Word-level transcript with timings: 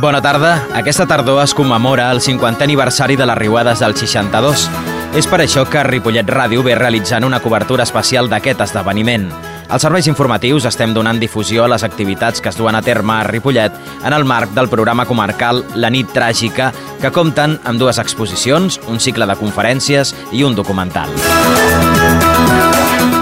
Bona 0.00 0.20
tarda. 0.22 0.64
Aquesta 0.74 1.06
tardor 1.06 1.42
es 1.42 1.52
commemora 1.54 2.12
el 2.12 2.20
50è 2.22 2.62
aniversari 2.62 3.16
de 3.16 3.26
les 3.26 3.38
riuades 3.38 3.80
del 3.82 3.96
62. 3.98 4.68
És 5.18 5.26
per 5.26 5.40
això 5.42 5.64
que 5.66 5.82
Ripollet 5.82 6.28
Ràdio 6.30 6.62
ve 6.62 6.76
realitzant 6.78 7.26
una 7.26 7.40
cobertura 7.42 7.82
especial 7.82 8.30
d'aquest 8.30 8.62
esdeveniment. 8.68 9.26
Als 9.68 9.82
serveis 9.82 10.06
informatius 10.06 10.68
estem 10.70 10.94
donant 10.94 11.18
difusió 11.18 11.64
a 11.64 11.72
les 11.72 11.82
activitats 11.82 12.40
que 12.40 12.52
es 12.52 12.56
duen 12.60 12.78
a 12.78 12.82
terme 12.82 13.16
a 13.16 13.26
Ripollet 13.26 13.74
en 14.04 14.14
el 14.14 14.24
marc 14.24 14.54
del 14.54 14.70
programa 14.70 15.04
comarcal 15.04 15.64
La 15.74 15.90
nit 15.90 16.14
tràgica, 16.14 16.70
que 17.02 17.10
compten 17.10 17.58
amb 17.64 17.82
dues 17.82 17.98
exposicions, 17.98 18.78
un 18.86 19.00
cicle 19.00 19.26
de 19.26 19.36
conferències 19.40 20.14
i 20.30 20.44
un 20.46 20.54
documental. 20.54 21.10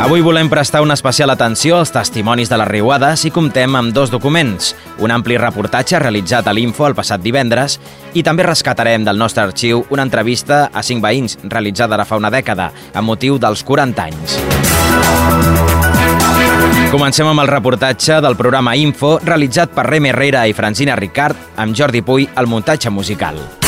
Avui 0.07 0.21
volem 0.21 0.47
prestar 0.47 0.85
una 0.85 0.95
especial 0.95 1.33
atenció 1.33 1.81
als 1.81 1.91
testimonis 1.91 2.47
de 2.47 2.55
les 2.61 2.69
riuades 2.69 3.25
i 3.27 3.33
comptem 3.35 3.75
amb 3.75 3.91
dos 3.91 4.13
documents, 4.15 4.69
un 5.03 5.11
ampli 5.11 5.35
reportatge 5.35 5.99
realitzat 5.99 6.47
a 6.47 6.55
l'Info 6.55 6.87
el 6.87 6.95
passat 6.95 7.25
divendres 7.25 7.75
i 8.15 8.23
també 8.23 8.47
rescatarem 8.47 9.03
del 9.03 9.19
nostre 9.19 9.43
arxiu 9.43 9.83
una 9.91 10.07
entrevista 10.07 10.69
a 10.71 10.87
cinc 10.87 11.03
veïns 11.03 11.35
realitzada 11.43 11.99
ara 11.99 12.07
fa 12.07 12.23
una 12.23 12.31
dècada 12.31 12.71
amb 12.95 13.11
motiu 13.11 13.43
dels 13.43 13.67
40 13.67 14.07
anys. 14.07 14.39
Comencem 16.95 17.27
amb 17.27 17.43
el 17.43 17.51
reportatge 17.51 18.23
del 18.23 18.39
programa 18.39 18.79
Info 18.79 19.17
realitzat 19.27 19.75
per 19.75 19.91
Rem 19.91 20.07
Herrera 20.07 20.47
i 20.47 20.55
Francina 20.55 20.95
Ricard 20.95 21.59
amb 21.59 21.75
Jordi 21.75 22.07
Puy 22.07 22.31
al 22.37 22.47
muntatge 22.47 22.95
musical. 22.95 23.66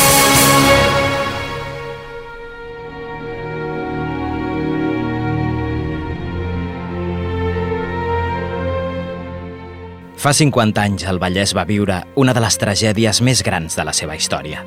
Fa 10.19 10.33
50 10.35 10.81
anys 10.83 11.05
el 11.07 11.15
Vallès 11.15 11.53
va 11.55 11.63
viure 11.63 12.01
una 12.19 12.33
de 12.35 12.41
les 12.43 12.57
tragèdies 12.59 13.21
més 13.23 13.39
grans 13.39 13.77
de 13.79 13.85
la 13.87 13.93
seva 13.95 14.17
història. 14.19 14.65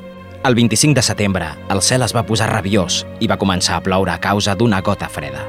El 0.49 0.55
25 0.57 0.97
de 0.97 1.03
setembre, 1.05 1.51
el 1.69 1.81
cel 1.85 2.01
es 2.01 2.15
va 2.17 2.23
posar 2.25 2.47
rabiós 2.49 3.03
i 3.21 3.29
va 3.29 3.37
començar 3.37 3.75
a 3.77 3.83
ploure 3.85 4.09
a 4.09 4.17
causa 4.23 4.55
d'una 4.57 4.79
gota 4.81 5.11
freda. 5.13 5.43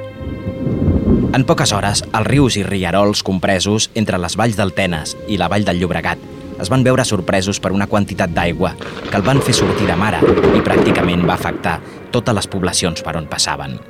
En 1.33 1.47
poques 1.48 1.73
hores, 1.73 2.05
els 2.05 2.28
rius 2.28 2.59
i 2.61 2.67
rierols 2.69 3.25
compresos 3.25 3.89
entre 3.95 4.20
les 4.20 4.37
valls 4.37 4.61
del 4.61 4.75
Tenes 4.77 5.17
i 5.25 5.41
la 5.41 5.48
vall 5.48 5.65
del 5.65 5.81
Llobregat 5.81 6.28
es 6.61 6.69
van 6.69 6.84
veure 6.84 7.09
sorpresos 7.09 7.56
per 7.59 7.73
una 7.73 7.89
quantitat 7.89 8.37
d'aigua 8.37 8.75
que 8.77 9.17
el 9.17 9.25
van 9.25 9.41
fer 9.41 9.56
sortir 9.56 9.89
de 9.89 9.97
mare 9.97 10.21
i 10.53 10.61
pràcticament 10.61 11.25
va 11.25 11.41
afectar 11.41 11.78
totes 12.12 12.43
les 12.43 12.53
poblacions 12.53 13.00
per 13.00 13.17
on 13.17 13.33
passaven. 13.33 13.81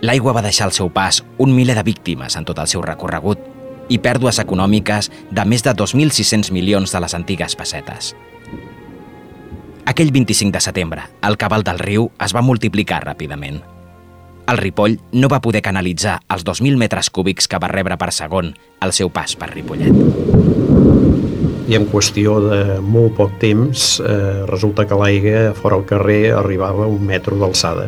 L'aigua 0.00 0.32
va 0.32 0.48
deixar 0.48 0.64
al 0.64 0.72
seu 0.72 0.88
pas 0.88 1.20
un 1.36 1.52
miler 1.52 1.76
de 1.76 1.84
víctimes 1.84 2.40
en 2.40 2.48
tot 2.48 2.58
el 2.58 2.72
seu 2.72 2.80
recorregut 2.80 3.49
i 3.90 3.98
pèrdues 3.98 4.38
econòmiques 4.40 5.10
de 5.30 5.44
més 5.44 5.66
de 5.66 5.74
2.600 5.74 6.52
milions 6.54 6.94
de 6.94 7.02
les 7.02 7.16
antigues 7.18 7.58
pessetes. 7.58 8.14
Aquell 9.90 10.12
25 10.14 10.54
de 10.54 10.60
setembre, 10.62 11.04
el 11.26 11.36
cabal 11.36 11.66
del 11.66 11.82
riu 11.82 12.10
es 12.22 12.32
va 12.36 12.44
multiplicar 12.46 13.02
ràpidament. 13.02 13.58
El 14.50 14.58
Ripoll 14.58 14.96
no 15.14 15.28
va 15.30 15.38
poder 15.42 15.62
canalitzar 15.62 16.16
els 16.34 16.42
2.000 16.46 16.78
metres 16.78 17.10
cúbics 17.10 17.46
que 17.50 17.58
va 17.62 17.70
rebre 17.70 17.96
per 17.98 18.10
segon 18.14 18.52
al 18.82 18.94
seu 18.96 19.10
pas 19.14 19.36
per 19.38 19.50
Ripollet. 19.52 19.94
I 21.70 21.76
en 21.78 21.86
qüestió 21.86 22.40
de 22.42 22.80
molt 22.82 23.14
poc 23.14 23.36
temps, 23.38 24.00
eh, 24.02 24.42
resulta 24.50 24.88
que 24.90 24.98
l'aigua 24.98 25.52
fora 25.54 25.78
al 25.78 25.86
carrer 25.86 26.32
arribava 26.34 26.84
a 26.86 26.90
un 26.90 27.06
metro 27.06 27.38
d'alçada. 27.38 27.86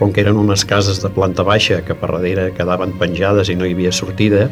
Com 0.00 0.10
que 0.10 0.22
eren 0.24 0.40
unes 0.40 0.64
cases 0.66 0.98
de 1.02 1.10
planta 1.14 1.46
baixa 1.46 1.84
que 1.86 1.94
per 1.94 2.10
darrere 2.10 2.50
quedaven 2.56 2.98
penjades 2.98 3.48
i 3.48 3.54
no 3.54 3.66
hi 3.66 3.76
havia 3.76 3.92
sortida, 3.94 4.48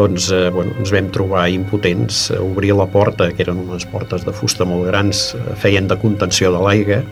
doncs 0.00 0.30
eh, 0.32 0.48
bueno, 0.50 0.72
ens 0.80 0.92
vam 0.94 1.10
trobar 1.12 1.48
impotents. 1.52 2.30
Obrir 2.40 2.72
la 2.76 2.88
porta, 2.88 3.28
que 3.34 3.44
eren 3.44 3.60
unes 3.66 3.84
portes 3.90 4.24
de 4.24 4.32
fusta 4.32 4.64
molt 4.68 4.88
grans, 4.88 5.30
eh, 5.36 5.56
feien 5.60 5.88
de 5.90 5.98
contenció 6.00 6.52
de 6.54 6.62
l'aigua. 6.64 7.02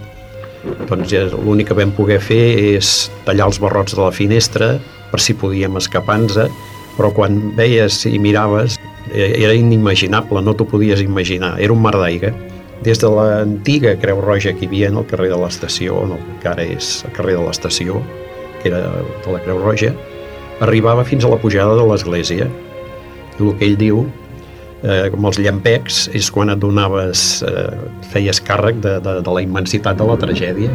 Doncs 0.88 1.12
ja, 1.12 1.26
l'únic 1.34 1.68
que 1.70 1.76
vam 1.78 1.92
poder 1.94 2.18
fer 2.24 2.42
és 2.74 3.10
tallar 3.26 3.50
els 3.50 3.60
barrots 3.62 3.94
de 3.94 4.02
la 4.02 4.12
finestra 4.14 4.76
per 5.12 5.20
si 5.22 5.36
podíem 5.36 5.76
escapar-nos, 5.78 6.40
però 6.96 7.12
quan 7.14 7.38
veies 7.56 8.02
i 8.08 8.18
miraves 8.18 8.78
eh, 9.12 9.34
era 9.36 9.54
inimaginable, 9.54 10.42
no 10.42 10.56
t'ho 10.56 10.66
podies 10.68 11.04
imaginar. 11.04 11.56
Era 11.60 11.76
un 11.76 11.84
mar 11.84 11.96
d'aigua. 11.96 12.32
Des 12.86 13.00
de 13.02 13.10
l'antiga 13.10 13.96
Creu 13.98 14.20
Roja 14.22 14.52
que 14.54 14.64
hi 14.64 14.70
havia 14.70 14.88
en 14.92 15.00
el 15.00 15.06
carrer 15.10 15.32
de 15.32 15.38
l'estació, 15.40 16.04
en 16.06 16.14
el 16.14 16.24
que 16.42 16.48
ara 16.52 16.64
és 16.64 17.02
el 17.04 17.12
carrer 17.16 17.34
de 17.36 17.44
l'estació, 17.48 18.00
que 18.62 18.70
era 18.70 18.84
de 18.86 19.34
la 19.34 19.42
Creu 19.42 19.58
Roja, 19.60 19.92
arribava 20.62 21.04
fins 21.06 21.26
a 21.26 21.30
la 21.30 21.38
pujada 21.42 21.74
de 21.78 21.86
l'església 21.86 22.46
el 23.40 23.54
que 23.58 23.68
ell 23.68 23.78
diu, 23.78 24.06
eh, 24.82 25.08
com 25.12 25.28
els 25.30 25.38
llampecs, 25.42 26.06
és 26.14 26.30
quan 26.30 26.50
et 26.50 26.60
donaves, 26.60 27.42
eh, 27.42 27.68
feies 28.12 28.42
càrrec 28.42 28.80
de, 28.84 28.98
de, 29.00 29.20
de 29.22 29.34
la 29.34 29.42
immensitat 29.42 29.98
de 29.98 30.08
la 30.08 30.18
tragèdia. 30.20 30.70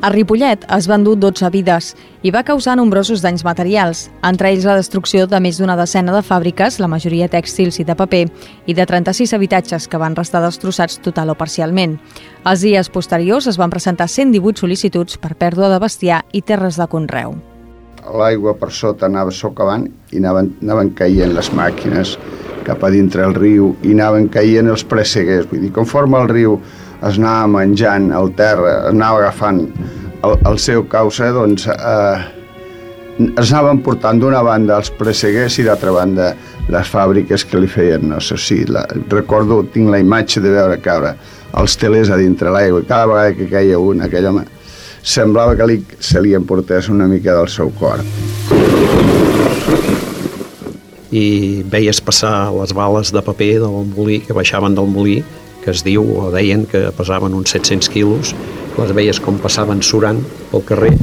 A 0.00 0.08
Ripollet 0.08 0.62
es 0.72 0.86
van 0.88 1.02
dur 1.04 1.12
12 1.20 1.50
vides 1.52 1.90
i 2.24 2.30
va 2.32 2.40
causar 2.40 2.72
nombrosos 2.78 3.20
danys 3.20 3.44
materials, 3.44 4.06
entre 4.24 4.48
ells 4.48 4.64
la 4.64 4.78
destrucció 4.78 5.26
de 5.28 5.40
més 5.44 5.60
d'una 5.60 5.76
decena 5.76 6.14
de 6.14 6.22
fàbriques, 6.24 6.78
la 6.80 6.88
majoria 6.88 7.28
tèxtils 7.28 7.82
i 7.82 7.84
de 7.84 7.98
paper, 7.98 8.22
i 8.64 8.72
de 8.72 8.88
36 8.88 9.36
habitatges 9.36 9.90
que 9.92 10.00
van 10.00 10.16
restar 10.16 10.40
destrossats 10.40 11.02
total 11.04 11.34
o 11.34 11.36
parcialment. 11.36 11.98
Els 12.48 12.64
dies 12.64 12.88
posteriors 12.88 13.52
es 13.52 13.60
van 13.60 13.68
presentar 13.68 14.08
118 14.08 14.64
sol·licituds 14.64 15.20
per 15.20 15.36
pèrdua 15.36 15.68
de 15.68 15.84
bestiar 15.84 16.24
i 16.32 16.40
terres 16.40 16.80
de 16.80 16.88
conreu 16.88 17.36
l'aigua 18.16 18.54
per 18.58 18.70
sota 18.74 19.06
anava 19.06 19.32
socavant 19.34 19.86
i 20.12 20.20
anaven, 20.20 20.54
anaven 20.62 20.92
caient 20.98 21.34
les 21.36 21.50
màquines 21.56 22.16
cap 22.66 22.82
a 22.84 22.90
dintre 22.92 23.24
el 23.26 23.34
riu 23.36 23.74
i 23.82 23.94
anaven 23.94 24.28
caient 24.32 24.68
els 24.70 24.84
presseguers. 24.84 25.48
Vull 25.50 25.64
dir, 25.66 25.72
conforme 25.76 26.20
el 26.20 26.28
riu 26.30 26.58
es 27.00 27.16
anava 27.16 27.48
menjant 27.60 28.10
el 28.16 28.34
terra, 28.36 28.76
anava 28.90 29.24
agafant 29.24 29.64
el, 30.22 30.36
el 30.36 30.60
seu 30.60 30.84
causa, 30.92 31.30
doncs 31.32 31.66
eh, 31.72 32.20
es 33.30 33.52
anaven 33.52 33.82
portant 33.84 34.20
d'una 34.20 34.42
banda 34.44 34.78
els 34.80 34.92
presseguers 35.00 35.58
i 35.60 35.66
d'altra 35.66 35.92
banda 35.96 36.30
les 36.70 36.92
fàbriques 36.92 37.44
que 37.48 37.60
li 37.60 37.68
feien, 37.68 38.06
no 38.12 38.20
sé 38.22 38.38
si, 38.38 38.62
la, 38.68 38.84
recordo, 39.10 39.62
tinc 39.74 39.90
la 39.90 40.00
imatge 40.00 40.42
de 40.44 40.54
veure 40.54 40.78
caure 40.84 41.16
els 41.60 41.74
telers 41.76 42.12
a 42.12 42.20
dintre 42.20 42.52
l'aigua, 42.54 42.84
cada 42.86 43.08
vegada 43.10 43.36
que 43.36 43.48
caia 43.50 43.80
un, 43.82 44.04
aquell 44.06 44.30
home 44.30 44.46
semblava 45.02 45.56
que 45.56 45.66
li, 45.66 45.78
se 46.00 46.20
li 46.22 46.34
emportés 46.36 46.88
una 46.92 47.08
mica 47.08 47.34
del 47.36 47.48
seu 47.48 47.72
cor. 47.78 48.02
I 51.10 51.62
veies 51.66 52.00
passar 52.04 52.52
les 52.54 52.74
bales 52.76 53.10
de 53.12 53.22
paper 53.24 53.54
del 53.64 53.90
molí, 53.94 54.20
que 54.22 54.36
baixaven 54.36 54.76
del 54.78 54.90
molí, 54.90 55.20
que 55.64 55.72
es 55.74 55.82
diu, 55.84 56.04
o 56.04 56.30
deien 56.32 56.66
que 56.70 56.88
pesaven 56.96 57.34
uns 57.34 57.52
700 57.56 57.90
quilos, 57.92 58.34
les 58.78 58.94
veies 58.96 59.20
com 59.20 59.40
passaven 59.42 59.82
surant 59.82 60.22
pel 60.52 60.64
carrer 60.68 60.94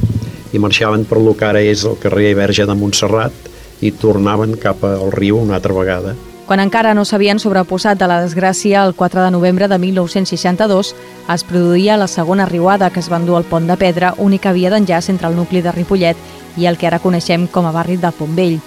i 0.55 0.61
marxaven 0.63 1.03
per 1.05 1.19
lo 1.21 1.35
que 1.37 1.45
ara 1.45 1.61
és 1.61 1.83
el 1.85 1.97
carrer 2.01 2.31
Verge 2.37 2.65
de 2.65 2.75
Montserrat 2.77 3.83
i 3.83 3.91
tornaven 3.91 4.55
cap 4.61 4.83
al 4.87 5.11
riu 5.13 5.41
una 5.41 5.57
altra 5.59 5.75
vegada. 5.75 6.15
Quan 6.47 6.61
encara 6.63 6.93
no 6.95 7.03
s'havien 7.03 7.41
sobreposat 7.43 7.99
de 7.99 8.07
la 8.07 8.21
desgràcia, 8.23 8.85
el 8.87 8.93
4 8.95 9.19
de 9.19 9.31
novembre 9.35 9.67
de 9.67 9.77
1962 9.77 10.93
es 11.33 11.41
produïa 11.43 11.97
la 11.99 12.07
segona 12.07 12.45
riuada 12.47 12.87
que 12.89 13.01
es 13.01 13.09
va 13.11 13.17
endur 13.19 13.35
al 13.35 13.43
Pont 13.43 13.65
de 13.67 13.75
Pedra, 13.75 14.13
única 14.17 14.53
via 14.55 14.69
d'enllaç 14.71 15.09
entre 15.11 15.27
el 15.27 15.35
nucli 15.35 15.59
de 15.61 15.73
Ripollet 15.75 16.15
i 16.55 16.69
el 16.71 16.77
que 16.79 16.87
ara 16.87 17.01
coneixem 17.03 17.49
com 17.51 17.67
a 17.67 17.73
barri 17.75 17.97
del 17.99 18.15
Pont 18.15 18.31
Vell. 18.37 18.61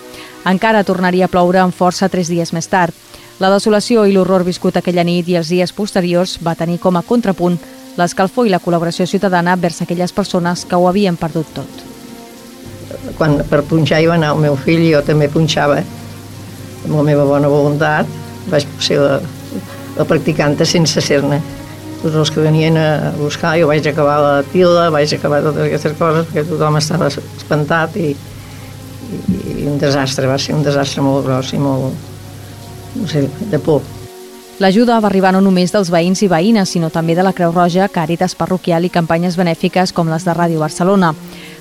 Encara 0.44 0.82
tornaria 0.84 1.24
a 1.24 1.32
ploure 1.32 1.62
amb 1.62 1.72
força 1.72 2.10
tres 2.12 2.28
dies 2.28 2.52
més 2.52 2.68
tard. 2.68 2.92
La 3.40 3.48
desolació 3.48 4.04
i 4.04 4.12
l'horror 4.12 4.44
viscut 4.44 4.76
aquella 4.76 5.04
nit 5.08 5.30
i 5.32 5.38
els 5.40 5.48
dies 5.48 5.72
posteriors 5.72 6.36
va 6.44 6.54
tenir 6.54 6.76
com 6.84 6.98
a 7.00 7.02
contrapunt 7.02 7.56
l'escalfor 7.96 8.44
i 8.44 8.52
la 8.52 8.60
col·laboració 8.60 9.06
ciutadana 9.08 9.56
vers 9.56 9.80
aquelles 9.80 10.12
persones 10.12 10.66
que 10.66 10.76
ho 10.76 10.84
havien 10.84 11.16
perdut 11.16 11.48
tot. 11.56 11.80
Quan 13.16 13.40
per 13.48 13.62
punxar 13.64 14.02
hi 14.02 14.12
va 14.12 14.20
anar 14.20 14.34
el 14.36 14.44
meu 14.44 14.60
fill, 14.60 14.84
jo 14.92 15.00
també 15.00 15.32
punxava 15.32 15.80
amb 16.84 16.96
la 16.96 17.06
meva 17.06 17.26
bona 17.28 17.50
voluntat, 17.50 18.08
vaig 18.50 18.66
ser 18.82 18.98
la, 19.00 19.18
la 19.98 20.06
practicanta 20.08 20.66
sense 20.68 21.02
ser-ne. 21.04 21.40
Tots 22.00 22.16
els 22.16 22.32
que 22.32 22.40
venien 22.40 22.78
a 22.80 23.12
buscar, 23.18 23.58
jo 23.60 23.68
vaig 23.68 23.84
acabar 23.90 24.16
la 24.24 24.34
tila, 24.54 24.88
vaig 24.92 25.12
acabar 25.14 25.42
totes 25.44 25.66
aquestes 25.66 25.96
coses, 25.98 26.28
perquè 26.30 26.46
tothom 26.48 26.78
estava 26.80 27.10
espantat 27.12 27.98
i, 28.00 28.14
i, 28.14 29.40
i 29.60 29.68
un 29.68 29.76
desastre, 29.80 30.28
va 30.30 30.38
ser 30.40 30.56
un 30.56 30.64
desastre 30.64 31.04
molt 31.04 31.26
gros 31.28 31.52
i 31.52 31.60
molt, 31.60 31.92
no 32.96 33.08
sé, 33.10 33.26
de 33.52 33.60
por. 33.60 33.84
L'ajuda 34.60 34.98
va 35.00 35.08
arribar 35.08 35.30
no 35.32 35.40
només 35.40 35.72
dels 35.72 35.88
veïns 35.88 36.20
i 36.20 36.26
veïnes, 36.28 36.68
sinó 36.68 36.90
també 36.92 37.14
de 37.16 37.24
la 37.24 37.32
Creu 37.32 37.52
Roja, 37.52 37.86
Càritas 37.88 38.34
Parroquial 38.36 38.84
i 38.84 38.90
campanyes 38.92 39.38
benèfiques 39.40 39.92
com 39.96 40.10
les 40.12 40.26
de 40.26 40.34
Ràdio 40.36 40.60
Barcelona. 40.60 41.14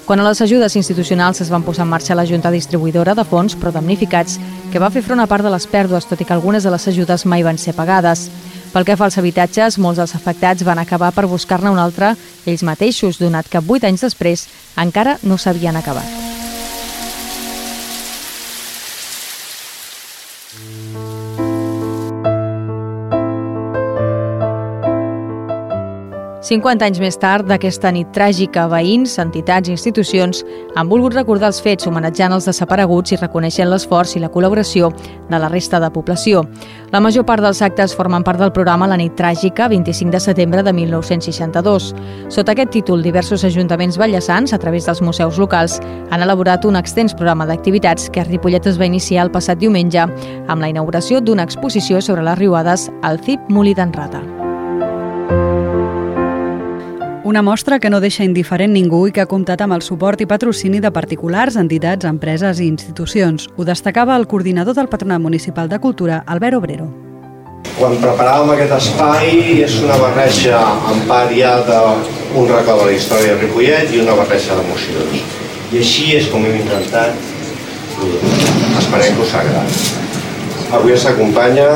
Quan 0.09 0.19
a 0.19 0.23
les 0.25 0.39
ajudes 0.41 0.73
institucionals 0.75 1.37
es 1.43 1.51
van 1.53 1.61
posar 1.61 1.83
en 1.85 1.91
marxa 1.91 2.15
la 2.17 2.23
Junta 2.25 2.49
Distribuïdora 2.49 3.13
de 3.13 3.21
Fons 3.29 3.53
però 3.53 3.69
damnificats, 3.69 4.39
que 4.73 4.79
va 4.81 4.89
fer 4.89 5.03
front 5.05 5.21
a 5.21 5.27
part 5.29 5.45
de 5.45 5.51
les 5.53 5.67
pèrdues, 5.69 6.07
tot 6.09 6.17
i 6.17 6.25
que 6.25 6.33
algunes 6.33 6.65
de 6.65 6.71
les 6.73 6.87
ajudes 6.89 7.27
mai 7.29 7.45
van 7.45 7.61
ser 7.61 7.75
pagades. 7.77 8.23
Pel 8.73 8.87
que 8.87 8.95
fa 8.97 9.05
als 9.05 9.19
habitatges, 9.21 9.77
molts 9.77 10.01
dels 10.01 10.15
afectats 10.17 10.65
van 10.65 10.81
acabar 10.81 11.11
per 11.13 11.27
buscar-ne 11.29 11.69
un 11.69 11.77
altre 11.77 12.15
ells 12.49 12.65
mateixos, 12.65 13.21
donat 13.21 13.53
que 13.53 13.61
vuit 13.61 13.85
anys 13.85 14.07
després 14.07 14.47
encara 14.81 15.19
no 15.21 15.37
s'havien 15.37 15.77
acabat. 15.77 16.48
50 26.49 26.81
anys 26.81 26.97
més 26.97 27.13
tard 27.21 27.45
d'aquesta 27.45 27.91
nit 27.93 28.07
tràgica, 28.09 28.63
veïns, 28.71 29.19
entitats 29.21 29.69
i 29.69 29.73
institucions 29.75 30.39
han 30.73 30.87
volgut 30.89 31.13
recordar 31.13 31.51
els 31.51 31.59
fets 31.61 31.85
homenatjant 31.85 32.33
els 32.33 32.47
desapareguts 32.49 33.13
i 33.13 33.19
reconeixent 33.19 33.69
l'esforç 33.69 34.15
i 34.17 34.21
la 34.23 34.31
col·laboració 34.33 34.89
de 35.29 35.37
la 35.37 35.51
resta 35.51 35.77
de 35.77 35.91
població. 35.93 36.41
La 36.89 37.03
major 37.05 37.27
part 37.29 37.45
dels 37.45 37.61
actes 37.61 37.93
formen 37.93 38.25
part 38.25 38.41
del 38.41 38.53
programa 38.55 38.87
La 38.89 38.97
nit 38.97 39.13
tràgica, 39.13 39.67
25 39.69 40.15
de 40.15 40.23
setembre 40.25 40.65
de 40.65 40.73
1962. 40.73 41.91
Sota 42.33 42.57
aquest 42.57 42.73
títol, 42.79 43.05
diversos 43.05 43.45
ajuntaments 43.45 44.01
ballassans, 44.01 44.49
a 44.49 44.57
través 44.57 44.89
dels 44.89 45.03
museus 45.05 45.37
locals, 45.37 45.77
han 46.09 46.25
elaborat 46.25 46.65
un 46.65 46.81
extens 46.81 47.13
programa 47.13 47.45
d'activitats 47.45 48.09
que 48.09 48.25
a 48.25 48.25
Ripollet 48.25 48.65
es 48.65 48.81
va 48.81 48.89
iniciar 48.89 49.27
el 49.27 49.33
passat 49.37 49.61
diumenge 49.61 50.01
amb 50.01 50.59
la 50.65 50.73
inauguració 50.73 51.21
d'una 51.21 51.45
exposició 51.45 52.01
sobre 52.01 52.25
les 52.25 52.41
riuades 52.41 52.89
al 53.03 53.21
CIP 53.21 53.53
Molí 53.53 53.77
d'en 53.77 53.93
Rata. 53.93 54.38
Una 57.29 57.43
mostra 57.43 57.77
que 57.77 57.91
no 57.93 57.99
deixa 58.01 58.23
indiferent 58.25 58.71
ningú 58.73 59.03
i 59.05 59.11
que 59.13 59.21
ha 59.21 59.29
comptat 59.29 59.61
amb 59.61 59.75
el 59.75 59.83
suport 59.85 60.21
i 60.23 60.25
patrocini 60.25 60.79
de 60.81 60.89
particulars, 60.89 61.59
entitats, 61.61 62.07
empreses 62.09 62.57
i 62.57 62.65
institucions. 62.65 63.45
Ho 63.53 63.67
destacava 63.67 64.15
el 64.17 64.25
coordinador 64.31 64.73
del 64.73 64.89
Patronat 64.89 65.21
Municipal 65.21 65.69
de 65.69 65.77
Cultura, 65.83 66.23
Albert 66.25 66.57
Obrero. 66.57 66.87
Quan 67.75 67.93
preparàvem 68.01 68.49
aquest 68.55 68.73
espai 68.79 69.61
és 69.61 69.77
una 69.83 69.99
barreja 70.01 70.63
en 70.89 71.05
part 71.11 71.37
ja 71.37 71.53
d'un 71.69 72.49
record 72.49 72.81
de 72.81 72.89
la 72.89 72.97
història 72.97 73.35
de 73.35 73.45
Ripollet 73.45 73.93
i 73.93 74.01
una 74.07 74.17
barreja 74.17 74.57
d'emocions. 74.57 75.21
I 75.69 75.83
així 75.85 76.09
és 76.17 76.33
com 76.33 76.49
hem 76.49 76.57
intentat 76.63 77.13
produir. 77.93 78.33
Esperem 78.81 79.21
que 79.21 79.27
us 79.27 79.37
agradi. 79.43 79.83
Avui 80.79 80.97
ens 80.97 81.05
acompanya 81.13 81.69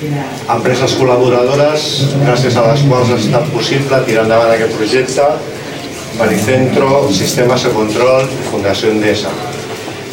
empreses 0.00 0.96
col·laboradores 0.98 1.86
gràcies 2.24 2.56
a 2.56 2.66
les 2.70 2.84
quals 2.88 3.12
ha 3.12 3.20
estat 3.20 3.48
possible 3.54 4.02
tirar 4.08 4.26
endavant 4.26 4.54
aquest 4.54 4.76
projecte 4.78 5.30
Baricentro, 6.18 7.06
Sistemes 7.14 7.64
de 7.64 7.70
Control 7.76 8.26
i 8.26 8.44
Fundació 8.50 8.90
Endesa 8.96 9.32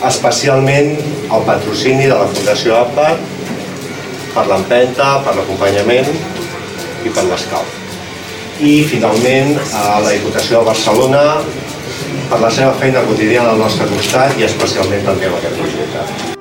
especialment 0.05 0.93
el 1.33 1.43
patrocini 1.47 2.05
de 2.05 2.13
la 2.13 2.27
Fundació 2.29 2.77
APA 2.77 3.09
per 4.35 4.45
l'empenta, 4.51 5.17
per 5.25 5.33
l'acompanyament 5.39 6.11
i 7.05 7.09
per 7.09 7.25
l'escalf. 7.25 7.73
I 8.61 8.83
finalment 8.89 9.57
a 9.73 9.99
la 10.03 10.13
Diputació 10.13 10.61
de 10.61 10.69
Barcelona 10.69 11.25
per 12.29 12.41
la 12.43 12.53
seva 12.53 12.73
feina 12.81 13.05
quotidiana 13.09 13.53
al 13.53 13.61
nostre 13.65 13.89
costat 13.93 14.37
i 14.37 14.49
especialment 14.49 15.05
també 15.09 15.29
amb 15.29 15.39
aquest 15.41 15.61
projecte. 15.61 16.36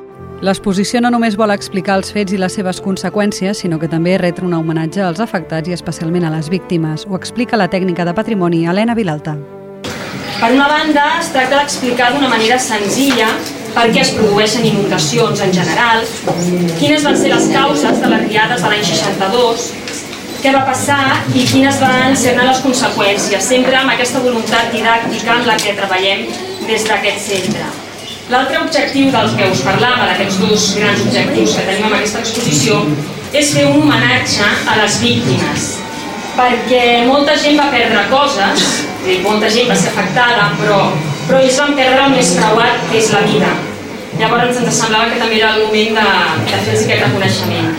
L'exposició 0.46 1.00
no 1.02 1.10
només 1.10 1.34
vol 1.34 1.50
explicar 1.50 1.96
els 1.98 2.12
fets 2.14 2.30
i 2.30 2.36
les 2.38 2.54
seves 2.54 2.78
conseqüències, 2.78 3.58
sinó 3.64 3.80
que 3.82 3.88
també 3.90 4.12
retre 4.20 4.44
un 4.46 4.52
homenatge 4.54 5.00
als 5.02 5.18
afectats 5.24 5.66
i 5.66 5.74
especialment 5.74 6.22
a 6.28 6.30
les 6.30 6.46
víctimes. 6.52 7.02
Ho 7.08 7.16
explica 7.18 7.58
la 7.58 7.66
tècnica 7.72 8.04
de 8.06 8.12
patrimoni 8.14 8.60
Helena 8.70 8.94
Vilalta. 8.94 9.32
Per 10.38 10.50
una 10.54 10.68
banda, 10.70 11.06
es 11.18 11.32
tracta 11.34 11.56
d'explicar 11.58 12.12
d'una 12.14 12.28
manera 12.30 12.60
senzilla 12.62 13.32
per 13.74 13.88
què 13.90 14.04
es 14.04 14.12
produeixen 14.14 14.68
inundacions 14.68 15.42
en 15.42 15.54
general, 15.56 16.04
quines 16.78 17.08
van 17.08 17.18
ser 17.18 17.32
les 17.32 17.48
causes 17.56 17.98
de 18.04 18.12
les 18.12 18.22
riades 18.28 18.62
de 18.62 18.70
l'any 18.70 18.84
62, 18.90 19.66
què 20.44 20.52
va 20.54 20.62
passar 20.68 21.00
i 21.34 21.42
quines 21.48 21.80
van 21.82 22.14
ser 22.14 22.36
les 22.38 22.62
conseqüències, 22.68 23.50
sempre 23.50 23.74
amb 23.80 23.96
aquesta 23.96 24.22
voluntat 24.22 24.70
didàctica 24.76 25.40
amb 25.40 25.50
la 25.50 25.58
que 25.64 25.74
treballem 25.80 26.22
des 26.70 26.86
d'aquest 26.86 27.28
centre. 27.32 27.85
L'altre 28.26 28.58
objectiu 28.58 29.12
dels 29.14 29.34
que 29.38 29.46
us 29.54 29.60
parlava, 29.62 30.08
d'aquests 30.08 30.38
dos 30.42 30.62
grans 30.74 31.02
objectius 31.04 31.52
que 31.54 31.64
tenim 31.68 31.84
en 31.86 31.92
aquesta 31.94 32.22
exposició, 32.24 32.80
és 33.30 33.52
fer 33.54 33.66
un 33.70 33.84
homenatge 33.84 34.48
a 34.66 34.78
les 34.80 34.96
víctimes, 34.98 35.66
perquè 36.34 36.80
molta 37.06 37.36
gent 37.38 37.54
va 37.60 37.68
perdre 37.70 38.00
coses, 38.10 38.64
molta 39.22 39.50
gent 39.52 39.70
va 39.70 39.76
ser 39.78 39.92
afectada, 39.92 40.48
però, 40.58 40.80
però 41.28 41.38
ells 41.38 41.58
van 41.62 41.76
perdre 41.78 42.00
el 42.08 42.16
més 42.16 42.32
preuat, 42.34 42.80
que 42.90 42.98
és 42.98 43.12
la 43.14 43.20
vida. 43.28 43.52
Llavors 44.18 44.58
ens 44.58 44.74
semblava 44.74 45.12
que 45.12 45.20
també 45.20 45.38
era 45.38 45.52
el 45.54 45.62
moment 45.68 46.00
de, 46.00 46.06
de 46.48 46.58
fer 46.64 46.74
aquest 46.80 47.04
reconeixement. 47.04 47.70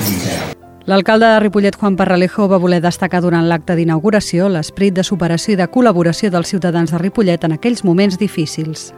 L'alcalde 0.88 1.34
de 1.34 1.42
Ripollet, 1.44 1.76
Juan 1.76 1.98
Parralejo, 2.00 2.46
va 2.48 2.62
voler 2.64 2.80
destacar 2.80 3.20
durant 3.26 3.50
l'acte 3.50 3.76
d'inauguració 3.76 4.48
l'esperit 4.48 4.96
de 4.96 5.04
superació 5.04 5.58
i 5.58 5.60
de 5.60 5.68
col·laboració 5.68 6.32
dels 6.32 6.56
ciutadans 6.56 6.96
de 6.96 7.04
Ripollet 7.04 7.44
en 7.44 7.58
aquells 7.58 7.84
moments 7.84 8.16
difícils. 8.16 8.94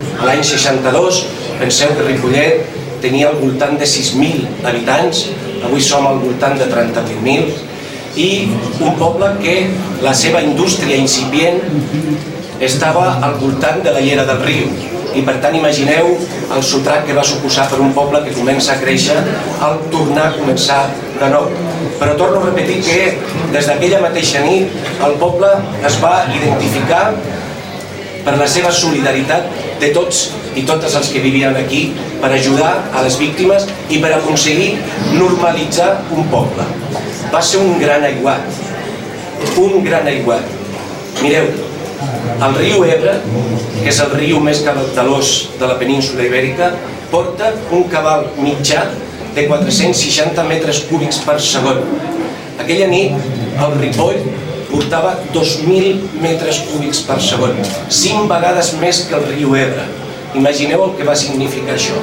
A 0.00 0.26
l'any 0.28 0.42
62, 0.46 1.24
penseu 1.58 1.92
que 1.98 2.06
Ripollet 2.06 2.76
tenia 3.02 3.32
al 3.32 3.40
voltant 3.40 3.74
de 3.80 3.88
6.000 3.90 4.66
habitants, 4.70 5.24
avui 5.66 5.82
som 5.82 6.06
al 6.06 6.20
voltant 6.22 6.54
de 6.60 6.68
38.000, 6.70 7.50
i 8.22 8.28
un 8.84 8.94
poble 9.00 9.32
que 9.42 9.56
la 10.04 10.12
seva 10.14 10.42
indústria 10.44 11.00
incipient 11.00 11.58
estava 12.62 13.16
al 13.24 13.38
voltant 13.40 13.82
de 13.82 13.94
la 13.96 14.02
llera 14.04 14.26
del 14.28 14.42
riu. 14.46 14.70
I 15.12 15.24
per 15.26 15.40
tant 15.42 15.56
imagineu 15.58 16.14
el 16.54 16.62
sotrac 16.64 17.02
que 17.08 17.16
va 17.16 17.24
suposar 17.26 17.66
per 17.68 17.80
un 17.84 17.90
poble 17.96 18.22
que 18.24 18.36
comença 18.36 18.76
a 18.76 18.80
créixer 18.80 19.18
al 19.64 19.80
tornar 19.92 20.28
a 20.30 20.36
començar 20.38 20.84
de 21.18 21.28
nou. 21.34 21.50
Però 21.98 22.14
torno 22.20 22.40
a 22.40 22.46
repetir 22.46 22.78
que 22.86 23.00
des 23.52 23.68
d'aquella 23.68 24.00
mateixa 24.06 24.44
nit 24.46 24.70
el 25.04 25.18
poble 25.20 25.50
es 25.88 25.98
va 26.04 26.14
identificar 26.30 27.04
per 28.24 28.36
la 28.38 28.46
seva 28.48 28.70
solidaritat 28.74 29.48
de 29.82 29.90
tots 29.96 30.28
i 30.58 30.64
totes 30.68 30.94
els 30.98 31.10
que 31.12 31.22
vivien 31.24 31.56
aquí 31.58 31.82
per 32.22 32.30
ajudar 32.32 32.72
a 32.92 33.02
les 33.04 33.16
víctimes 33.20 33.66
i 33.90 33.98
per 34.02 34.12
aconseguir 34.16 34.76
normalitzar 35.16 35.90
un 36.14 36.28
poble. 36.32 36.66
Va 37.32 37.42
ser 37.42 37.62
un 37.64 37.78
gran 37.80 38.04
aiguat, 38.06 38.62
un 39.58 39.78
gran 39.84 40.08
aiguat. 40.08 40.58
Mireu, 41.22 41.48
el 42.42 42.56
riu 42.58 42.84
Ebre, 42.84 43.16
que 43.78 43.88
és 43.90 44.00
el 44.04 44.12
riu 44.16 44.40
més 44.44 44.62
caudalós 44.66 45.32
de 45.58 45.70
la 45.70 45.78
península 45.80 46.26
ibèrica, 46.28 46.72
porta 47.12 47.52
un 47.74 47.88
cabal 47.92 48.28
mitjà 48.40 48.86
de 49.36 49.46
460 49.48 50.44
metres 50.48 50.82
cúbics 50.88 51.20
per 51.26 51.38
segon. 51.40 51.82
Aquella 52.60 52.88
nit, 52.90 53.16
el 53.64 53.78
Ripoll 53.80 54.20
portava 54.72 55.14
2.000 55.34 56.20
metres 56.24 56.62
cúbics 56.70 57.04
per 57.06 57.20
segon, 57.22 57.58
5 58.02 58.26
vegades 58.32 58.74
més 58.82 59.04
que 59.08 59.18
el 59.20 59.28
riu 59.34 59.56
Ebre. 59.60 59.88
Imagineu 60.42 60.86
el 60.88 60.96
que 60.96 61.04
va 61.04 61.18
significar 61.18 61.76
això. 61.76 61.98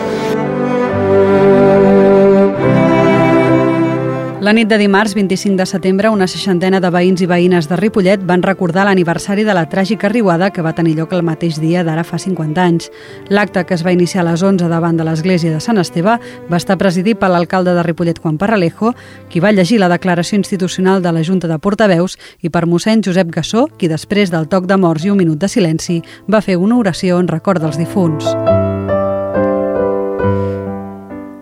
La 4.40 4.54
nit 4.54 4.70
de 4.72 4.78
dimarts 4.80 5.16
25 5.16 5.58
de 5.58 5.66
setembre, 5.68 6.10
una 6.10 6.26
seixantena 6.32 6.80
de 6.80 6.88
veïns 6.96 7.20
i 7.20 7.26
veïnes 7.28 7.66
de 7.68 7.76
Ripollet 7.76 8.22
van 8.24 8.40
recordar 8.40 8.86
l'aniversari 8.88 9.44
de 9.44 9.52
la 9.52 9.66
tràgica 9.68 10.08
riuada 10.08 10.48
que 10.56 10.64
va 10.64 10.72
tenir 10.78 10.94
lloc 10.96 11.12
el 11.12 11.26
mateix 11.28 11.58
dia 11.60 11.84
d'ara 11.84 12.06
fa 12.08 12.16
50 12.24 12.64
anys. 12.64 12.88
L'acte, 13.28 13.66
que 13.68 13.76
es 13.76 13.84
va 13.84 13.92
iniciar 13.92 14.24
a 14.24 14.30
les 14.30 14.40
11 14.40 14.70
davant 14.72 14.96
de 14.96 15.04
l'església 15.04 15.52
de 15.52 15.60
Sant 15.60 15.82
Esteve, 15.84 16.16
va 16.48 16.62
estar 16.62 16.78
presidit 16.80 17.20
per 17.20 17.34
l'alcalde 17.34 17.74
de 17.76 17.84
Ripollet, 17.84 18.24
Juan 18.24 18.38
Parralejo, 18.40 18.94
qui 19.28 19.44
va 19.44 19.52
llegir 19.52 19.82
la 19.84 19.92
declaració 19.92 20.40
institucional 20.40 21.04
de 21.04 21.12
la 21.12 21.24
Junta 21.28 21.52
de 21.52 21.60
Portaveus, 21.60 22.16
i 22.40 22.48
per 22.48 22.64
mossèn 22.64 23.04
Josep 23.04 23.36
Gassó, 23.36 23.68
qui 23.76 23.92
després 23.92 24.32
del 24.32 24.48
toc 24.48 24.72
de 24.72 24.80
morts 24.80 25.04
i 25.04 25.12
un 25.12 25.20
minut 25.20 25.36
de 25.36 25.52
silenci 25.52 26.00
va 26.32 26.40
fer 26.40 26.56
una 26.56 26.80
oració 26.80 27.20
en 27.20 27.28
record 27.28 27.60
dels 27.60 27.76
difunts. 27.76 28.32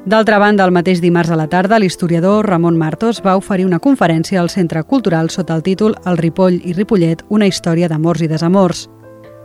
D'altra 0.08 0.38
banda, 0.40 0.64
el 0.64 0.72
mateix 0.72 1.02
dimarts 1.04 1.34
a 1.34 1.36
la 1.36 1.50
tarda, 1.52 1.76
l'historiador 1.84 2.46
Ramon 2.48 2.78
Martos 2.80 3.18
va 3.26 3.34
oferir 3.36 3.66
una 3.68 3.82
conferència 3.84 4.40
al 4.40 4.48
Centre 4.48 4.80
Cultural 4.88 5.28
sota 5.28 5.52
el 5.58 5.64
títol 5.66 5.98
El 6.08 6.16
Ripoll 6.16 6.62
i 6.64 6.72
Ripollet, 6.78 7.26
una 7.28 7.50
història 7.50 7.90
d'amors 7.92 8.24
i 8.24 8.30
desamors. 8.32 8.86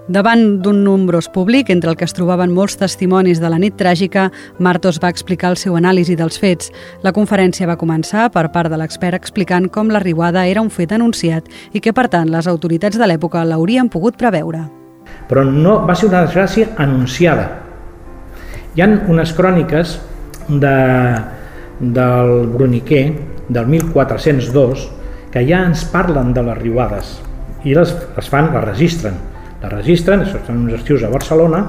Davant 0.07 0.61
d'un 0.63 0.85
nombrós 0.85 1.27
públic, 1.35 1.73
entre 1.75 1.91
el 1.91 1.97
que 1.99 2.07
es 2.07 2.15
trobaven 2.15 2.55
molts 2.55 2.79
testimonis 2.79 3.41
de 3.43 3.51
la 3.51 3.59
nit 3.59 3.75
tràgica, 3.75 4.29
Martos 4.63 5.01
va 5.03 5.11
explicar 5.11 5.51
el 5.51 5.59
seu 5.59 5.75
anàlisi 5.75 6.15
dels 6.15 6.39
fets. 6.39 6.71
La 7.03 7.11
conferència 7.11 7.67
va 7.67 7.77
començar 7.81 8.29
per 8.31 8.47
part 8.55 8.71
de 8.71 8.79
l'expert 8.79 9.19
explicant 9.19 9.67
com 9.67 9.91
la 9.91 10.05
riuada 10.05 10.47
era 10.47 10.63
un 10.63 10.71
fet 10.71 10.95
anunciat 10.95 11.51
i 11.73 11.83
que, 11.83 11.91
per 11.91 12.07
tant, 12.07 12.31
les 12.31 12.47
autoritats 12.47 13.03
de 13.03 13.11
l'època 13.11 13.43
l'haurien 13.43 13.91
pogut 13.91 14.15
preveure. 14.15 14.63
Però 15.27 15.43
no 15.43 15.81
va 15.91 15.99
ser 15.99 16.07
una 16.13 16.23
desgràcia 16.23 16.71
anunciada. 16.79 17.51
Hi 18.79 18.87
han 18.87 19.01
unes 19.11 19.35
cròniques 19.35 19.99
de, 20.49 20.77
del 21.81 22.47
Bruniquer, 22.53 23.05
del 23.49 23.67
1402, 23.67 24.89
que 25.33 25.43
ja 25.49 25.65
ens 25.67 25.85
parlen 25.89 26.33
de 26.37 26.45
les 26.45 26.59
riuades 26.61 27.17
i 27.65 27.75
les, 27.77 27.93
les 28.17 28.29
fan, 28.29 28.51
les 28.55 28.65
registren. 28.65 29.19
Les 29.63 29.73
registren, 29.73 30.25
això 30.25 30.41
són 30.47 30.65
uns 30.65 30.77
arxius 30.79 31.05
a 31.07 31.11
Barcelona, 31.13 31.63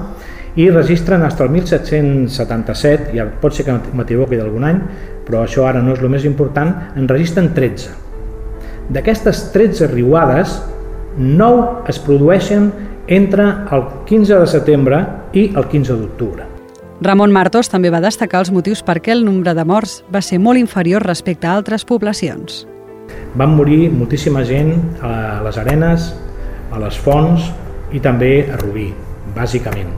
i 0.54 0.68
registren 0.70 1.24
fins 1.24 1.40
al 1.42 1.50
1777, 1.50 3.14
ja 3.16 3.26
pot 3.42 3.54
ser 3.54 3.66
que 3.66 3.74
m'equivoqui 3.98 4.38
d'algun 4.38 4.66
any, 4.68 4.80
però 5.26 5.42
això 5.42 5.66
ara 5.66 5.82
no 5.82 5.94
és 5.94 6.02
el 6.02 6.12
més 6.12 6.26
important, 6.28 6.70
en 6.94 7.10
registren 7.10 7.50
13. 7.56 7.90
D'aquestes 8.94 9.48
13 9.54 9.90
riuades, 9.94 10.58
9 11.18 11.90
es 11.90 12.00
produeixen 12.02 12.70
entre 13.06 13.46
el 13.74 13.86
15 14.06 14.42
de 14.42 14.50
setembre 14.50 15.04
i 15.32 15.48
el 15.54 15.70
15 15.70 15.98
d'octubre. 16.00 16.53
Ramon 17.02 17.32
Martos 17.34 17.66
també 17.66 17.90
va 17.90 17.98
destacar 17.98 18.44
els 18.44 18.52
motius 18.54 18.84
per 18.86 19.00
què 19.02 19.10
el 19.16 19.24
nombre 19.26 19.50
de 19.56 19.64
morts 19.66 19.96
va 20.14 20.20
ser 20.22 20.38
molt 20.38 20.60
inferior 20.60 21.02
respecte 21.02 21.48
a 21.48 21.56
altres 21.58 21.82
poblacions. 21.84 22.62
Van 23.34 23.56
morir 23.58 23.88
moltíssima 23.90 24.44
gent 24.46 24.76
a 25.02 25.42
les 25.42 25.58
arenes, 25.58 26.12
a 26.70 26.78
les 26.78 26.98
fonts 27.02 27.50
i 27.92 28.00
també 28.00 28.46
a 28.46 28.60
Rubí, 28.60 28.92
bàsicament. 29.34 29.90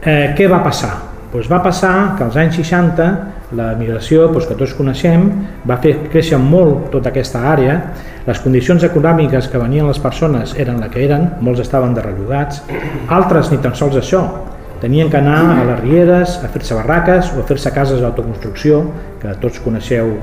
Eh, 0.00 0.32
què 0.38 0.48
va 0.48 0.62
passar? 0.64 0.94
Pues 1.32 1.50
va 1.52 1.60
passar 1.64 2.16
que 2.16 2.24
als 2.24 2.36
anys 2.40 2.56
60 2.62 3.10
la 3.56 3.74
migració 3.76 4.24
doncs, 4.32 4.48
que 4.48 4.56
tots 4.56 4.72
coneixem 4.76 5.28
va 5.68 5.76
fer 5.84 5.94
créixer 6.08 6.40
molt 6.40 6.88
tota 6.94 7.12
aquesta 7.12 7.44
àrea, 7.52 7.76
les 8.24 8.40
condicions 8.40 8.84
econòmiques 8.88 9.50
que 9.52 9.60
venien 9.60 9.86
les 9.88 10.00
persones 10.00 10.56
eren 10.56 10.80
la 10.80 10.88
que 10.88 11.04
eren, 11.04 11.28
molts 11.44 11.60
estaven 11.60 11.92
derrellogats, 11.92 12.64
altres 13.12 13.52
ni 13.52 13.60
tan 13.60 13.76
sols 13.76 14.00
això, 14.00 14.24
tenien 14.82 15.08
que 15.08 15.16
anar 15.16 15.60
a 15.60 15.64
les 15.64 15.78
rieres 15.78 16.40
a 16.42 16.48
fer-se 16.50 16.74
barraques 16.74 17.30
o 17.36 17.40
a 17.40 17.46
fer-se 17.46 17.70
cases 17.70 18.02
d'autoconstrucció, 18.02 18.82
que 19.22 19.30
tots 19.38 19.62
coneixeu, 19.62 20.16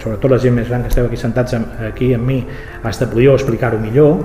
sobretot 0.00 0.32
la 0.32 0.40
gent 0.40 0.56
més 0.56 0.70
gran 0.72 0.80
que 0.80 0.88
esteu 0.88 1.10
aquí 1.10 1.20
sentats 1.20 1.58
aquí 1.90 2.14
amb 2.16 2.24
mi, 2.24 2.38
hasta 2.88 3.10
podíeu 3.10 3.36
explicar-ho 3.36 3.82
millor, 3.82 4.22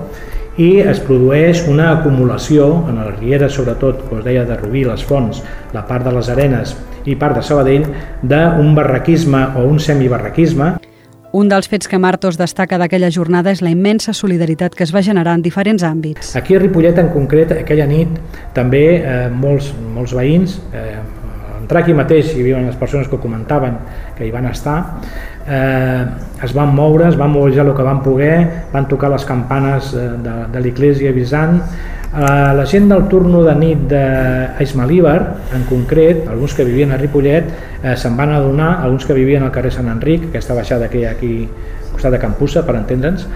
i 0.57 0.79
es 0.79 1.03
produeix 1.03 1.65
una 1.67 1.91
acumulació 1.97 2.69
en 2.87 3.03
les 3.03 3.19
rieres, 3.19 3.59
sobretot, 3.59 4.07
com 4.07 4.21
us 4.21 4.25
deia, 4.25 4.47
de 4.47 4.55
Rubí, 4.57 4.87
les 4.87 5.03
fonts, 5.05 5.43
la 5.75 5.83
part 5.85 6.07
de 6.07 6.15
les 6.15 6.31
arenes 6.31 6.73
i 7.05 7.19
part 7.19 7.35
de 7.35 7.43
Sabadell, 7.43 7.91
d'un 8.23 8.71
barraquisme 8.75 9.49
o 9.59 9.67
un 9.67 9.83
semibarraquisme. 9.83 10.77
Un 11.35 11.49
dels 11.51 11.67
fets 11.67 11.89
que 11.91 11.99
Martos 11.99 12.37
destaca 12.39 12.77
d'aquella 12.79 13.09
jornada 13.11 13.51
és 13.51 13.59
la 13.61 13.71
immensa 13.73 14.13
solidaritat 14.15 14.75
que 14.75 14.85
es 14.85 14.93
va 14.95 15.03
generar 15.03 15.33
en 15.35 15.43
diferents 15.43 15.83
àmbits. 15.83 16.35
Aquí 16.39 16.55
a 16.55 16.61
Ripollet, 16.61 16.97
en 17.01 17.09
concret, 17.11 17.51
aquella 17.51 17.87
nit, 17.89 18.13
també 18.55 18.83
eh, 19.01 19.17
molts, 19.33 19.73
molts 19.93 20.15
veïns, 20.15 20.55
eh, 20.71 20.95
entrar 21.59 21.83
aquí 21.83 21.93
mateix 21.93 22.31
hi 22.31 22.45
havia 22.45 22.61
les 22.63 22.79
persones 22.79 23.09
que 23.11 23.19
comentaven 23.19 23.75
que 24.15 24.23
hi 24.23 24.31
van 24.31 24.47
estar, 24.47 24.77
eh, 25.43 26.05
es 26.47 26.55
van 26.55 26.71
moure, 26.75 27.09
es 27.09 27.19
van 27.19 27.35
moure 27.35 27.59
el 27.59 27.73
que 27.75 27.83
van 27.83 27.99
poder, 28.05 28.37
van 28.71 28.87
tocar 28.87 29.11
les 29.11 29.27
campanes 29.27 29.91
eh, 29.93 30.07
de, 30.23 30.39
de 30.53 30.63
l'església 30.63 31.11
avisant. 31.11 31.59
Eh, 32.15 32.53
la 32.55 32.65
gent 32.65 32.87
del 32.87 33.03
turno 33.11 33.43
de 33.43 33.53
nit 33.59 33.81
d'Ismalíbar, 33.91 35.17
en 35.53 35.65
concret, 35.67 36.23
alguns 36.31 36.53
que 36.55 36.63
vivien 36.63 36.93
a 36.95 36.97
Ripollet, 36.97 37.49
eh, 37.83 37.95
se'n 37.95 38.15
van 38.15 38.31
adonar, 38.31 38.79
alguns 38.81 39.05
que 39.05 39.13
vivien 39.13 39.43
al 39.43 39.51
carrer 39.51 39.71
Sant 39.75 39.89
Enric, 39.91 40.29
aquesta 40.29 40.55
baixada 40.55 40.87
que 40.87 41.01
hi 41.01 41.05
ha 41.05 41.11
aquí 41.11 41.49
al 41.49 41.91
costat 41.91 42.15
de 42.15 42.19
Campussa, 42.19 42.63
per 42.65 42.77
entendre'ns, 42.79 43.27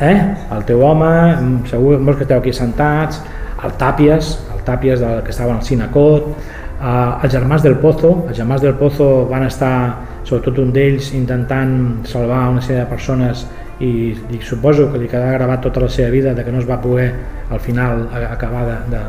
eh? 0.00 0.34
el 0.56 0.64
teu 0.64 0.82
home, 0.82 1.10
mm, 1.36 1.66
segur 1.68 1.98
molts 2.00 2.18
que 2.18 2.24
esteu 2.24 2.38
aquí 2.38 2.52
sentats, 2.52 3.20
el 3.62 3.76
Tàpies, 3.76 4.38
el 4.54 4.64
Tàpies 4.64 5.00
del, 5.00 5.22
que 5.22 5.30
estava 5.30 5.54
al 5.54 5.62
Sinacot, 5.62 6.32
eh, 6.80 7.22
els 7.22 7.32
germans 7.32 7.62
del 7.62 7.76
Pozo, 7.76 8.24
els 8.26 8.36
germans 8.36 8.62
del 8.62 8.74
Pozo 8.74 9.26
van 9.28 9.44
estar 9.44 9.98
sobretot 10.24 10.58
un 10.58 10.72
d'ells 10.72 11.12
intentant 11.12 12.04
salvar 12.04 12.48
una 12.48 12.60
sèrie 12.60 12.80
de 12.80 12.90
persones 12.90 13.46
i, 13.80 14.16
i 14.34 14.40
suposo 14.42 14.88
que 14.92 14.98
li 14.98 15.08
quedarà 15.10 15.36
gravat 15.36 15.62
tota 15.68 15.84
la 15.84 15.90
seva 15.92 16.10
vida 16.10 16.34
de 16.34 16.44
que 16.44 16.52
no 16.52 16.62
es 16.62 16.68
va 16.68 16.80
poder 16.82 17.12
al 17.50 17.60
final 17.60 18.08
acabar 18.30 18.64
de, 18.66 18.78
de, 18.96 19.02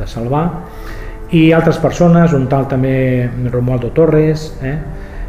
de 0.00 0.06
salvar 0.06 0.44
i 1.36 1.50
altres 1.52 1.76
persones, 1.76 2.32
un 2.32 2.46
tal 2.48 2.64
també 2.70 3.28
Romualdo 3.52 3.92
Torres 3.92 4.54
eh? 4.62 4.78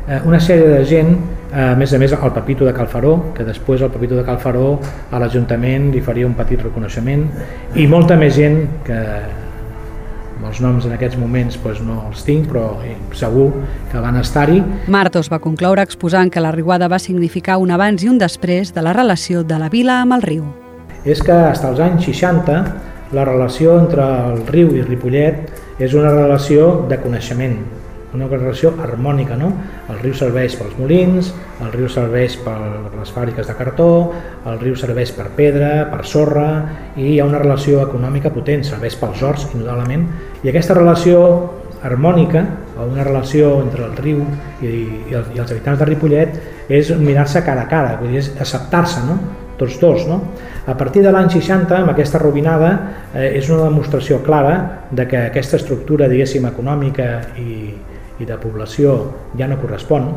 eh 0.07 0.21
una 0.25 0.39
sèrie 0.39 0.69
de 0.71 0.85
gent 0.85 1.11
a 1.51 1.73
més 1.75 1.91
a 1.93 1.99
més 1.99 2.13
el 2.13 2.31
Papito 2.31 2.65
de 2.65 2.73
Calfaró 2.73 3.33
que 3.35 3.43
després 3.43 3.81
el 3.81 3.91
Papito 3.91 4.15
de 4.15 4.23
Calfaró 4.23 4.79
a 5.11 5.19
l'Ajuntament 5.19 5.91
li 5.91 6.01
faria 6.01 6.27
un 6.27 6.33
petit 6.37 6.61
reconeixement 6.61 7.27
i 7.75 7.87
molta 7.87 8.15
més 8.15 8.35
gent 8.35 8.61
que 8.85 8.99
els 10.47 10.61
noms 10.63 10.85
en 10.87 10.93
aquests 10.95 11.17
moments 11.19 11.57
doncs, 11.59 11.81
no 11.83 11.99
els 12.07 12.23
tinc, 12.27 12.47
però 12.51 12.79
eh, 12.85 12.95
segur 13.17 13.49
que 13.91 14.03
van 14.03 14.19
estar-hi. 14.21 14.61
Martos 14.87 15.31
va 15.31 15.41
concloure 15.43 15.83
exposant 15.83 16.31
que 16.31 16.43
la 16.43 16.53
riuada 16.55 16.87
va 16.87 16.99
significar 16.99 17.57
un 17.59 17.71
abans 17.71 18.03
i 18.03 18.09
un 18.09 18.17
després 18.21 18.73
de 18.73 18.85
la 18.85 18.93
relació 18.93 19.43
de 19.43 19.59
la 19.59 19.69
vila 19.69 20.01
amb 20.03 20.19
el 20.19 20.23
riu. 20.23 20.45
És 21.05 21.21
que 21.23 21.35
fins 21.35 21.65
als 21.65 21.79
anys 21.79 22.07
60 22.07 22.63
la 23.15 23.25
relació 23.25 23.79
entre 23.79 24.05
el 24.05 24.45
riu 24.47 24.75
i 24.77 24.85
Ripollet 24.85 25.79
és 25.81 25.93
una 25.97 26.11
relació 26.13 26.85
de 26.89 26.99
coneixement, 27.01 27.55
una 28.13 28.27
relació 28.27 28.71
harmònica, 28.81 29.37
no? 29.37 29.51
El 29.89 29.99
riu 30.01 30.13
serveix 30.17 30.55
pels 30.59 30.75
molins, 30.79 31.31
el 31.61 31.71
riu 31.73 31.89
serveix 31.89 32.37
per 32.41 32.57
les 32.97 33.13
fàbriques 33.13 33.49
de 33.49 33.55
cartó, 33.57 33.89
el 34.49 34.59
riu 34.61 34.77
serveix 34.77 35.13
per 35.15 35.29
pedra, 35.37 35.87
per 35.91 36.03
sorra, 36.09 36.49
i 36.97 37.13
hi 37.13 37.19
ha 37.19 37.27
una 37.29 37.41
relació 37.41 37.83
econòmica 37.85 38.33
potent, 38.33 38.65
serveix 38.65 38.97
pels 38.99 39.23
horts, 39.25 39.47
indudablement, 39.53 40.07
i 40.43 40.51
aquesta 40.51 40.77
relació 40.77 41.21
harmònica, 41.83 42.43
o 42.79 42.87
una 42.87 43.03
relació 43.03 43.57
entre 43.63 43.85
el 43.87 43.97
riu 43.99 44.23
i, 44.61 44.69
i, 44.69 45.13
els, 45.15 45.29
i 45.35 45.39
els 45.39 45.51
habitants 45.51 45.79
de 45.79 45.87
Ripollet, 45.87 46.39
és 46.71 46.91
mirar-se 46.99 47.43
cara 47.43 47.65
a 47.65 47.69
cara, 47.71 47.97
vull 47.99 48.13
dir, 48.13 48.23
és 48.23 48.31
acceptar-se, 48.39 49.03
no? 49.07 49.19
tots 49.59 49.79
dos. 49.81 50.07
No? 50.07 50.21
A 50.65 50.75
partir 50.79 51.03
de 51.03 51.11
l'any 51.11 51.29
60, 51.33 51.81
amb 51.83 51.91
aquesta 51.91 52.21
robinada, 52.21 52.71
eh, 53.13 53.35
és 53.37 53.49
una 53.51 53.67
demostració 53.67 54.21
clara 54.23 54.87
de 54.91 55.05
que 55.07 55.25
aquesta 55.27 55.59
estructura, 55.59 56.07
diguéssim, 56.07 56.47
econòmica 56.47 57.09
i, 57.43 57.73
i 58.19 58.27
de 58.27 58.37
població 58.39 58.95
ja 59.37 59.47
no 59.51 59.59
correspon, 59.59 60.07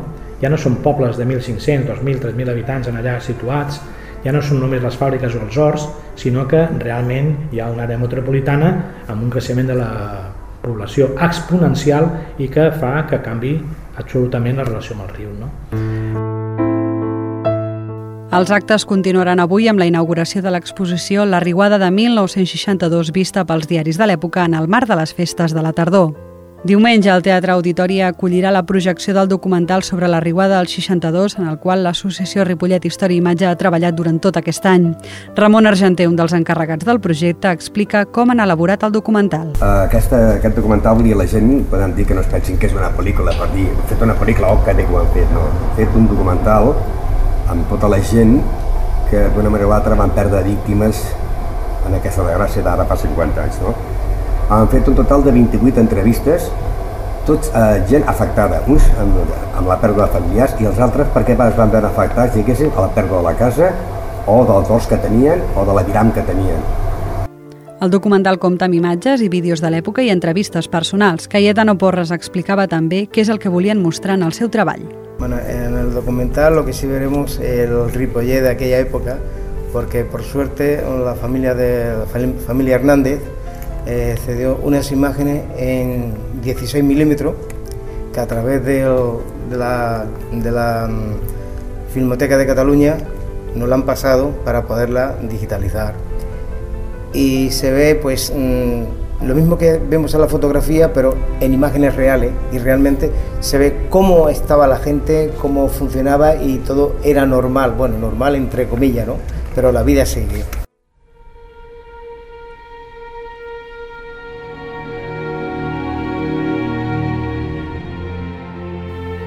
ja 0.41 0.51
no 0.51 0.59
són 0.59 0.79
pobles 0.83 1.19
de 1.19 1.27
1.500, 1.27 1.99
2.000, 1.99 2.23
3.000 2.23 2.55
habitants 2.55 2.89
en 2.91 2.99
allà 2.99 3.19
situats, 3.23 3.81
ja 4.23 4.31
no 4.31 4.41
són 4.41 4.61
només 4.63 4.83
les 4.83 4.97
fàbriques 4.99 5.35
o 5.35 5.43
els 5.45 5.57
horts, 5.57 5.87
sinó 6.19 6.47
que 6.47 6.65
realment 6.79 7.51
hi 7.51 7.59
ha 7.59 7.69
una 7.71 7.87
àrea 7.87 7.99
metropolitana 8.01 8.71
amb 9.07 9.21
un 9.21 9.29
creixement 9.33 9.69
de 9.69 9.77
la 9.79 9.91
població 10.63 11.11
exponencial 11.19 12.09
i 12.39 12.47
que 12.47 12.69
fa 12.79 13.03
que 13.09 13.19
canvi 13.23 13.57
absolutament 13.99 14.61
la 14.61 14.67
relació 14.69 14.95
amb 14.95 15.09
el 15.09 15.15
riu. 15.17 15.33
No? 15.39 15.51
Els 18.33 18.49
actes 18.49 18.87
continuaran 18.89 19.37
avui 19.43 19.67
amb 19.69 19.77
la 19.77 19.85
inauguració 19.85 20.41
de 20.41 20.49
l'exposició 20.49 21.27
La 21.29 21.43
Riuada 21.43 21.77
de 21.77 21.91
1962 21.93 23.11
vista 23.13 23.45
pels 23.45 23.69
diaris 23.69 23.99
de 24.01 24.09
l'època 24.09 24.47
en 24.49 24.57
el 24.57 24.65
marc 24.65 24.89
de 24.89 24.97
les 24.97 25.13
festes 25.13 25.53
de 25.53 25.61
la 25.61 25.73
tardor. 25.77 26.32
Diumenge 26.63 27.09
el 27.11 27.19
Teatre 27.19 27.51
Auditori 27.51 27.97
acollirà 27.99 28.47
la 28.55 28.61
projecció 28.63 29.11
del 29.11 29.27
documental 29.27 29.81
sobre 29.83 30.07
la 30.07 30.21
riuada 30.23 30.61
del 30.61 30.69
62 30.71 31.33
en 31.41 31.49
el 31.51 31.57
qual 31.59 31.81
l'associació 31.83 32.45
Ripollet 32.47 32.85
Història 32.87 33.17
i 33.17 33.19
Imatge 33.19 33.49
ha 33.49 33.57
treballat 33.59 33.97
durant 33.97 34.21
tot 34.23 34.37
aquest 34.39 34.63
any. 34.71 34.85
Ramon 35.35 35.67
Argenter, 35.67 36.07
un 36.07 36.15
dels 36.15 36.31
encarregats 36.37 36.87
del 36.87 37.01
projecte, 37.03 37.51
explica 37.51 38.05
com 38.05 38.31
han 38.31 38.39
elaborat 38.39 38.85
el 38.87 38.93
documental. 38.95 39.49
Uh, 39.57 39.83
aquesta, 39.89 40.21
aquest 40.37 40.55
documental 40.55 40.95
volia 41.01 41.17
la 41.19 41.27
gent, 41.27 41.51
podem 41.67 41.97
dir 41.97 42.05
que 42.07 42.15
no 42.15 42.23
es 42.23 42.29
pensin 42.31 42.55
que 42.61 42.69
és 42.71 42.77
una 42.77 42.93
pel·lícula, 42.95 43.35
per 43.35 43.49
dir, 43.51 43.65
hem 43.67 43.81
fet 43.89 44.05
una 44.07 44.15
pel·lícula, 44.15 44.53
oh, 44.55 44.61
que 44.63 44.77
que 44.77 44.87
ho 44.87 45.01
han 45.01 45.11
fet, 45.17 45.33
no. 45.35 45.49
Hem 45.65 45.81
fet 45.81 45.97
un 45.99 46.07
documental 46.07 46.71
amb 47.51 47.67
tota 47.73 47.91
la 47.91 47.99
gent 47.99 48.37
que 49.11 49.25
d'una 49.35 49.51
manera 49.51 49.67
o 49.67 49.75
altra 49.75 49.99
van 49.99 50.15
perdre 50.15 50.45
víctimes 50.47 51.03
en 51.83 51.99
aquesta 51.99 52.23
desgràcia 52.23 52.63
d'ara 52.63 52.87
fa 52.87 52.95
50 52.95 53.43
anys, 53.49 53.59
no? 53.67 53.75
Han 54.49 54.69
fet 54.69 54.87
un 54.87 54.95
total 54.95 55.23
de 55.23 55.31
28 55.31 55.79
entrevistes, 55.79 56.49
tots 57.27 57.51
eh, 57.55 57.83
gent 57.89 58.03
afectada, 58.11 58.61
uns 58.67 58.85
amb, 58.99 59.19
amb 59.55 59.67
la 59.69 59.79
pèrdua 59.79 60.07
de 60.07 60.19
familiars 60.19 60.55
i 60.59 60.67
els 60.67 60.79
altres 60.83 61.07
perquè 61.15 61.37
es 61.37 61.57
van 61.57 61.71
veure 61.71 61.87
afectats, 61.87 62.35
diguéssim, 62.35 62.71
a 62.75 62.87
la 62.87 62.93
pèrdua 62.95 63.21
de 63.21 63.27
la 63.29 63.35
casa 63.39 63.73
o 64.27 64.43
dels 64.47 64.67
dos 64.67 64.87
que 64.87 64.97
tenien 64.97 65.43
o 65.55 65.65
de 65.65 65.75
la 65.75 65.83
viram 65.83 66.11
que 66.11 66.23
tenien. 66.27 66.59
El 67.83 67.91
documental 67.91 68.37
compta 68.39 68.63
amb 68.69 68.77
imatges 68.77 69.19
i 69.19 69.27
vídeos 69.27 69.59
de 69.59 69.67
l'època 69.67 70.03
i 70.05 70.11
entrevistes 70.11 70.69
personals. 70.71 71.27
Cayetano 71.27 71.75
Porres 71.75 72.13
explicava 72.15 72.67
també 72.71 73.09
què 73.11 73.25
és 73.25 73.31
el 73.33 73.41
que 73.43 73.51
volien 73.51 73.81
mostrar 73.83 74.15
en 74.15 74.23
el 74.23 74.31
seu 74.31 74.47
treball. 74.47 74.85
Bueno, 75.19 75.35
en 75.39 75.75
el 75.77 75.93
documental 75.93 76.55
lo 76.55 76.63
que 76.65 76.71
sí 76.71 76.87
veremos 76.87 77.39
el 77.39 77.91
Ripollet 77.91 78.41
de 78.41 78.49
aquella 78.51 78.79
época, 78.79 79.17
porque 79.73 80.05
por 80.05 80.23
suerte 80.23 80.81
la 81.03 81.15
familia 81.15 81.55
de 81.55 81.97
la 81.97 82.05
familia 82.47 82.75
Hernández 82.75 83.19
eh, 83.85 84.15
cedió 84.25 84.59
unas 84.63 84.91
imágenes 84.91 85.43
en 85.57 86.13
16 86.41 86.83
milímetros 86.83 87.35
que 88.13 88.19
a 88.19 88.27
través 88.27 88.63
de, 88.63 88.83
de 89.49 89.57
la, 89.57 90.05
de 90.31 90.51
la 90.51 90.87
mm, 90.89 91.91
Filmoteca 91.93 92.37
de 92.37 92.45
Cataluña 92.45 92.97
nos 93.55 93.69
la 93.69 93.75
han 93.75 93.83
pasado 93.83 94.31
para 94.43 94.63
poderla 94.63 95.15
digitalizar. 95.21 95.93
Y 97.13 97.51
se 97.51 97.71
ve 97.71 97.95
pues 97.95 98.33
mm, 98.35 99.25
lo 99.25 99.35
mismo 99.35 99.57
que 99.57 99.77
vemos 99.77 100.13
en 100.13 100.21
la 100.21 100.27
fotografía, 100.27 100.91
pero 100.93 101.13
en 101.39 101.53
imágenes 101.53 101.95
reales. 101.95 102.31
Y 102.51 102.57
realmente 102.57 103.11
se 103.39 103.57
ve 103.57 103.87
cómo 103.89 104.29
estaba 104.29 104.67
la 104.67 104.77
gente, 104.77 105.31
cómo 105.41 105.67
funcionaba 105.67 106.35
y 106.35 106.57
todo 106.59 106.95
era 107.03 107.25
normal. 107.25 107.73
Bueno, 107.77 107.97
normal 107.97 108.35
entre 108.35 108.67
comillas, 108.67 109.07
¿no? 109.07 109.17
Pero 109.55 109.71
la 109.71 109.83
vida 109.83 110.05
sigue. 110.05 110.62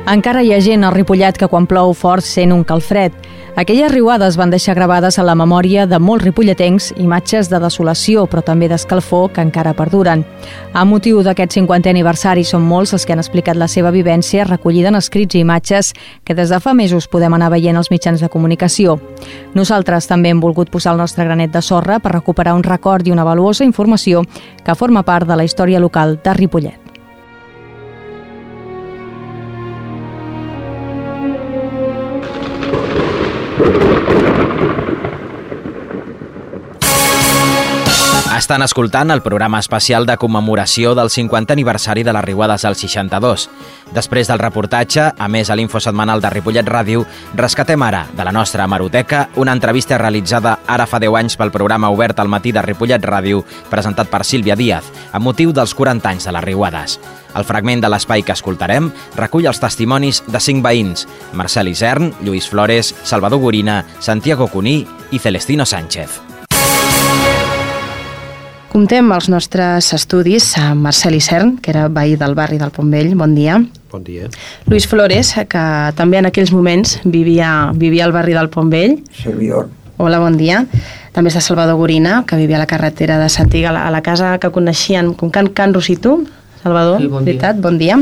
Encara 0.06 0.44
hi 0.46 0.52
ha 0.54 0.60
gent 0.62 0.84
al 0.86 0.94
Ripollet 0.94 1.34
que 1.34 1.48
quan 1.50 1.64
plou 1.66 1.90
fort 1.90 2.22
sent 2.22 2.52
un 2.54 2.62
calfred. 2.62 3.10
Aquelles 3.58 3.90
riuades 3.90 4.36
van 4.38 4.52
deixar 4.52 4.76
gravades 4.76 5.18
a 5.18 5.24
la 5.26 5.34
memòria 5.34 5.86
de 5.90 5.98
molts 5.98 6.22
ripolletens 6.22 6.92
imatges 6.94 7.50
de 7.50 7.58
desolació, 7.58 8.28
però 8.30 8.44
també 8.46 8.68
d'escalfor 8.70 9.32
que 9.32 9.42
encara 9.42 9.72
perduren. 9.74 10.22
A 10.74 10.84
motiu 10.84 11.24
d'aquest 11.26 11.56
50è 11.56 11.90
aniversari 11.90 12.46
són 12.46 12.62
molts 12.62 12.94
els 12.94 13.02
que 13.02 13.16
han 13.16 13.24
explicat 13.24 13.58
la 13.58 13.66
seva 13.66 13.90
vivència 13.90 14.46
recollida 14.46 14.94
en 14.94 15.00
escrits 15.02 15.34
i 15.34 15.42
imatges 15.42 15.92
que 16.22 16.38
des 16.38 16.54
de 16.54 16.62
fa 16.62 16.76
mesos 16.76 17.10
podem 17.10 17.34
anar 17.34 17.50
veient 17.50 17.76
als 17.76 17.90
mitjans 17.90 18.22
de 18.22 18.30
comunicació. 18.30 19.00
Nosaltres 19.58 20.06
també 20.06 20.30
hem 20.30 20.40
volgut 20.40 20.70
posar 20.70 20.94
el 20.94 21.02
nostre 21.02 21.26
granet 21.26 21.50
de 21.50 21.66
sorra 21.66 21.98
per 21.98 22.14
recuperar 22.14 22.54
un 22.54 22.62
record 22.62 23.08
i 23.08 23.10
una 23.10 23.26
valuosa 23.26 23.66
informació 23.66 24.22
que 24.62 24.78
forma 24.78 25.02
part 25.02 25.26
de 25.26 25.34
la 25.34 25.48
història 25.48 25.80
local 25.82 26.20
de 26.22 26.34
Ripollet. 26.34 26.85
Estan 38.46 38.62
escoltant 38.62 39.10
el 39.10 39.24
programa 39.24 39.58
especial 39.58 40.04
de 40.06 40.14
commemoració 40.22 40.92
del 40.94 41.08
50 41.10 41.50
aniversari 41.56 42.04
de 42.06 42.12
les 42.14 42.22
Riuades 42.22 42.62
al 42.64 42.76
62. 42.78 43.48
Després 43.90 44.28
del 44.30 44.38
reportatge, 44.38 45.08
a 45.18 45.26
més 45.26 45.50
a 45.50 45.56
l'Info 45.58 45.80
Setmanal 45.82 46.22
de 46.22 46.30
Ripollet 46.30 46.70
Ràdio, 46.70 47.02
rescatem 47.34 47.82
ara, 47.82 48.04
de 48.14 48.22
la 48.22 48.30
nostra 48.30 48.62
hemeroteca, 48.62 49.24
una 49.42 49.50
entrevista 49.50 49.98
realitzada 49.98 50.60
ara 50.62 50.86
fa 50.86 51.00
10 51.02 51.18
anys 51.18 51.34
pel 51.40 51.50
programa 51.50 51.90
obert 51.90 52.22
al 52.22 52.30
matí 52.30 52.52
de 52.54 52.62
Ripollet 52.62 53.02
Ràdio, 53.02 53.42
presentat 53.66 54.12
per 54.14 54.22
Sílvia 54.22 54.54
Díaz, 54.54 54.92
amb 55.10 55.26
motiu 55.26 55.50
dels 55.50 55.74
40 55.74 56.12
anys 56.14 56.28
de 56.30 56.36
les 56.38 56.46
Riuades. 56.46 57.00
El 57.34 57.48
fragment 57.50 57.82
de 57.82 57.90
l'espai 57.90 58.22
que 58.22 58.36
escoltarem 58.38 58.92
recull 59.16 59.50
els 59.50 59.58
testimonis 59.58 60.22
de 60.30 60.38
cinc 60.38 60.62
veïns, 60.62 61.08
Marcel 61.34 61.74
Isern, 61.74 62.14
Lluís 62.22 62.46
Flores, 62.46 62.94
Salvador 63.02 63.42
Gorina, 63.42 63.82
Santiago 63.98 64.46
Cuní 64.46 64.84
i 65.10 65.18
Celestino 65.18 65.66
Sánchez. 65.66 66.25
Comptem 68.76 69.08
els 69.14 69.30
nostres 69.32 69.86
estudis 69.96 70.50
amb 70.60 70.82
Marcel 70.84 71.14
Isern, 71.16 71.54
que 71.64 71.70
era 71.72 71.86
veí 71.88 72.12
del 72.20 72.34
barri 72.36 72.58
del 72.60 72.68
Pontvell. 72.76 73.14
Bon 73.16 73.32
dia. 73.32 73.54
Bon 73.88 74.02
dia. 74.04 74.26
Lluís 74.68 74.84
Flores, 74.84 75.30
que 75.48 75.62
també 75.96 76.18
en 76.20 76.28
aquells 76.28 76.52
moments 76.52 76.98
vivia, 77.08 77.70
vivia 77.72 78.04
al 78.04 78.12
barri 78.12 78.34
del 78.36 78.50
Pontvell. 78.52 78.98
Servidor. 79.16 79.70
Hola, 79.96 80.18
bon 80.20 80.36
dia. 80.36 80.66
També 81.16 81.32
està 81.32 81.40
Salvador 81.40 81.78
Gorina, 81.80 82.18
que 82.28 82.36
vivia 82.36 82.58
a 82.58 82.66
la 82.66 82.68
carretera 82.68 83.16
de 83.16 83.30
Santiga, 83.32 83.70
a 83.72 83.72
la, 83.78 83.86
a 83.96 84.02
casa 84.04 84.34
que 84.36 84.52
coneixien 84.52 85.14
com 85.16 85.32
Can, 85.32 85.48
Can 85.56 85.72
Rositu. 85.72 86.26
Salvador, 86.60 87.00
Sí, 87.00 87.08
bon 87.08 87.24
dia. 87.24 87.32
veritat, 87.32 87.62
bon 87.64 87.78
dia. 87.80 87.96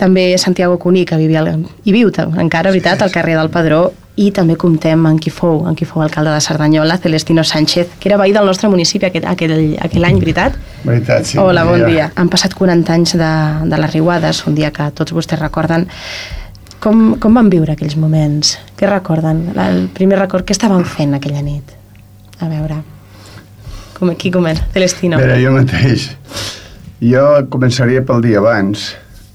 També 0.00 0.30
Santiago 0.38 0.78
Cuní, 0.78 1.04
que 1.04 1.20
vivia 1.20 1.44
al, 1.44 1.68
i 1.84 1.92
viu 1.92 2.08
encara, 2.08 2.70
veritat, 2.72 3.02
al 3.02 3.12
carrer 3.12 3.36
del 3.36 3.52
Padró, 3.52 3.90
i 4.16 4.28
també 4.30 4.54
comptem 4.60 5.06
amb 5.08 5.18
qui 5.20 5.30
fou, 5.34 5.64
amb 5.66 5.78
qui 5.78 5.86
fou 5.88 6.02
alcalde 6.04 6.30
de 6.30 6.42
Cerdanyola, 6.44 6.98
Celestino 7.02 7.42
Sánchez, 7.42 7.96
que 7.98 8.08
era 8.08 8.18
veí 8.20 8.32
del 8.32 8.46
nostre 8.46 8.68
municipi 8.70 9.08
aquell, 9.08 9.26
aquell, 9.26 9.74
aquell 9.82 10.06
any, 10.06 10.20
veritat? 10.22 10.58
Veritat, 10.84 11.26
sí. 11.26 11.38
Hola, 11.42 11.64
bon 11.66 11.82
dia. 11.88 12.12
Han 12.14 12.30
passat 12.30 12.54
40 12.54 12.94
anys 12.94 13.16
de, 13.18 13.32
de 13.66 13.82
les 13.82 13.92
riuades, 13.92 14.44
un 14.46 14.54
dia 14.54 14.70
que 14.74 14.86
tots 14.94 15.16
vostès 15.16 15.42
recorden. 15.42 15.88
Com, 16.84 17.16
com 17.18 17.34
van 17.34 17.50
viure 17.50 17.74
aquells 17.74 17.96
moments? 17.98 18.54
Què 18.78 18.86
recorden? 18.86 19.48
El 19.58 19.86
primer 19.96 20.20
record, 20.20 20.46
què 20.46 20.54
estaven 20.54 20.84
fent 20.86 21.16
aquella 21.18 21.42
nit? 21.42 21.74
A 22.38 22.50
veure, 22.50 22.82
com, 23.98 24.14
qui 24.18 24.30
comença? 24.30 24.68
Celestino. 24.74 25.18
Mira, 25.18 25.40
jo 25.42 25.54
mateix. 25.54 26.10
Jo 27.02 27.24
començaria 27.50 28.04
pel 28.06 28.22
dia 28.22 28.38
abans. 28.38 28.92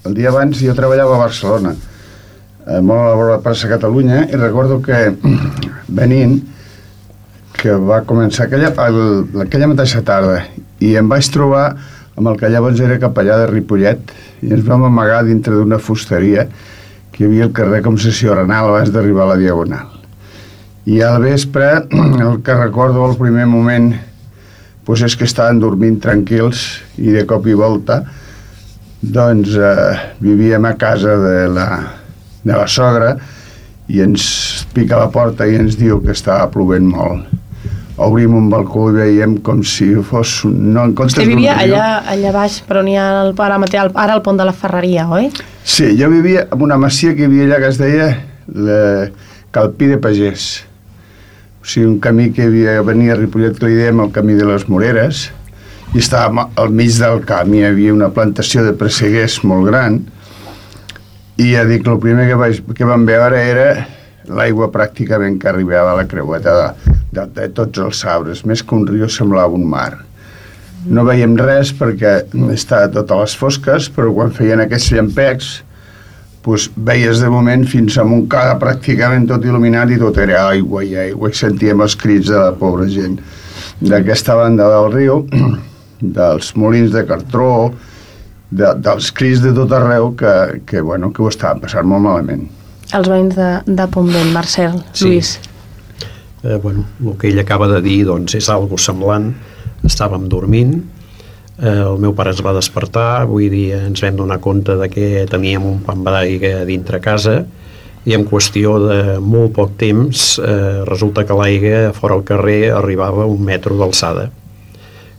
El 0.08 0.16
dia 0.16 0.32
abans 0.32 0.62
jo 0.64 0.72
treballava 0.78 1.18
a 1.18 1.24
Barcelona, 1.26 1.74
eh, 2.70 2.80
molt 2.86 3.10
a 3.10 3.28
la 3.34 3.42
plaça 3.44 3.70
Catalunya, 3.72 4.28
i 4.30 4.38
recordo 4.38 4.80
que 4.86 5.10
venint, 6.00 6.40
que 7.60 7.76
va 7.76 8.04
començar 8.08 8.48
aquella, 8.48 8.72
el, 8.88 9.00
aquella 9.44 9.70
mateixa 9.74 10.04
tarda, 10.06 10.44
i 10.80 10.94
em 11.00 11.10
vaig 11.12 11.28
trobar 11.34 11.74
amb 12.16 12.32
el 12.32 12.38
que 12.40 12.52
llavors 12.52 12.80
era 12.84 13.00
capellà 13.02 13.40
de 13.42 13.48
Ripollet, 13.52 14.14
i 14.44 14.54
ens 14.56 14.66
vam 14.68 14.86
amagar 14.88 15.24
dintre 15.28 15.56
d'una 15.56 15.80
fusteria 15.82 16.46
que 17.12 17.24
hi 17.24 17.28
havia 17.28 17.48
al 17.50 17.56
carrer 17.56 17.82
Concessió 17.84 18.36
Renal 18.38 18.70
abans 18.70 18.94
d'arribar 18.94 19.26
a 19.26 19.34
la 19.34 19.40
Diagonal. 19.40 19.90
I 20.88 21.02
al 21.04 21.20
vespre, 21.24 21.72
el 22.26 22.40
que 22.46 22.56
recordo 22.56 23.04
al 23.06 23.18
primer 23.20 23.48
moment 23.50 23.92
pues 24.90 25.04
és 25.06 25.14
que 25.14 25.28
estaven 25.28 25.60
dormint 25.62 26.00
tranquils 26.02 26.64
i 26.98 27.12
de 27.14 27.22
cop 27.30 27.46
i 27.46 27.54
volta 27.54 28.00
doncs 29.00 29.54
eh, 29.54 30.00
vivíem 30.18 30.66
a 30.66 30.72
casa 30.82 31.14
de 31.22 31.44
la, 31.54 31.68
de 32.50 32.58
la 32.58 32.68
sogra 32.68 33.14
i 33.90 34.02
ens 34.06 34.66
pica 34.74 34.98
la 35.00 35.10
porta 35.14 35.48
i 35.50 35.56
ens 35.58 35.78
diu 35.80 36.02
que 36.04 36.12
estava 36.18 36.50
plovent 36.54 36.86
molt. 36.90 37.30
Obrim 38.00 38.32
un 38.38 38.46
balcó 38.52 38.86
i 38.92 38.94
veiem 38.96 39.34
com 39.44 39.60
si 39.68 39.90
fos... 40.08 40.38
un- 40.48 40.70
No, 40.74 40.86
en 40.88 40.94
comptes 40.96 41.18
Vostè 41.18 41.26
vivia 41.28 41.58
allà, 41.60 41.88
allà 42.08 42.32
baix, 42.32 42.62
per 42.64 42.78
on 42.80 42.88
hi 42.88 42.96
ha 42.96 43.08
el, 43.26 43.34
ara, 43.44 43.58
mateix, 43.60 43.90
ara 43.96 44.16
el 44.16 44.22
pont 44.24 44.38
de 44.40 44.46
la 44.48 44.54
Ferreria, 44.56 45.08
oi? 45.12 45.28
Sí, 45.68 45.90
jo 46.00 46.08
vivia 46.14 46.46
en 46.54 46.62
una 46.64 46.78
masia 46.80 47.12
que 47.18 47.26
hi 47.26 47.28
havia 47.28 47.48
allà 47.50 47.58
que 47.66 47.72
es 47.74 47.80
deia 47.82 48.08
la 48.56 48.80
Calpí 49.52 49.90
de 49.92 49.98
Pagès. 50.00 50.46
O 51.60 51.66
sigui, 51.68 51.88
un 51.90 51.98
camí 52.00 52.30
que 52.32 52.46
havia, 52.48 52.78
venia 52.88 53.18
a 53.18 53.20
Ripollet, 53.20 53.58
que 53.60 53.68
li 53.68 53.76
dèiem 53.82 54.00
el 54.06 54.14
camí 54.16 54.38
de 54.40 54.46
les 54.48 54.64
Moreres, 54.72 55.26
i 55.92 56.00
estàvem 56.00 56.40
al 56.56 56.70
mig 56.72 56.96
del 57.02 57.20
camp, 57.28 57.52
hi 57.58 57.66
havia 57.68 57.92
una 57.98 58.08
plantació 58.16 58.64
de 58.64 58.72
presseguers 58.80 59.42
molt 59.44 59.68
gran, 59.68 60.00
i 61.40 61.54
ja 61.54 61.64
dic, 61.68 61.88
el 61.88 62.00
primer 62.04 62.28
que, 62.28 62.36
vaig, 62.40 62.60
que 62.76 62.88
vam 62.88 63.06
veure 63.08 63.40
era 63.40 63.70
l'aigua 64.30 64.68
pràcticament 64.74 65.40
que 65.40 65.50
arribava 65.50 65.94
a 65.94 66.02
la 66.02 66.06
creueta 66.10 66.56
de, 66.58 66.98
de, 67.16 67.26
de 67.38 67.48
tots 67.56 67.82
els 67.86 68.04
arbres, 68.06 68.44
més 68.46 68.62
que 68.62 68.76
un 68.76 68.86
riu 68.88 69.08
semblava 69.10 69.56
un 69.56 69.66
mar. 69.72 69.94
No 70.90 71.06
veiem 71.08 71.38
res 71.40 71.72
perquè 71.76 72.14
estava 72.54 72.92
tot 72.92 73.12
a 73.12 73.22
les 73.24 73.34
fosques, 73.40 73.90
però 73.96 74.12
quan 74.16 74.36
feien 74.36 74.64
aquests 74.64 74.94
llampecs, 74.96 75.50
doncs 76.44 76.70
veies 76.76 77.20
de 77.22 77.30
moment 77.30 77.66
fins 77.68 77.98
a 78.00 78.06
Montcada 78.08 78.56
pràcticament 78.62 79.28
tot 79.30 79.44
il·luminat 79.46 79.92
i 79.94 80.00
tot 80.02 80.18
era 80.18 80.48
aigua 80.50 80.82
i 80.88 80.96
aigua 80.98 81.30
i 81.30 81.36
sentíem 81.38 81.84
els 81.86 81.96
crits 82.00 82.32
de 82.32 82.40
la 82.40 82.56
pobra 82.58 82.88
gent 82.90 83.20
d'aquesta 83.80 84.36
banda 84.40 84.68
del 84.72 84.88
riu, 84.96 85.20
dels 86.18 86.56
molins 86.56 86.92
de 86.96 87.04
cartró, 87.08 87.70
de, 88.50 88.74
dels 88.82 89.12
crits 89.16 89.44
de 89.44 89.54
tot 89.56 89.74
arreu 89.76 90.12
que, 90.18 90.62
que, 90.66 90.82
bueno, 90.82 91.12
que 91.14 91.22
ho 91.24 91.30
estaven 91.30 91.62
passant 91.64 91.88
molt 91.88 92.06
malament. 92.06 92.48
Els 92.98 93.10
veïns 93.10 93.36
de, 93.38 93.50
de 93.68 93.88
Pontvell, 93.94 94.32
Marcel, 94.34 94.80
Sí. 94.94 95.06
Lluís. 95.06 95.36
Eh, 96.44 96.56
bueno, 96.64 96.86
el 97.04 97.18
que 97.20 97.30
ell 97.30 97.40
acaba 97.40 97.68
de 97.68 97.82
dir 97.86 98.06
doncs, 98.08 98.34
és 98.40 98.50
algo 98.50 98.80
semblant. 98.80 99.34
Estàvem 99.86 100.26
dormint, 100.32 100.74
eh, 101.60 101.70
el 101.70 102.00
meu 102.02 102.16
pare 102.16 102.34
es 102.34 102.42
va 102.44 102.56
despertar, 102.56 103.26
vull 103.30 103.50
dir, 103.52 103.70
ens 103.78 104.02
vam 104.04 104.18
donar 104.18 104.40
compte 104.44 104.76
de 104.80 104.90
que 104.92 105.26
teníem 105.30 105.66
un 105.68 105.80
pam 105.86 106.04
d'aigua 106.08 106.66
dintre 106.68 107.00
casa 107.04 107.44
i 108.08 108.16
en 108.16 108.26
qüestió 108.28 108.78
de 108.82 109.00
molt 109.20 109.54
poc 109.58 109.76
temps 109.80 110.40
eh, 110.40 110.84
resulta 110.88 111.26
que 111.28 111.36
l'aigua 111.36 111.92
fora 111.94 112.16
al 112.16 112.24
carrer 112.28 112.72
arribava 112.72 113.24
a 113.24 113.30
un 113.30 113.44
metro 113.44 113.78
d'alçada. 113.78 114.30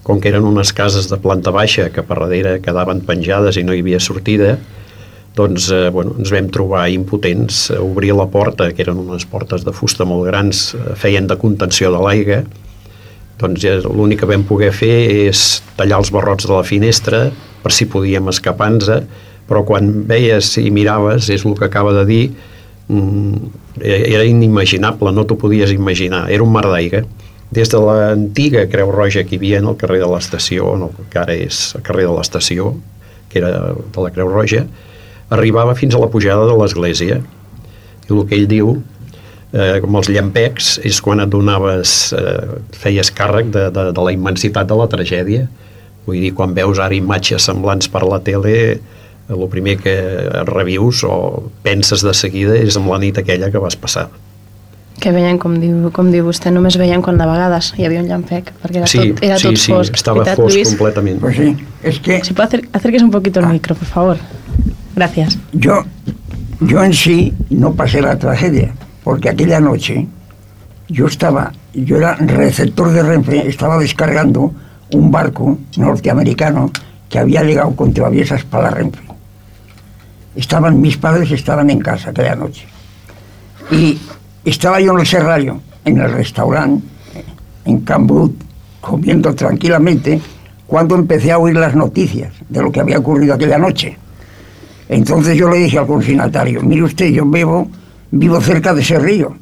Com 0.06 0.20
que 0.20 0.30
eren 0.32 0.46
unes 0.48 0.72
cases 0.72 1.10
de 1.10 1.18
planta 1.20 1.52
baixa 1.52 1.90
que 1.92 2.04
per 2.06 2.18
darrere 2.22 2.58
quedaven 2.64 3.02
penjades 3.06 3.58
i 3.60 3.64
no 3.66 3.76
hi 3.76 3.82
havia 3.84 4.00
sortida, 4.00 4.54
doncs 5.36 5.68
eh, 5.70 5.90
bueno, 5.94 6.16
ens 6.18 6.32
vam 6.32 6.48
trobar 6.50 6.88
impotents 6.90 7.68
a 7.74 7.80
obrir 7.84 8.14
la 8.16 8.26
porta, 8.30 8.70
que 8.74 8.82
eren 8.82 8.98
unes 8.98 9.26
portes 9.28 9.64
de 9.66 9.74
fusta 9.76 10.06
molt 10.08 10.26
grans, 10.26 10.70
eh, 10.74 10.96
feien 10.98 11.28
de 11.30 11.36
contenció 11.38 11.92
de 11.92 12.00
l'aigua, 12.02 12.42
doncs 13.40 13.62
ja 13.62 13.78
l'únic 13.84 14.20
que 14.20 14.28
vam 14.28 14.44
poder 14.44 14.72
fer 14.76 14.94
és 15.28 15.62
tallar 15.78 16.02
els 16.02 16.10
barrots 16.12 16.48
de 16.48 16.52
la 16.52 16.64
finestra 16.66 17.28
per 17.62 17.72
si 17.72 17.86
podíem 17.88 18.28
escapar-nos, 18.32 18.90
però 19.48 19.64
quan 19.66 19.88
veies 20.08 20.52
i 20.60 20.70
miraves, 20.70 21.30
és 21.32 21.44
el 21.46 21.56
que 21.58 21.66
acaba 21.66 21.94
de 21.96 22.04
dir, 22.06 22.24
mm, 22.88 23.50
era 23.80 24.24
inimaginable, 24.24 25.12
no 25.12 25.24
t'ho 25.24 25.38
podies 25.38 25.72
imaginar, 25.72 26.28
era 26.30 26.44
un 26.44 26.52
mar 26.52 26.66
d'aigua. 26.68 27.02
Des 27.50 27.66
de 27.66 27.80
l'antiga 27.82 28.62
Creu 28.70 28.92
Roja 28.94 29.24
que 29.26 29.34
hi 29.34 29.40
havia 29.40 29.58
en 29.58 29.66
el 29.72 29.76
carrer 29.78 29.98
de 30.04 30.08
l'estació, 30.12 30.76
en 30.76 30.86
el 30.86 31.08
que 31.10 31.18
ara 31.18 31.34
és 31.34 31.72
el 31.74 31.82
carrer 31.86 32.06
de 32.06 32.12
l'estació, 32.14 32.76
que 33.30 33.40
era 33.42 33.50
de 33.74 34.04
la 34.04 34.12
Creu 34.14 34.30
Roja, 34.30 34.62
arribava 35.34 35.74
fins 35.78 35.96
a 35.96 36.02
la 36.02 36.10
pujada 36.12 36.46
de 36.46 36.54
l'església. 36.60 37.18
I 38.06 38.14
el 38.14 38.22
que 38.30 38.38
ell 38.38 38.46
diu, 38.50 38.76
eh, 39.50 39.80
com 39.82 39.98
els 39.98 40.12
llampecs, 40.14 40.76
és 40.86 41.02
quan 41.02 41.24
et 41.24 41.30
donaves, 41.30 42.12
eh, 42.14 42.62
feies 42.70 43.10
càrrec 43.10 43.50
de, 43.50 43.66
de, 43.74 43.86
de 43.98 44.06
la 44.06 44.14
immensitat 44.14 44.70
de 44.70 44.78
la 44.78 44.86
tragèdia. 44.94 45.48
Vull 46.06 46.22
dir, 46.22 46.32
quan 46.38 46.54
veus 46.54 46.78
ara 46.78 46.94
imatges 46.94 47.50
semblants 47.50 47.90
per 47.90 48.06
la 48.06 48.22
tele, 48.22 48.78
el 49.30 49.46
primer 49.50 49.76
que 49.82 49.94
revius 50.46 51.04
o 51.06 51.50
penses 51.66 52.02
de 52.06 52.14
seguida 52.14 52.54
és 52.58 52.78
amb 52.78 52.90
la 52.90 53.02
nit 53.02 53.18
aquella 53.18 53.50
que 53.50 53.62
vas 53.62 53.78
passar. 53.78 54.08
Que 54.98 55.12
veien, 55.12 55.38
com 55.38 55.54
diu, 55.60 55.90
com 55.96 56.10
diu 56.12 56.24
vostè, 56.26 56.50
només 56.52 56.76
veien 56.76 57.00
quan 57.00 57.16
de 57.16 57.24
vegades 57.24 57.72
hi 57.78 57.86
havia 57.86 58.00
un 58.02 58.08
llampec, 58.08 58.50
perquè 58.60 58.76
era 58.82 58.86
Sí, 58.86 58.98
tot, 58.98 59.22
era 59.24 59.38
sí, 59.38 59.44
tot 59.48 59.56
sí, 59.56 59.72
fosc. 59.72 59.94
estava 59.94 60.18
¿Verdad, 60.18 60.36
fosc 60.36 60.54
Luis? 60.54 60.68
completament. 60.68 61.20
Pues 61.20 61.36
sí, 61.36 61.56
es 61.82 62.00
que 62.00 62.22
Si 62.24 62.34
puede 62.34 62.46
hacer, 62.48 62.68
acérquese 62.72 63.04
un 63.04 63.10
poquito 63.10 63.40
el 63.40 63.46
micro, 63.46 63.74
por 63.74 63.86
favor. 63.88 64.16
Gracias. 64.96 65.38
yo, 65.52 65.84
yo 66.60 66.82
en 66.84 66.92
sí 66.92 67.32
no 67.48 67.72
pasé 67.74 68.02
la 68.02 68.18
tragedia, 68.18 68.74
porque 69.04 69.30
aquella 69.30 69.60
noche 69.60 70.06
yo 70.88 71.06
estaba, 71.06 71.52
yo 71.72 71.96
era 71.96 72.16
receptor 72.16 72.90
de 72.92 73.02
Renfe, 73.02 73.48
estaba 73.48 73.78
descargando 73.78 74.52
un 74.92 75.10
barco 75.10 75.56
norteamericano 75.76 76.70
que 77.08 77.18
había 77.18 77.42
llegado 77.44 77.74
con 77.76 77.94
traviesas 77.94 78.44
para 78.44 78.68
Renfe. 78.70 79.00
Estaban, 80.36 80.80
mis 80.80 80.96
padres 80.96 81.30
estaban 81.30 81.70
en 81.70 81.80
casa 81.80 82.10
aquella 82.10 82.34
noche. 82.34 82.66
Y 83.70 83.98
estaba 84.44 84.80
yo 84.80 84.92
en 84.92 85.00
el 85.00 85.06
Serrallo, 85.06 85.60
en 85.84 85.98
el 85.98 86.10
restaurante, 86.10 86.86
en 87.64 87.80
Cambrut, 87.80 88.34
comiendo 88.80 89.34
tranquilamente, 89.34 90.20
cuando 90.66 90.94
empecé 90.94 91.32
a 91.32 91.38
oír 91.38 91.56
las 91.56 91.74
noticias 91.74 92.32
de 92.48 92.62
lo 92.62 92.70
que 92.70 92.80
había 92.80 92.98
ocurrido 92.98 93.34
aquella 93.34 93.58
noche. 93.58 93.96
Entonces 94.88 95.36
yo 95.36 95.48
le 95.48 95.58
dije 95.58 95.78
al 95.78 95.86
consignatario, 95.86 96.62
mire 96.62 96.84
usted, 96.84 97.10
yo 97.10 97.24
vivo, 97.26 97.68
vivo 98.10 98.40
cerca 98.40 98.74
de 98.74 98.82
ese 98.82 98.98
río. 98.98 99.36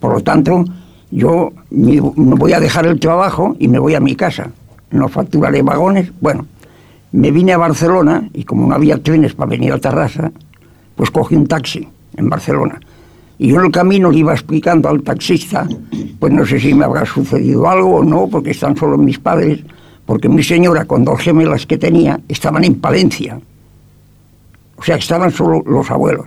Por 0.00 0.14
lo 0.14 0.20
tanto, 0.20 0.64
yo 1.10 1.52
me 1.70 2.00
voy 2.34 2.52
a 2.52 2.60
dejar 2.60 2.86
el 2.86 2.98
trabajo 2.98 3.56
y 3.58 3.68
me 3.68 3.78
voy 3.78 3.94
a 3.94 4.00
mi 4.00 4.16
casa. 4.16 4.50
No 4.90 5.08
facturaré 5.08 5.62
vagones. 5.62 6.10
Bueno, 6.20 6.46
me 7.12 7.30
vine 7.30 7.52
a 7.52 7.58
Barcelona 7.58 8.28
y 8.32 8.44
como 8.44 8.66
no 8.66 8.74
había 8.74 9.02
trenes 9.02 9.34
para 9.34 9.50
venir 9.50 9.72
a 9.72 9.78
Tarrasa, 9.78 10.32
pues 10.96 11.10
cogí 11.10 11.34
un 11.34 11.46
taxi 11.46 11.88
en 12.16 12.28
Barcelona. 12.28 12.80
Y 13.42 13.48
yo 13.48 13.58
en 13.58 13.66
el 13.66 13.72
camino 13.72 14.08
le 14.08 14.20
iba 14.20 14.32
explicando 14.32 14.88
al 14.88 15.02
taxista, 15.02 15.66
pues 16.20 16.32
no 16.32 16.46
sé 16.46 16.60
si 16.60 16.72
me 16.74 16.84
habrá 16.84 17.04
sucedido 17.04 17.68
algo 17.68 17.96
o 17.96 18.04
no, 18.04 18.28
porque 18.28 18.52
están 18.52 18.76
solo 18.76 18.96
mis 18.96 19.18
padres, 19.18 19.58
porque 20.06 20.28
mi 20.28 20.44
señora 20.44 20.84
con 20.84 21.04
dos 21.04 21.18
gemelas 21.18 21.66
que 21.66 21.76
tenía 21.76 22.20
estaban 22.28 22.62
en 22.62 22.76
Palencia. 22.76 23.40
O 24.76 24.82
sea, 24.84 24.94
estaban 24.94 25.32
solo 25.32 25.60
los 25.66 25.90
abuelos. 25.90 26.26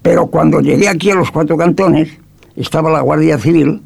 Pero 0.00 0.28
cuando 0.28 0.60
llegué 0.60 0.86
aquí 0.88 1.10
a 1.10 1.16
los 1.16 1.32
cuatro 1.32 1.56
cantones, 1.56 2.08
estaba 2.54 2.88
la 2.88 3.00
Guardia 3.00 3.36
Civil 3.36 3.82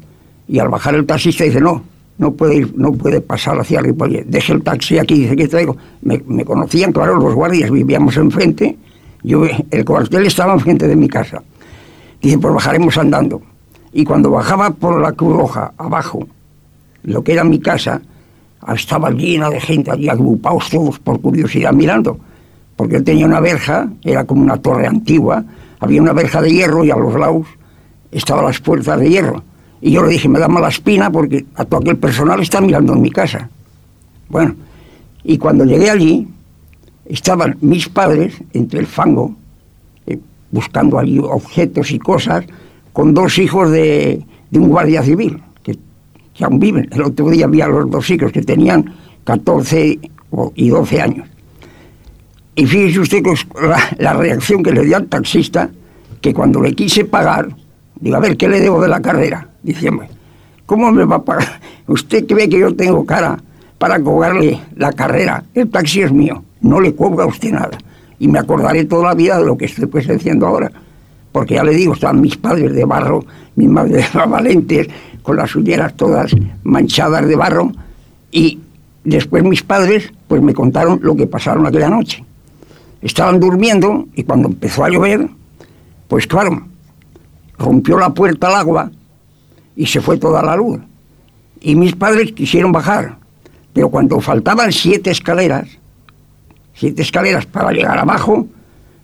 y 0.47 0.59
al 0.59 0.69
bajar 0.69 0.93
el 0.93 1.07
taxista 1.07 1.43
dice, 1.43 1.59
no, 1.59 1.81
no 2.19 2.33
puede, 2.33 2.57
ir, 2.57 2.73
no 2.77 2.91
puede 2.91 3.19
pasar 3.19 3.59
hacia 3.59 3.81
Ripollet, 3.81 4.25
deje 4.27 4.53
el 4.53 4.61
taxi 4.61 4.99
aquí, 4.99 5.21
dice, 5.21 5.35
que 5.35 5.47
traigo? 5.47 5.75
Me, 6.03 6.21
me, 6.27 6.45
conocían, 6.45 6.91
claro, 6.91 7.15
los 7.15 7.33
guardias, 7.33 7.71
vivíamos 7.71 8.15
enfrente, 8.15 8.77
yo, 9.23 9.41
el 9.71 9.85
cuartel 9.85 10.27
estaba 10.27 10.53
enfrente 10.53 10.87
de 10.87 10.95
mi 10.95 11.07
casa. 11.07 11.41
Dice, 12.21 12.37
pues 12.37 12.53
bajaremos 12.53 12.97
andando. 12.97 13.41
Y 13.93 14.03
cuando 14.03 14.31
bajaba 14.31 14.71
por 14.71 15.01
la 15.01 15.13
Cruz 15.13 15.35
Roja, 15.35 15.73
abajo, 15.77 16.27
lo 17.03 17.23
que 17.23 17.33
era 17.33 17.43
mi 17.43 17.59
casa, 17.59 18.01
estaba 18.73 19.09
llena 19.11 19.49
de 19.49 19.59
gente 19.59 19.91
allí 19.91 20.09
agrupados 20.09 20.69
todos 20.69 20.99
por 20.99 21.21
curiosidad 21.21 21.71
mirando, 21.73 22.19
porque 22.75 22.97
él 22.97 23.03
tenía 23.03 23.25
una 23.25 23.39
verja, 23.39 23.89
era 24.03 24.25
como 24.25 24.41
una 24.41 24.57
torre 24.57 24.85
antigua, 24.85 25.43
había 25.79 26.01
una 26.01 26.13
verja 26.13 26.41
de 26.41 26.51
hierro 26.51 26.83
y 26.83 26.91
a 26.91 26.95
los 26.95 27.13
lados 27.15 27.47
estaban 28.11 28.45
las 28.45 28.59
puertas 28.59 28.99
de 28.99 29.09
hierro. 29.09 29.43
Y 29.81 29.91
yo 29.91 30.03
le 30.03 30.11
dije, 30.11 30.27
me 30.27 30.39
da 30.39 30.47
mala 30.47 30.67
espina 30.67 31.09
porque 31.09 31.45
a 31.55 31.63
todo 31.65 31.79
aquel 31.79 31.97
personal 31.97 32.41
está 32.41 32.59
mirando 32.59 32.93
en 32.93 33.01
mi 33.01 33.11
casa. 33.11 33.49
Bueno, 34.27 34.55
y 35.23 35.37
cuando 35.37 35.63
llegué 35.63 35.89
allí, 35.89 36.27
estaban 37.05 37.57
mis 37.61 37.87
padres 37.87 38.35
entre 38.53 38.79
el 38.79 38.87
fango, 38.87 39.35
buscando 40.51 40.97
objetos 40.97 41.91
y 41.91 41.99
cosas, 41.99 42.45
con 42.93 43.13
dos 43.13 43.37
hijos 43.37 43.71
de, 43.71 44.23
un 44.51 44.69
guardia 44.69 45.03
civil, 45.03 45.41
que, 45.63 45.77
que, 46.33 46.43
aún 46.43 46.59
viven. 46.59 46.87
El 46.91 47.03
otro 47.03 47.29
día 47.29 47.47
vi 47.47 47.61
a 47.61 47.67
los 47.67 47.89
dos 47.89 48.09
hijos 48.09 48.31
que 48.31 48.41
tenían 48.41 48.93
14 49.23 49.99
y 50.55 50.69
12 50.69 51.01
años. 51.01 51.27
Y 52.55 52.65
fíjese 52.65 52.99
usted 52.99 53.23
la, 53.99 54.13
reacción 54.13 54.63
que 54.63 54.71
le 54.71 54.83
dio 54.83 54.97
al 54.97 55.05
taxista, 55.05 55.69
que 56.19 56.33
cuando 56.33 56.61
le 56.61 56.73
quise 56.73 57.05
pagar, 57.05 57.55
digo, 57.99 58.17
a 58.17 58.19
ver, 58.19 58.35
¿qué 58.35 58.49
le 58.49 58.59
debo 58.59 58.81
de 58.81 58.89
la 58.89 59.01
carrera? 59.01 59.49
diciembre. 59.63 60.09
¿Cómo 60.65 60.91
me 60.91 61.05
va 61.05 61.17
a 61.17 61.23
pagar? 61.23 61.59
Usted 61.87 62.25
cree 62.27 62.49
que 62.49 62.59
yo 62.59 62.75
tengo 62.75 63.05
cara 63.05 63.39
para 63.77 63.99
cobrarle 64.01 64.59
la 64.75 64.91
carrera. 64.91 65.43
El 65.53 65.69
taxi 65.69 66.01
es 66.01 66.11
mío, 66.11 66.43
no 66.61 66.79
le 66.79 66.95
cobra 66.95 67.23
a 67.23 67.27
usted 67.27 67.51
nada. 67.51 67.77
Y 68.19 68.27
me 68.27 68.39
acordaré 68.39 68.85
toda 68.85 69.09
la 69.09 69.13
vida 69.15 69.39
de 69.39 69.45
lo 69.45 69.57
que 69.57 69.65
estoy 69.65 69.85
presenciando 69.87 70.45
ahora. 70.45 70.71
Porque 71.31 71.55
ya 71.55 71.63
le 71.63 71.73
digo, 71.73 71.93
estaban 71.93 72.21
mis 72.21 72.37
padres 72.37 72.73
de 72.73 72.85
barro, 72.85 73.25
mis 73.55 73.69
madres 73.69 74.07
valentes, 74.13 74.87
con 75.21 75.37
las 75.37 75.55
uñeras 75.55 75.95
todas 75.95 76.31
manchadas 76.63 77.27
de 77.27 77.35
barro. 77.35 77.71
Y 78.31 78.59
después 79.03 79.43
mis 79.43 79.63
padres, 79.63 80.11
pues 80.27 80.41
me 80.41 80.53
contaron 80.53 80.99
lo 81.01 81.15
que 81.15 81.27
pasaron 81.27 81.65
aquella 81.65 81.89
noche. 81.89 82.23
Estaban 83.01 83.39
durmiendo 83.39 84.07
y 84.15 84.23
cuando 84.23 84.49
empezó 84.49 84.83
a 84.83 84.89
llover, 84.89 85.29
pues 86.07 86.27
claro, 86.27 86.63
rompió 87.57 87.97
la 87.97 88.13
puerta 88.13 88.47
al 88.47 88.55
agua 88.55 88.91
y 89.75 89.85
se 89.85 90.01
fue 90.01 90.17
toda 90.17 90.43
la 90.43 90.55
luz. 90.55 90.79
Y 91.61 91.75
mis 91.75 91.95
padres 91.95 92.31
quisieron 92.33 92.71
bajar, 92.71 93.17
pero 93.73 93.89
cuando 93.89 94.19
faltaban 94.19 94.71
siete 94.71 95.11
escaleras, 95.11 95.78
siete 96.79 97.01
escaleras 97.01 97.45
para 97.45 97.71
llegar 97.71 97.97
abajo, 97.97 98.47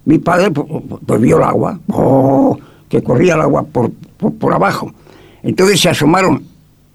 mi 0.06 0.18
padre 0.18 0.50
pues, 0.52 0.68
pues 1.06 1.22
vio 1.22 1.38
el 1.38 1.44
agua, 1.44 1.78
oh, 1.90 2.58
que 2.88 3.04
corría 3.04 3.36
el 3.36 3.42
agua 3.42 3.64
por, 3.64 3.92
por, 4.18 4.34
por, 4.36 4.54
abajo. 4.54 4.92
Entonces 5.44 5.82
se 5.82 5.90
asomaron 5.90 6.42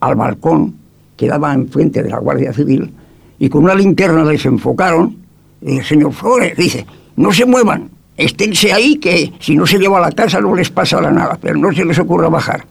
al 0.01 0.15
balcón 0.15 0.75
que 1.17 1.29
daba 1.29 1.53
enfrente 1.53 2.03
de 2.03 2.09
la 2.09 2.19
Guardia 2.19 2.53
Civil 2.55 2.91
y 3.39 3.51
con 3.51 3.65
una 3.65 3.75
linterna 3.75 4.25
les 4.25 4.45
enfocaron. 4.47 5.17
Y 5.61 5.77
el 5.79 5.85
señor 5.85 6.15
Flores 6.15 6.57
dice, 6.57 6.87
no 7.17 7.31
se 7.33 7.45
muevan, 7.45 7.91
esténse 8.17 8.73
ahí 8.73 8.97
que 8.97 9.33
si 9.39 9.55
no 9.57 9.67
se 9.67 9.79
lleva 9.79 9.99
a 9.99 10.01
la 10.01 10.13
casa 10.13 10.41
no 10.41 10.55
les 10.55 10.71
pasa 10.71 10.99
nada, 11.03 11.39
pero 11.41 11.57
no 11.57 11.71
se 11.73 11.85
les 11.85 11.99
ocurra 11.99 12.31
bajar. 12.31 12.65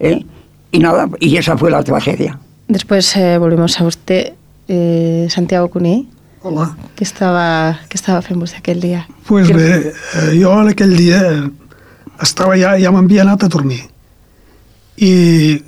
¿eh? 0.00 0.22
Y 0.70 0.78
nada, 0.80 1.08
y 1.18 1.38
esa 1.38 1.56
fue 1.56 1.70
la 1.70 1.82
tragedia. 1.82 2.38
Después 2.66 3.16
eh, 3.16 3.38
volvemos 3.38 3.80
a 3.80 3.84
usted, 3.84 4.34
eh, 4.68 5.26
Santiago 5.30 5.68
Cuní. 5.68 6.08
Hola. 6.46 6.68
Què 6.94 7.02
estava, 7.02 7.46
què 7.90 7.98
estava 7.98 8.22
fent 8.22 8.38
vostè 8.38 8.60
aquell 8.60 8.78
dia? 8.82 9.02
Pues 9.26 9.48
bé, 9.50 9.90
eh, 9.90 10.32
jo 10.38 10.52
en 10.54 10.70
aquell 10.70 10.94
dia 10.94 11.20
estava 12.22 12.54
ja, 12.58 12.76
ja 12.78 12.92
m'havia 12.94 13.24
anat 13.24 13.46
a 13.46 13.48
dormir 13.50 13.80
i 14.98 15.58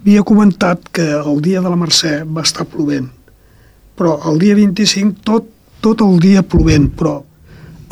havia 0.00 0.24
comentat 0.24 0.88
que 0.92 1.04
el 1.16 1.40
dia 1.44 1.60
de 1.60 1.68
la 1.68 1.76
Mercè 1.76 2.22
va 2.24 2.44
estar 2.46 2.66
plovent, 2.68 3.08
però 3.96 4.16
el 4.30 4.38
dia 4.40 4.56
25 4.56 5.24
tot, 5.26 5.48
tot 5.84 6.04
el 6.04 6.16
dia 6.22 6.44
plovent, 6.44 6.88
però 6.96 7.18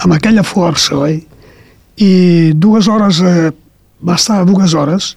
amb 0.05 0.16
aquella 0.16 0.44
força, 0.46 0.96
oi? 0.96 1.20
I 2.01 2.11
dues 2.57 2.88
hores, 2.88 3.20
eh, 3.20 3.53
va 4.05 4.16
estar 4.16 4.42
dues 4.49 4.75
hores 4.77 5.14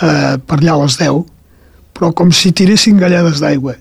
eh, 0.00 0.36
per 0.40 0.60
allà 0.60 0.76
a 0.76 0.82
les 0.84 0.98
10, 1.00 1.24
però 1.96 2.12
com 2.16 2.32
si 2.32 2.52
tiressin 2.52 3.00
gallades 3.00 3.40
d'aigua, 3.44 3.76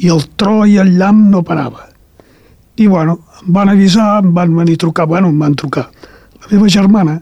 i 0.00 0.08
el 0.12 0.24
tro 0.40 0.64
i 0.64 0.78
el 0.80 0.96
llamp 0.96 1.28
no 1.32 1.44
parava. 1.44 1.89
I, 2.80 2.86
bueno, 2.88 3.18
em 3.44 3.52
van 3.52 3.68
avisar, 3.68 4.22
em 4.24 4.32
van 4.32 4.54
venir 4.56 4.78
a 4.78 4.82
trucar, 4.86 5.06
bueno, 5.06 5.28
em 5.28 5.38
van 5.38 5.54
trucar. 5.54 5.90
La 6.40 6.48
meva 6.54 6.70
germana 6.72 7.18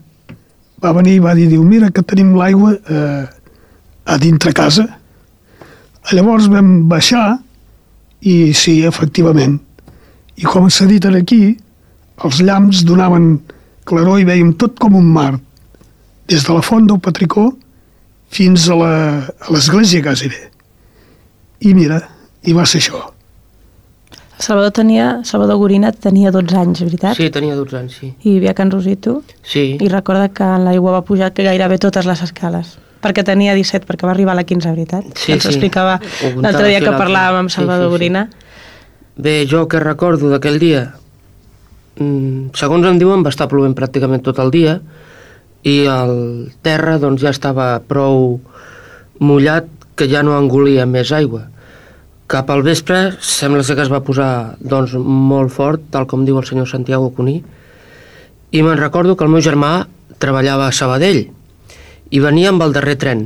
va 0.83 0.95
venir 0.95 1.17
i 1.19 1.23
va 1.25 1.35
dir, 1.35 1.49
diu, 1.51 1.65
mira 1.67 1.91
que 1.91 2.05
tenim 2.07 2.37
l'aigua 2.39 2.77
eh, 2.79 3.25
a 4.07 4.19
dintre 4.23 4.55
casa. 4.55 4.87
Llavors 6.15 6.47
vam 6.53 6.89
baixar 6.89 7.41
i 8.23 8.55
sí, 8.55 8.81
efectivament. 8.87 9.59
I 10.39 10.47
com 10.47 10.71
s'ha 10.71 10.87
dit 10.87 11.05
aquí, 11.11 11.57
els 12.25 12.41
llamps 12.41 12.85
donaven 12.87 13.41
claror 13.89 14.21
i 14.21 14.29
veiem 14.29 14.55
tot 14.61 14.79
com 14.79 14.95
un 14.95 15.11
mar, 15.11 15.33
des 16.29 16.45
de 16.45 16.55
la 16.55 16.63
font 16.63 16.87
del 16.87 17.01
Patricó 17.01 17.51
fins 18.31 18.69
a 18.69 18.79
l'església 19.49 20.03
quasi 20.05 20.29
bé. 20.29 20.43
I 21.65 21.75
mira, 21.75 22.03
i 22.45 22.55
va 22.55 22.67
ser 22.69 22.83
això. 22.83 23.18
Salvador 24.39 24.71
tenia, 24.71 25.21
Salvador 25.25 25.59
Gorina 25.59 25.91
tenia 25.91 26.31
12 26.31 26.57
anys, 26.57 26.83
veritat? 26.87 27.17
Sí, 27.19 27.27
tenia 27.35 27.57
12 27.59 27.79
anys, 27.79 27.97
sí. 27.99 28.13
I 28.23 28.37
vivia 28.37 28.53
a 28.53 28.55
Can 28.55 28.71
Rosito? 28.71 29.23
Sí. 29.43 29.77
I 29.81 29.89
recorda 29.91 30.29
que 30.31 30.47
l'aigua 30.63 30.95
va 30.95 31.03
pujar 31.03 31.33
que 31.35 31.43
gairebé 31.43 31.79
totes 31.83 32.07
les 32.07 32.23
escales. 32.23 32.77
Perquè 33.03 33.25
tenia 33.27 33.55
17, 33.55 33.87
perquè 33.87 34.07
va 34.07 34.15
arribar 34.15 34.37
a 34.37 34.39
la 34.41 34.45
15, 34.47 34.71
veritat? 34.75 35.11
Sí, 35.19 35.33
Ens 35.35 35.43
sí. 35.43 35.51
explicava 35.53 35.99
l'altre 36.39 36.69
dia 36.71 36.81
que 36.83 36.95
parlàvem 36.95 37.45
amb 37.45 37.55
Salvador 37.55 37.87
sí, 37.87 37.91
sí, 37.91 37.91
sí. 37.91 37.97
Gorina. 37.97 38.25
Bé, 39.19 39.35
jo 39.51 39.67
que 39.67 39.83
recordo 39.83 40.31
d'aquell 40.31 40.59
dia, 40.63 40.85
mm, 41.99 42.55
segons 42.55 42.87
em 42.87 42.99
diuen 42.99 43.27
va 43.27 43.35
estar 43.35 43.51
plovent 43.51 43.75
pràcticament 43.75 44.23
tot 44.23 44.39
el 44.39 44.55
dia 44.55 44.79
i 45.67 45.81
el 45.91 46.53
terra 46.63 46.99
doncs 47.03 47.23
ja 47.27 47.35
estava 47.35 47.73
prou 47.83 48.39
mullat 49.19 49.67
que 49.99 50.07
ja 50.07 50.23
no 50.23 50.39
engolia 50.39 50.87
més 50.87 51.11
aigua. 51.11 51.49
Cap 52.29 52.51
al 52.53 52.61
vespre 52.61 53.15
sembla 53.25 53.65
ser 53.65 53.73
que 53.79 53.87
es 53.87 53.89
va 53.89 54.03
posar 54.05 54.59
doncs, 54.61 54.93
molt 55.01 55.49
fort, 55.55 55.87
tal 55.89 56.05
com 56.05 56.27
diu 56.29 56.37
el 56.37 56.45
senyor 56.45 56.69
Santiago 56.69 57.09
Cuní, 57.17 57.39
i 58.53 58.61
me'n 58.65 58.77
recordo 58.77 59.15
que 59.17 59.25
el 59.25 59.33
meu 59.33 59.41
germà 59.45 59.87
treballava 60.21 60.67
a 60.69 60.75
Sabadell 60.77 61.23
i 62.13 62.21
venia 62.21 62.53
amb 62.53 62.67
el 62.67 62.77
darrer 62.77 62.99
tren. 63.01 63.25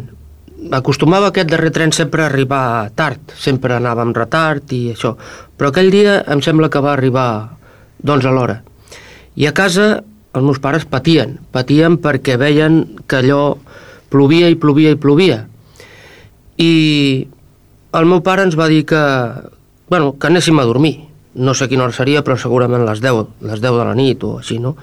Acostumava 0.70 1.32
aquest 1.32 1.50
darrer 1.50 1.72
tren 1.74 1.90
sempre 1.90 2.22
a 2.22 2.28
arribar 2.30 2.92
tard, 2.94 3.34
sempre 3.34 3.74
anava 3.74 4.06
amb 4.06 4.14
retard 4.14 4.70
i 4.70 4.92
això, 4.94 5.16
però 5.58 5.72
aquell 5.72 5.90
dia 5.90 6.20
em 6.30 6.42
sembla 6.42 6.70
que 6.70 6.82
va 6.82 6.94
arribar 6.94 7.28
doncs 7.98 8.26
a 8.26 8.34
l'hora. 8.34 8.60
I 9.34 9.50
a 9.50 9.54
casa 9.56 9.88
els 10.32 10.46
meus 10.46 10.62
pares 10.62 10.86
patien, 10.86 11.40
patien 11.50 11.98
perquè 11.98 12.38
veien 12.38 12.84
que 13.10 13.18
allò 13.18 13.56
plovia 14.14 14.46
i 14.46 14.54
plovia 14.54 14.94
i 14.94 15.00
plovia. 15.00 15.42
I 16.62 16.72
el 17.92 18.08
meu 18.08 18.22
pare 18.24 18.46
ens 18.46 18.56
va 18.58 18.68
dir 18.72 18.84
que, 18.88 19.00
bueno, 19.92 20.14
que 20.18 20.30
anéssim 20.30 20.58
a 20.60 20.68
dormir. 20.68 20.96
No 21.34 21.54
sé 21.56 21.68
quina 21.68 21.86
hora 21.86 21.96
seria, 21.96 22.22
però 22.24 22.36
segurament 22.40 22.84
les 22.86 23.00
10, 23.04 23.26
les 23.48 23.60
10 23.60 23.78
de 23.78 23.84
la 23.88 23.96
nit 23.96 24.24
o 24.24 24.36
així, 24.40 24.58
no? 24.60 24.74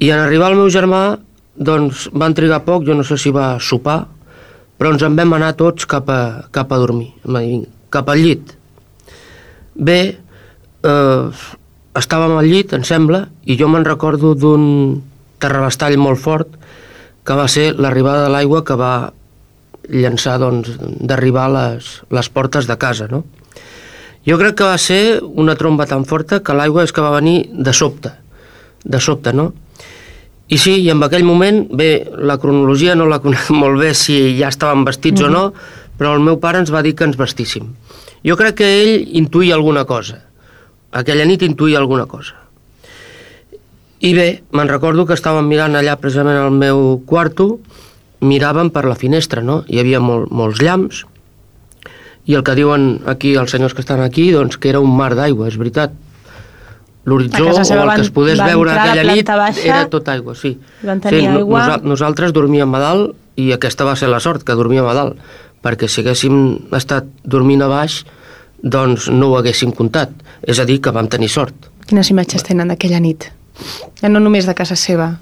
I 0.00 0.10
en 0.10 0.22
arribar 0.22 0.50
el 0.50 0.58
meu 0.58 0.70
germà, 0.72 1.18
doncs 1.54 2.08
van 2.16 2.34
trigar 2.34 2.62
poc, 2.66 2.86
jo 2.86 2.96
no 2.96 3.04
sé 3.06 3.18
si 3.20 3.32
va 3.34 3.52
sopar, 3.60 4.00
però 4.80 4.94
ens 4.94 5.04
en 5.04 5.18
vam 5.18 5.36
anar 5.36 5.52
tots 5.60 5.86
cap 5.86 6.08
a, 6.08 6.48
cap 6.54 6.72
a 6.72 6.80
dormir, 6.80 7.12
cap 7.92 8.08
al 8.08 8.22
llit. 8.22 8.54
Bé, 9.76 10.00
eh, 10.82 11.46
estàvem 12.00 12.36
al 12.38 12.48
llit, 12.48 12.72
em 12.72 12.86
sembla, 12.86 13.26
i 13.44 13.58
jo 13.60 13.68
me'n 13.68 13.84
recordo 13.84 14.32
d'un 14.34 15.02
terrabastall 15.40 15.98
molt 16.00 16.20
fort 16.22 16.56
que 17.24 17.36
va 17.36 17.46
ser 17.48 17.74
l'arribada 17.76 18.24
de 18.26 18.32
l'aigua 18.32 18.64
que 18.64 18.76
va 18.78 19.12
llançar 19.90 20.38
doncs, 20.40 20.72
d'arribar 20.80 21.48
a 21.48 21.54
les, 21.56 21.90
les 22.10 22.28
portes 22.30 22.66
de 22.66 22.76
casa. 22.78 23.08
No? 23.10 23.24
Jo 24.26 24.36
crec 24.40 24.58
que 24.58 24.68
va 24.68 24.78
ser 24.78 25.20
una 25.22 25.56
tromba 25.56 25.86
tan 25.88 26.04
forta 26.04 26.42
que 26.44 26.56
l'aigua 26.56 26.84
és 26.84 26.92
que 26.92 27.04
va 27.04 27.14
venir 27.16 27.48
de 27.52 27.72
sobte, 27.72 28.12
de 28.84 29.00
sobte, 29.00 29.32
no? 29.32 29.50
I 30.50 30.58
sí, 30.58 30.74
i 30.82 30.90
en 30.90 31.02
aquell 31.06 31.24
moment, 31.24 31.62
bé, 31.78 32.10
la 32.18 32.36
cronologia 32.42 32.96
no 32.98 33.06
la 33.06 33.20
conec 33.22 33.52
molt 33.62 33.80
bé 33.80 33.94
si 33.94 34.36
ja 34.40 34.50
estàvem 34.50 34.84
vestits 34.84 35.22
mm 35.22 35.26
-hmm. 35.26 35.36
o 35.36 35.50
no, 35.50 35.54
però 35.98 36.14
el 36.14 36.20
meu 36.20 36.40
pare 36.40 36.58
ens 36.58 36.72
va 36.72 36.82
dir 36.82 36.94
que 36.94 37.04
ens 37.04 37.16
vestíssim. 37.16 37.74
Jo 38.24 38.36
crec 38.36 38.54
que 38.56 38.68
ell 38.82 39.08
intuïa 39.16 39.54
alguna 39.54 39.84
cosa. 39.84 40.20
Aquella 40.92 41.24
nit 41.24 41.42
intuïa 41.42 41.78
alguna 41.78 42.06
cosa. 42.06 42.34
I 44.00 44.14
bé, 44.14 44.42
me'n 44.52 44.68
recordo 44.68 45.06
que 45.06 45.14
estàvem 45.14 45.46
mirant 45.46 45.76
allà 45.76 45.96
precisament 46.00 46.36
al 46.36 46.50
meu 46.50 47.02
quarto, 47.06 47.60
miràvem 48.20 48.70
per 48.72 48.84
la 48.88 48.96
finestra, 48.98 49.42
no? 49.42 49.62
Hi 49.68 49.80
havia 49.80 50.00
mol, 50.04 50.26
molts 50.30 50.60
llamps, 50.62 51.04
i 52.28 52.36
el 52.36 52.44
que 52.46 52.54
diuen 52.54 53.00
aquí 53.10 53.34
els 53.40 53.50
senyors 53.54 53.74
que 53.74 53.82
estan 53.82 54.02
aquí, 54.04 54.30
doncs 54.34 54.58
que 54.60 54.70
era 54.70 54.80
un 54.84 54.92
mar 54.96 55.14
d'aigua, 55.18 55.48
és 55.48 55.56
veritat. 55.60 55.94
L'horitzó 57.08 57.46
o 57.48 57.56
el 57.56 57.90
que 57.96 58.02
es 58.04 58.10
podés 58.12 58.38
veure 58.38 58.74
aquella 58.76 59.14
nit 59.16 59.26
baixa, 59.26 59.64
era 59.64 59.86
tot 59.90 60.08
aigua, 60.12 60.34
sí. 60.36 60.52
Sí, 60.82 61.22
aigua... 61.24 61.64
Nos, 61.66 61.86
nosaltres 61.94 62.34
dormíem 62.36 62.74
a 62.76 62.82
dalt 62.82 63.40
i 63.40 63.50
aquesta 63.56 63.86
va 63.88 63.96
ser 63.96 64.10
la 64.12 64.20
sort, 64.20 64.44
que 64.44 64.54
dormíem 64.54 64.86
a 64.86 64.94
dalt, 64.94 65.16
perquè 65.64 65.88
si 65.88 66.04
haguéssim 66.04 66.36
estat 66.76 67.08
dormint 67.24 67.64
a 67.64 67.70
baix, 67.72 68.02
doncs 68.60 69.08
no 69.08 69.32
ho 69.32 69.38
haguéssim 69.40 69.72
comptat. 69.72 70.12
És 70.44 70.60
a 70.60 70.68
dir, 70.68 70.78
que 70.84 70.92
vam 70.92 71.08
tenir 71.08 71.30
sort. 71.32 71.70
Quines 71.88 72.12
imatges 72.12 72.44
tenen 72.46 72.68
d'aquella 72.70 73.00
nit? 73.00 73.30
Ja 74.00 74.12
no 74.12 74.20
només 74.20 74.46
de 74.48 74.54
casa 74.56 74.76
seva, 74.76 75.14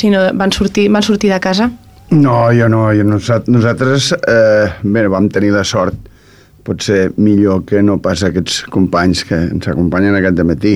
sinó 0.00 0.26
van 0.34 0.52
sortir, 0.56 0.88
van 0.90 1.04
sortir 1.06 1.32
de 1.32 1.40
casa? 1.40 1.70
No, 2.10 2.38
jo 2.56 2.68
no. 2.68 2.88
Jo, 2.96 3.04
nosaltres 3.06 4.10
eh, 4.18 4.70
bé, 4.82 5.06
vam 5.12 5.28
tenir 5.30 5.52
la 5.54 5.64
sort 5.64 6.08
potser 6.64 7.12
millor 7.16 7.64
que 7.64 7.82
no 7.82 7.98
pas 8.02 8.22
aquests 8.26 8.64
companys 8.72 9.24
que 9.26 9.38
ens 9.48 9.68
acompanyen 9.70 10.16
aquest 10.18 10.42
matí, 10.46 10.74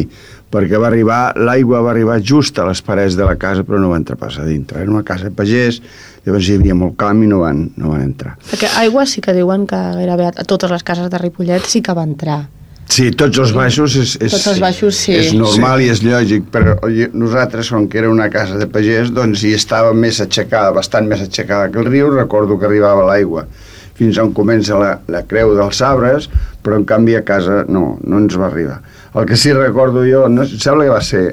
perquè 0.52 0.80
va 0.80 0.88
arribar, 0.88 1.20
l'aigua 1.36 1.82
va 1.84 1.92
arribar 1.92 2.20
just 2.22 2.58
a 2.58 2.66
les 2.68 2.80
parets 2.84 3.18
de 3.18 3.26
la 3.26 3.36
casa, 3.40 3.64
però 3.66 3.80
no 3.82 3.92
va 3.92 4.00
entrar 4.00 4.18
pas 4.20 4.38
a 4.38 4.46
dintre. 4.46 4.80
Era 4.82 4.90
una 4.90 5.04
casa 5.06 5.28
de 5.28 5.34
pagès, 5.36 5.80
llavors 6.24 6.48
hi 6.48 6.58
havia 6.58 6.76
molt 6.78 6.96
camp 7.00 7.22
i 7.24 7.30
no 7.30 7.42
van, 7.44 7.66
no 7.76 7.92
van 7.92 8.04
entrar. 8.06 8.36
Perquè 8.50 8.70
aigua 8.80 9.06
sí 9.10 9.22
que 9.24 9.36
diuen 9.36 9.68
que 9.70 9.80
gairebé 9.98 10.30
a 10.32 10.48
totes 10.48 10.72
les 10.72 10.86
cases 10.86 11.10
de 11.10 11.20
Ripollet 11.20 11.66
sí 11.68 11.82
que 11.84 11.96
va 11.96 12.06
entrar. 12.06 12.44
Sí, 12.90 13.08
tots 13.16 13.40
els 13.40 13.52
baixos 13.56 13.94
és, 13.98 14.14
és, 14.20 14.34
tots 14.34 14.48
els 14.52 14.60
baixos, 14.62 14.98
sí. 15.06 15.14
és 15.16 15.32
normal 15.34 15.80
sí. 15.80 15.86
i 15.86 15.92
és 15.94 16.02
lògic, 16.04 16.48
però 16.52 16.76
nosaltres, 17.16 17.70
com 17.72 17.88
que 17.90 17.98
era 18.02 18.10
una 18.12 18.28
casa 18.30 18.58
de 18.60 18.68
pagès, 18.70 19.10
doncs 19.14 19.42
hi 19.42 19.54
estava 19.56 19.94
més 19.96 20.20
aixecada, 20.22 20.74
bastant 20.76 21.08
més 21.10 21.24
aixecada 21.24 21.72
que 21.72 21.80
el 21.80 21.88
riu, 21.88 22.12
recordo 22.14 22.58
que 22.60 22.68
arribava 22.68 23.06
l'aigua 23.08 23.48
fins 23.94 24.18
on 24.18 24.32
comença 24.34 24.78
la, 24.78 24.96
la 25.10 25.22
creu 25.30 25.54
dels 25.54 25.80
arbres, 25.86 26.28
però 26.64 26.80
en 26.80 26.86
canvi 26.88 27.14
a 27.14 27.22
casa 27.26 27.62
no, 27.70 27.94
no 28.02 28.18
ens 28.22 28.34
va 28.38 28.48
arribar. 28.48 28.80
El 29.14 29.28
que 29.28 29.38
sí 29.38 29.52
recordo 29.54 30.02
jo, 30.06 30.26
no, 30.28 30.46
sembla 30.50 30.88
que 30.88 30.94
va 30.96 31.02
ser 31.04 31.24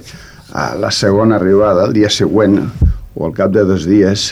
a 0.53 0.71
la 0.77 0.91
segona 0.93 1.39
arribada, 1.39 1.87
el 1.87 1.95
dia 1.97 2.11
següent, 2.13 2.59
o 3.15 3.25
al 3.27 3.33
cap 3.35 3.53
de 3.55 3.65
dos 3.65 3.87
dies, 3.89 4.31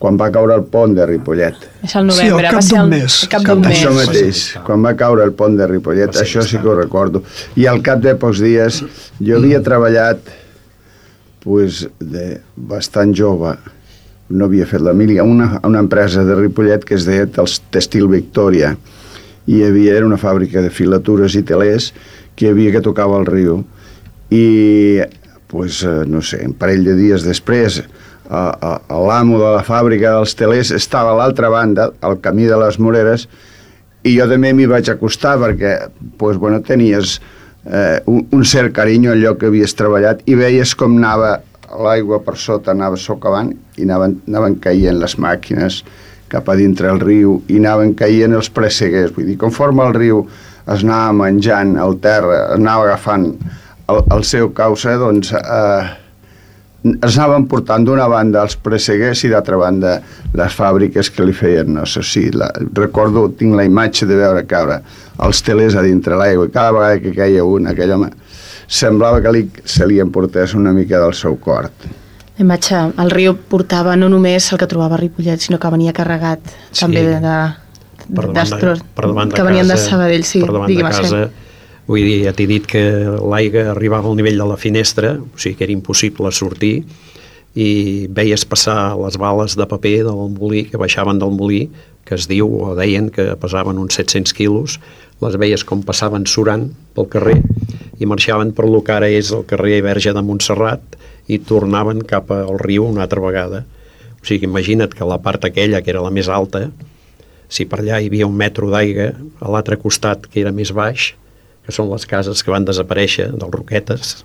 quan 0.00 0.16
va 0.16 0.30
caure 0.32 0.56
el 0.56 0.64
pont 0.72 0.94
de 0.96 1.04
Ripollet. 1.04 1.56
És 1.84 1.94
el 1.98 2.06
novembre, 2.08 2.40
sí, 2.40 2.46
al 2.48 2.54
cap 2.56 2.68
d'un 2.70 2.86
mes. 2.88 3.16
Cap 3.34 3.42
d'un 3.44 3.60
mes. 3.60 3.74
Això 3.74 3.90
mateix, 3.92 4.44
quan 4.64 4.86
va 4.86 4.94
caure 4.96 5.26
el 5.28 5.34
pont 5.36 5.58
de 5.58 5.66
Ripollet, 5.68 6.16
això 6.22 6.44
sí 6.46 6.56
que 6.56 6.70
ho 6.72 6.76
recordo. 6.78 7.20
I 7.60 7.68
al 7.68 7.82
cap 7.84 8.00
de 8.00 8.14
pocs 8.16 8.40
dies, 8.40 8.80
jo 9.20 9.36
havia 9.36 9.60
treballat 9.66 10.32
pues, 11.44 11.84
de 12.00 12.40
bastant 12.56 13.12
jove, 13.16 13.52
no 14.30 14.48
havia 14.48 14.64
fet 14.70 14.80
la 14.86 14.96
mili, 14.96 15.18
a 15.20 15.26
una, 15.28 15.52
una 15.68 15.84
empresa 15.84 16.24
de 16.24 16.38
Ripollet 16.38 16.86
que 16.88 16.96
es 16.96 17.04
deia 17.04 17.28
Textil 17.28 18.08
Victòria, 18.08 18.72
i 19.50 19.58
hi 19.58 19.64
havia, 19.68 19.98
era 19.98 20.08
una 20.08 20.20
fàbrica 20.20 20.64
de 20.64 20.72
filatures 20.72 21.36
i 21.36 21.44
telers 21.44 21.92
que 22.36 22.46
hi 22.46 22.54
havia 22.54 22.72
que 22.72 22.84
tocava 22.84 23.20
el 23.20 23.28
riu. 23.28 23.60
I, 24.32 25.02
pues, 25.50 25.82
eh, 25.84 26.04
no 26.06 26.22
sé, 26.22 26.44
un 26.46 26.54
parell 26.56 26.86
de 26.86 26.94
dies 26.96 27.26
després, 27.26 27.82
l'amo 28.30 29.38
de 29.40 29.52
la 29.56 29.62
fàbrica 29.66 30.14
dels 30.14 30.36
telers 30.38 30.70
estava 30.70 31.12
a 31.12 31.18
l'altra 31.18 31.50
banda, 31.50 31.90
al 32.00 32.20
camí 32.22 32.46
de 32.46 32.58
les 32.60 32.78
Moreres, 32.78 33.26
i 34.06 34.14
jo 34.16 34.26
també 34.30 34.52
m'hi 34.54 34.68
vaig 34.70 34.88
acostar 34.88 35.36
perquè 35.40 35.74
pues, 36.18 36.38
bueno, 36.40 36.60
tenies 36.64 37.18
eh, 37.66 38.00
un, 38.06 38.26
un 38.32 38.44
cert 38.44 38.72
carinyo 38.76 39.12
al 39.12 39.20
lloc 39.20 39.40
que 39.40 39.50
havies 39.50 39.74
treballat 39.76 40.22
i 40.30 40.38
veies 40.38 40.74
com 40.78 40.96
anava 40.96 41.40
l'aigua 41.70 42.20
per 42.24 42.36
sota, 42.38 42.72
anava 42.72 42.98
socavant 42.98 43.52
i 43.76 43.84
anaven, 43.84 44.16
anaven 44.28 44.56
caient 44.62 44.98
les 45.02 45.16
màquines 45.20 45.82
cap 46.30 46.48
a 46.48 46.56
dintre 46.58 46.90
el 46.90 47.00
riu 47.02 47.40
i 47.50 47.58
anaven 47.58 47.92
caient 47.98 48.34
els 48.34 48.50
presseguers. 48.54 49.12
Vull 49.14 49.32
dir, 49.32 49.38
conforme 49.38 49.84
el 49.86 49.96
riu 49.96 50.22
es 50.70 50.84
anava 50.86 51.12
menjant 51.24 51.74
el 51.82 51.98
terra, 52.02 52.44
anava 52.54 52.86
agafant 52.88 53.26
el, 53.90 54.02
el 54.14 54.24
seu 54.26 54.52
causa, 54.54 54.96
doncs 55.00 55.34
eh, 55.34 55.82
es 56.84 57.18
anaven 57.18 57.44
portant 57.50 57.84
d'una 57.84 58.06
banda 58.08 58.42
els 58.46 58.56
presseguers 58.56 59.24
i 59.26 59.30
d'altra 59.32 59.58
banda 59.60 59.98
les 60.36 60.56
fàbriques 60.56 61.10
que 61.12 61.26
li 61.28 61.34
feien, 61.36 61.74
no 61.76 61.84
sé 61.86 62.02
si, 62.06 62.26
la, 62.32 62.48
recordo, 62.76 63.26
tinc 63.36 63.56
la 63.58 63.66
imatge 63.68 64.08
de 64.08 64.16
veure 64.16 64.46
caure 64.48 64.80
els 65.20 65.42
telers 65.44 65.76
a 65.76 65.84
dintre 65.84 66.16
l'aigua 66.16 66.48
i 66.48 66.54
cada 66.54 66.72
vegada 66.76 67.00
que 67.02 67.12
caia 67.16 67.44
un, 67.44 67.68
aquell 67.68 67.92
home 67.98 68.10
semblava 68.70 69.20
que 69.20 69.32
li, 69.34 69.42
se 69.64 69.86
li 69.86 69.98
emportés 70.00 70.54
una 70.54 70.72
mica 70.72 71.00
del 71.02 71.12
seu 71.18 71.36
cort. 71.42 71.88
La 72.38 72.46
imatge, 72.46 72.78
el 73.02 73.10
riu 73.12 73.34
portava 73.50 73.96
no 73.98 74.08
només 74.08 74.46
el 74.54 74.60
que 74.62 74.68
trobava 74.70 74.96
a 74.96 75.00
Ripollet, 75.02 75.42
sinó 75.42 75.58
que 75.60 75.72
venia 75.74 75.92
carregat 75.92 76.40
sí. 76.48 76.84
també 76.84 77.02
de, 77.04 77.18
de, 77.20 77.36
per 78.08 78.30
davant 78.30 78.54
de, 78.54 78.74
per 78.96 79.08
davant 79.10 79.32
de 79.32 79.36
que 79.36 79.44
venien 79.44 79.68
de 79.68 79.76
Sabadell, 79.76 80.24
sí, 80.24 80.40
per 80.40 80.54
davant 80.54 80.72
de 80.72 80.86
casa, 80.86 81.24
Vull 81.90 82.04
dir, 82.06 82.18
ja 82.22 82.30
t'he 82.30 82.46
dit 82.46 82.66
que 82.70 82.80
l'aigua 83.18 83.72
arribava 83.72 84.06
al 84.06 84.14
nivell 84.14 84.38
de 84.38 84.44
la 84.46 84.58
finestra, 84.60 85.16
o 85.18 85.38
sigui 85.42 85.56
que 85.58 85.64
era 85.66 85.74
impossible 85.74 86.30
sortir, 86.30 86.84
i 87.58 88.06
veies 88.14 88.44
passar 88.46 88.94
les 89.00 89.16
bales 89.18 89.56
de 89.58 89.66
paper 89.66 90.04
del 90.06 90.20
molí, 90.36 90.68
que 90.70 90.78
baixaven 90.78 91.18
del 91.18 91.34
molí, 91.34 91.64
que 92.06 92.14
es 92.14 92.28
diu, 92.30 92.46
o 92.46 92.76
deien 92.78 93.08
que 93.10 93.24
pesaven 93.42 93.80
uns 93.82 93.98
700 93.98 94.36
quilos, 94.38 94.78
les 95.20 95.34
veies 95.42 95.66
com 95.66 95.82
passaven 95.82 96.28
surant 96.30 96.68
pel 96.94 97.08
carrer 97.10 97.40
i 97.98 98.06
marxaven 98.06 98.54
per 98.54 98.68
lo 98.70 98.84
que 98.86 98.94
ara 98.94 99.10
és 99.10 99.32
el 99.34 99.42
carrer 99.50 99.82
Verge 99.84 100.14
de 100.14 100.22
Montserrat 100.24 100.96
i 101.26 101.40
tornaven 101.42 102.04
cap 102.06 102.30
al 102.32 102.56
riu 102.62 102.86
una 102.86 103.02
altra 103.04 103.20
vegada. 103.24 103.64
O 104.20 104.24
sigui, 104.24 104.46
imagina't 104.46 104.94
que 104.94 105.10
la 105.10 105.18
part 105.18 105.44
aquella, 105.44 105.82
que 105.82 105.90
era 105.90 106.06
la 106.06 106.14
més 106.14 106.30
alta, 106.30 106.68
si 107.50 107.66
per 107.66 107.80
allà 107.82 107.98
hi 107.98 108.06
havia 108.06 108.30
un 108.30 108.38
metro 108.38 108.70
d'aigua, 108.70 109.10
a 109.42 109.50
l'altre 109.50 109.74
costat, 109.82 110.30
que 110.30 110.40
era 110.44 110.54
més 110.54 110.70
baix, 110.70 111.16
que 111.70 111.76
són 111.78 111.90
les 111.94 112.06
cases 112.10 112.42
que 112.42 112.52
van 112.52 112.66
desaparèixer 112.66 113.30
dels 113.30 113.54
Roquetes, 113.54 114.16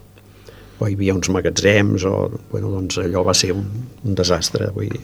o 0.80 0.90
hi 0.90 0.96
havia 0.98 1.16
uns 1.16 1.30
magatzems, 1.32 2.04
o, 2.10 2.28
bueno, 2.52 2.74
doncs 2.74 2.98
allò 3.00 3.24
va 3.24 3.36
ser 3.38 3.54
un, 3.56 3.68
un 4.04 4.18
desastre, 4.18 4.72
vull 4.76 4.90
dir. 4.92 5.04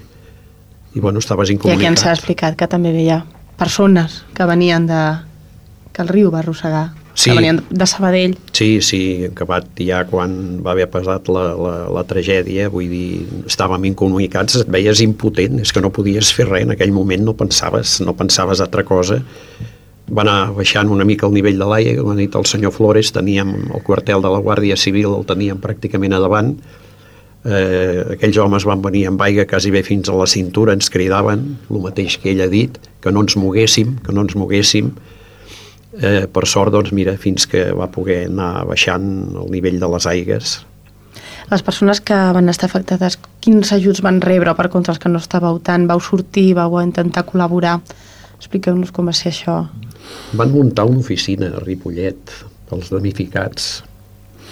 I, 0.92 1.00
bueno, 1.00 1.22
estaves 1.24 1.54
incomunicat. 1.54 1.80
I 1.80 1.86
aquí 1.86 1.94
ens 1.94 2.08
ha 2.08 2.16
explicat 2.18 2.58
que 2.60 2.68
també 2.68 2.92
veia 2.92 3.22
persones 3.62 4.26
que 4.36 4.48
venien 4.50 4.90
de... 4.90 5.04
que 5.92 6.04
el 6.04 6.10
riu 6.12 6.32
va 6.32 6.40
arrossegar, 6.40 6.90
sí. 7.14 7.30
que 7.30 7.36
venien 7.38 7.62
de 7.70 7.88
Sabadell. 7.88 8.36
Sí, 8.56 8.82
sí, 8.84 9.00
acabat 9.28 9.80
ja 9.84 10.02
quan 10.08 10.34
va 10.64 10.74
haver 10.74 10.90
passat 10.92 11.28
la, 11.32 11.50
la, 11.56 11.76
la 11.92 12.04
tragèdia, 12.08 12.70
vull 12.72 12.88
dir, 12.92 13.24
estàvem 13.48 13.90
incomunicats, 13.92 14.60
et 14.64 14.72
veies 14.72 15.04
impotent, 15.04 15.62
és 15.64 15.72
que 15.72 15.84
no 15.84 15.92
podies 15.96 16.34
fer 16.36 16.50
res 16.50 16.68
en 16.68 16.76
aquell 16.76 16.96
moment, 16.96 17.24
no 17.28 17.36
pensaves, 17.40 18.00
no 18.04 18.16
pensaves 18.18 18.64
altra 18.64 18.88
cosa 18.88 19.22
va 20.12 20.26
anar 20.26 20.52
baixant 20.56 20.92
una 20.92 21.06
mica 21.08 21.28
el 21.28 21.36
nivell 21.36 21.60
de 21.60 21.68
l'aigua, 21.68 22.04
com 22.04 22.12
ha 22.12 22.20
dit 22.20 22.36
el 22.36 22.48
senyor 22.50 22.74
Flores, 22.76 23.14
teníem 23.16 23.54
el 23.72 23.84
quartel 23.88 24.24
de 24.24 24.32
la 24.32 24.42
Guàrdia 24.44 24.78
Civil, 24.78 25.14
el 25.16 25.28
teníem 25.30 25.62
pràcticament 25.64 26.16
a 26.18 26.22
davant, 26.24 26.52
eh, 27.46 28.18
aquells 28.18 28.40
homes 28.44 28.68
van 28.68 28.84
venir 28.84 29.06
amb 29.10 29.22
aigua 29.24 29.48
quasi 29.50 29.72
bé 29.72 29.84
fins 29.88 30.10
a 30.10 30.18
la 30.18 30.28
cintura, 30.28 30.76
ens 30.76 30.92
cridaven, 30.94 31.46
el 31.70 31.86
mateix 31.86 32.20
que 32.22 32.34
ell 32.34 32.44
ha 32.44 32.50
dit, 32.52 32.78
que 33.02 33.14
no 33.14 33.24
ens 33.24 33.38
moguéssim, 33.40 33.98
que 34.06 34.16
no 34.16 34.26
ens 34.28 34.36
moguéssim, 34.36 34.92
eh, 36.02 36.28
per 36.28 36.46
sort, 36.48 36.74
doncs 36.76 36.92
mira, 36.92 37.16
fins 37.18 37.48
que 37.48 37.70
va 37.72 37.88
poder 37.92 38.26
anar 38.28 38.66
baixant 38.68 39.08
el 39.32 39.50
nivell 39.52 39.80
de 39.80 39.90
les 39.96 40.08
aigues. 40.12 40.60
Les 41.52 41.64
persones 41.64 42.00
que 42.00 42.16
van 42.36 42.48
estar 42.52 42.70
afectades, 42.70 43.18
quins 43.44 43.74
ajuts 43.76 44.00
van 44.04 44.22
rebre 44.24 44.54
per 44.56 44.70
contra 44.72 44.94
els 44.94 45.02
que 45.04 45.10
no 45.12 45.20
estàveu 45.20 45.60
tant? 45.60 45.88
Vau 45.90 46.00
sortir, 46.00 46.54
vau 46.56 46.80
intentar 46.80 47.26
col·laborar? 47.28 47.80
Expliqueu-nos 48.42 48.92
com 48.96 49.06
va 49.08 49.14
ser 49.14 49.30
això. 49.32 49.60
Van 50.34 50.52
muntar 50.52 50.88
una 50.90 51.00
oficina 51.04 51.52
a 51.54 51.62
Ripollet, 51.62 52.34
els 52.74 52.90
damnificats. 52.92 53.84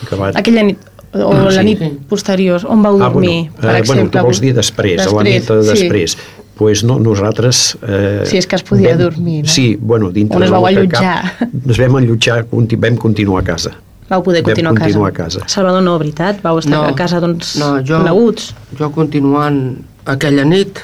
Que 0.08 0.16
va... 0.20 0.30
Aquella 0.40 0.64
nit, 0.70 0.84
o 1.10 1.32
Ah, 1.34 1.48
la 1.50 1.52
sí. 1.58 1.64
nit 1.66 1.80
posterior, 2.08 2.62
on 2.70 2.84
vau 2.86 3.00
dormir, 3.02 3.50
ah, 3.50 3.56
bueno, 3.56 3.62
per 3.62 3.72
eh, 3.72 3.80
exemple? 3.80 3.96
Bueno, 3.96 4.12
tu 4.14 4.26
vols 4.28 4.42
dir 4.44 4.54
després, 4.54 5.02
a 5.02 5.10
la 5.16 5.24
nit 5.26 5.48
de 5.50 5.64
sí. 5.64 5.88
després. 5.90 6.18
pues 6.60 6.82
no, 6.84 6.98
nosaltres... 7.00 7.78
Eh, 7.88 8.26
Si 8.28 8.36
és 8.38 8.46
que 8.46 8.58
es 8.60 8.64
podia 8.68 8.98
dormir, 9.00 9.46
no? 9.46 9.50
Sí, 9.50 9.78
bueno, 9.80 10.10
dintre 10.12 10.36
On 10.36 10.44
es 10.44 10.52
vau 10.52 10.66
allotjar? 10.68 11.38
Cap, 11.40 11.54
ens 11.56 11.78
vam 11.80 11.96
allotjar, 12.02 12.42
conti- 12.52 12.76
vam 12.76 12.98
continuar 13.00 13.42
a 13.42 13.46
casa. 13.48 13.72
Vau 14.10 14.20
poder 14.26 14.42
Vam 14.44 14.50
continuar, 14.52 14.74
continuar 14.76 15.08
a 15.08 15.14
a 15.14 15.16
casa. 15.16 15.40
casa. 15.40 15.54
Salvador, 15.56 15.82
no, 15.86 15.94
veritat? 15.98 16.42
Vau 16.44 16.60
estar 16.60 16.74
No. 16.76 16.84
a 16.84 16.94
casa 17.00 17.22
d'uns 17.24 17.56
No, 17.62 17.78
jo, 17.80 17.98
coneguts? 18.02 18.50
jo 18.78 18.92
continuant 18.92 19.78
aquella 20.04 20.44
nit, 20.44 20.82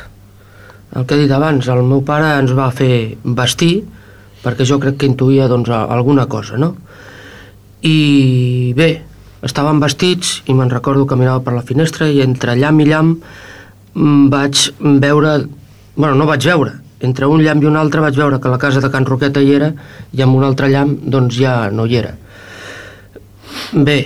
el 0.95 1.05
que 1.05 1.15
he 1.15 1.25
dit 1.25 1.31
abans, 1.35 1.67
el 1.67 1.83
meu 1.83 2.01
pare 2.07 2.37
ens 2.39 2.53
va 2.55 2.69
fer 2.75 3.17
vestir, 3.23 3.83
perquè 4.43 4.67
jo 4.67 4.79
crec 4.79 4.99
que 5.01 5.09
intuïa 5.09 5.49
doncs, 5.51 5.71
alguna 5.73 6.27
cosa, 6.31 6.57
no? 6.61 6.71
I 7.85 8.73
bé, 8.77 8.89
estàvem 9.45 9.81
vestits 9.83 10.39
i 10.49 10.55
me'n 10.57 10.71
recordo 10.71 11.05
que 11.05 11.17
mirava 11.19 11.43
per 11.45 11.53
la 11.53 11.65
finestra 11.65 12.07
i 12.09 12.21
entre 12.23 12.55
llamp 12.57 12.81
i 12.81 12.87
llamp 12.89 13.19
mm, 13.93 14.27
vaig 14.33 14.69
veure... 15.03 15.37
bueno, 15.95 16.15
no 16.15 16.27
vaig 16.29 16.45
veure, 16.47 16.77
entre 17.05 17.27
un 17.27 17.43
llamp 17.43 17.63
i 17.63 17.69
un 17.69 17.77
altre 17.79 18.01
vaig 18.01 18.15
veure 18.17 18.39
que 18.41 18.51
la 18.51 18.61
casa 18.61 18.81
de 18.81 18.91
Can 18.91 19.05
Roqueta 19.05 19.43
hi 19.43 19.53
era 19.57 19.73
i 20.13 20.23
amb 20.23 20.37
un 20.37 20.47
altre 20.47 20.69
llamp 20.71 21.03
doncs 21.03 21.35
ja 21.37 21.57
no 21.71 21.85
hi 21.85 21.99
era. 21.99 22.15
Bé, 23.73 23.99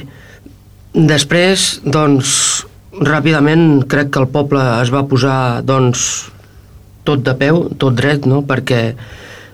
després, 0.94 1.70
doncs, 1.86 2.34
ràpidament 3.00 3.86
crec 3.90 4.12
que 4.14 4.22
el 4.22 4.30
poble 4.34 4.62
es 4.82 4.92
va 4.94 5.06
posar, 5.08 5.62
doncs, 5.66 6.30
tot 7.10 7.26
de 7.26 7.36
peu, 7.38 7.66
tot 7.82 7.98
dret, 7.98 8.30
no?, 8.30 8.44
perquè, 8.48 8.94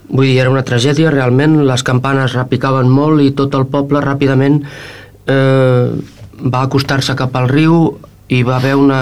vull 0.09 0.27
dir, 0.27 0.39
era 0.43 0.51
una 0.53 0.65
tragèdia, 0.67 1.13
realment, 1.13 1.61
les 1.65 1.83
campanes 1.87 2.35
repicaven 2.35 2.91
molt 2.91 3.23
i 3.23 3.31
tot 3.37 3.55
el 3.57 3.65
poble 3.71 4.03
ràpidament 4.03 4.61
eh, 5.31 5.87
va 6.45 6.65
acostar-se 6.65 7.15
cap 7.17 7.35
al 7.39 7.49
riu 7.49 7.79
i 8.27 8.41
va 8.43 8.57
haver 8.57 8.73
una, 8.75 9.01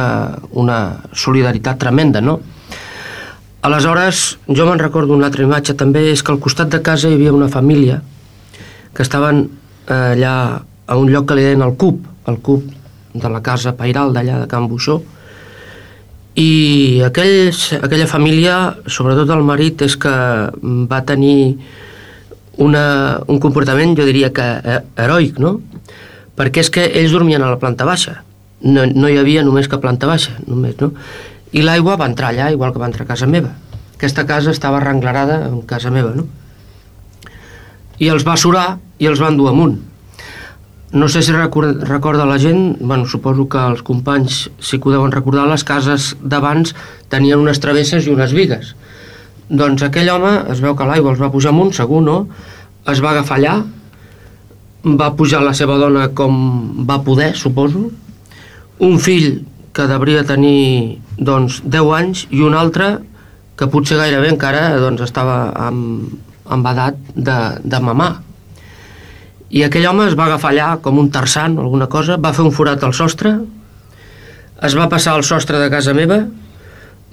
una 0.51 0.79
solidaritat 1.15 1.79
tremenda, 1.79 2.21
no? 2.21 2.39
Aleshores, 3.63 4.37
jo 4.51 4.65
me'n 4.67 4.81
recordo 4.81 5.15
una 5.15 5.29
altra 5.29 5.45
imatge 5.45 5.77
també, 5.79 6.09
és 6.11 6.21
que 6.23 6.33
al 6.33 6.41
costat 6.43 6.71
de 6.73 6.81
casa 6.83 7.07
hi 7.07 7.15
havia 7.15 7.31
una 7.31 7.47
família 7.47 8.01
que 8.93 9.05
estaven 9.05 9.45
eh, 9.87 9.93
allà 9.95 10.35
a 10.85 10.97
un 10.99 11.11
lloc 11.11 11.29
que 11.29 11.37
li 11.39 11.45
deien 11.47 11.63
el 11.63 11.77
CUP, 11.79 12.03
el 12.27 12.41
CUP 12.43 12.67
de 13.13 13.29
la 13.31 13.39
casa 13.45 13.71
pairal 13.79 14.11
d'allà 14.11 14.41
de 14.41 14.49
Can 14.51 14.67
Buixó, 14.67 14.99
i 16.39 17.01
aquells, 17.05 17.67
aquella 17.77 18.07
família, 18.09 18.75
sobretot 18.89 19.29
el 19.35 19.43
marit, 19.45 19.83
és 19.85 19.95
que 20.01 20.13
va 20.89 21.01
tenir 21.05 21.59
una, 22.57 23.19
un 23.29 23.39
comportament, 23.41 23.93
jo 23.97 24.05
diria 24.07 24.31
que 24.33 24.45
eh, 24.45 24.79
heroic, 24.97 25.37
no? 25.41 25.59
Perquè 26.37 26.63
és 26.63 26.71
que 26.73 26.87
ells 26.89 27.13
dormien 27.13 27.41
a 27.41 27.51
la 27.51 27.59
planta 27.61 27.85
baixa, 27.85 28.23
no, 28.65 28.87
no 28.89 29.09
hi 29.09 29.19
havia 29.21 29.43
només 29.45 29.69
que 29.69 29.81
planta 29.81 30.09
baixa, 30.09 30.33
només, 30.47 30.79
no? 30.81 30.93
I 31.53 31.61
l'aigua 31.61 31.99
va 32.01 32.09
entrar 32.09 32.31
allà, 32.33 32.49
igual 32.53 32.73
que 32.73 32.81
va 32.81 32.89
entrar 32.89 33.05
a 33.05 33.11
casa 33.13 33.29
meva. 33.29 33.53
Aquesta 33.93 34.25
casa 34.25 34.51
estava 34.51 34.79
arrenglerada 34.81 35.43
en 35.51 35.61
casa 35.69 35.93
meva, 35.93 36.15
no? 36.17 36.25
I 38.01 38.09
els 38.09 38.25
va 38.25 38.39
surar 38.41 38.79
i 38.97 39.05
els 39.05 39.21
van 39.21 39.37
dur 39.37 39.51
amunt. 39.51 39.77
No 40.93 41.07
sé 41.09 41.23
si 41.25 41.33
recorda, 41.33 42.25
la 42.25 42.37
gent, 42.37 42.77
bueno, 42.79 43.07
suposo 43.09 43.47
que 43.49 43.57
els 43.57 43.81
companys 43.81 44.43
sí 44.61 44.77
que 44.77 44.91
ho 44.91 44.93
deuen 44.93 45.11
recordar, 45.11 45.47
les 45.49 45.63
cases 45.65 46.11
d'abans 46.21 46.75
tenien 47.09 47.41
unes 47.41 47.57
travesses 47.57 48.05
i 48.05 48.11
unes 48.13 48.35
vigues. 48.37 48.75
Doncs 49.49 49.81
aquell 49.87 50.11
home, 50.13 50.35
es 50.53 50.61
veu 50.61 50.75
que 50.77 50.85
l'aigua 50.85 51.15
els 51.15 51.21
va 51.21 51.31
pujar 51.33 51.49
amunt, 51.49 51.73
segur, 51.73 52.03
no? 52.05 52.19
Es 52.85 53.01
va 53.01 53.09
agafar 53.15 53.39
allà, 53.39 53.55
va 54.85 55.09
pujar 55.17 55.41
la 55.41 55.55
seva 55.57 55.79
dona 55.81 56.11
com 56.13 56.85
va 56.85 56.99
poder, 57.01 57.31
suposo, 57.41 57.87
un 58.77 58.99
fill 59.01 59.41
que 59.73 59.87
devia 59.89 60.21
tenir 60.29 60.99
doncs, 61.17 61.63
10 61.65 61.89
anys 61.97 62.27
i 62.29 62.43
un 62.45 62.53
altre 62.53 62.99
que 63.57 63.65
potser 63.65 63.97
gairebé 63.97 64.29
encara 64.33 64.75
doncs, 64.77 65.01
estava 65.07 65.47
amb, 65.57 66.13
amb 66.45 66.69
edat 66.73 67.01
de, 67.15 67.39
de 67.63 67.81
mamar. 67.81 68.11
I 69.53 69.61
aquell 69.67 69.85
home 69.85 70.07
es 70.09 70.15
va 70.17 70.25
agafar 70.25 70.51
allà 70.53 70.69
com 70.81 70.97
un 70.97 71.11
tarzan 71.13 71.59
o 71.59 71.65
alguna 71.67 71.87
cosa, 71.91 72.17
va 72.17 72.33
fer 72.33 72.45
un 72.45 72.53
forat 72.55 72.83
al 72.83 72.95
sostre, 72.97 73.35
es 74.63 74.75
va 74.79 74.89
passar 74.89 75.13
al 75.13 75.25
sostre 75.27 75.59
de 75.61 75.69
casa 75.69 75.93
meva, 75.93 76.23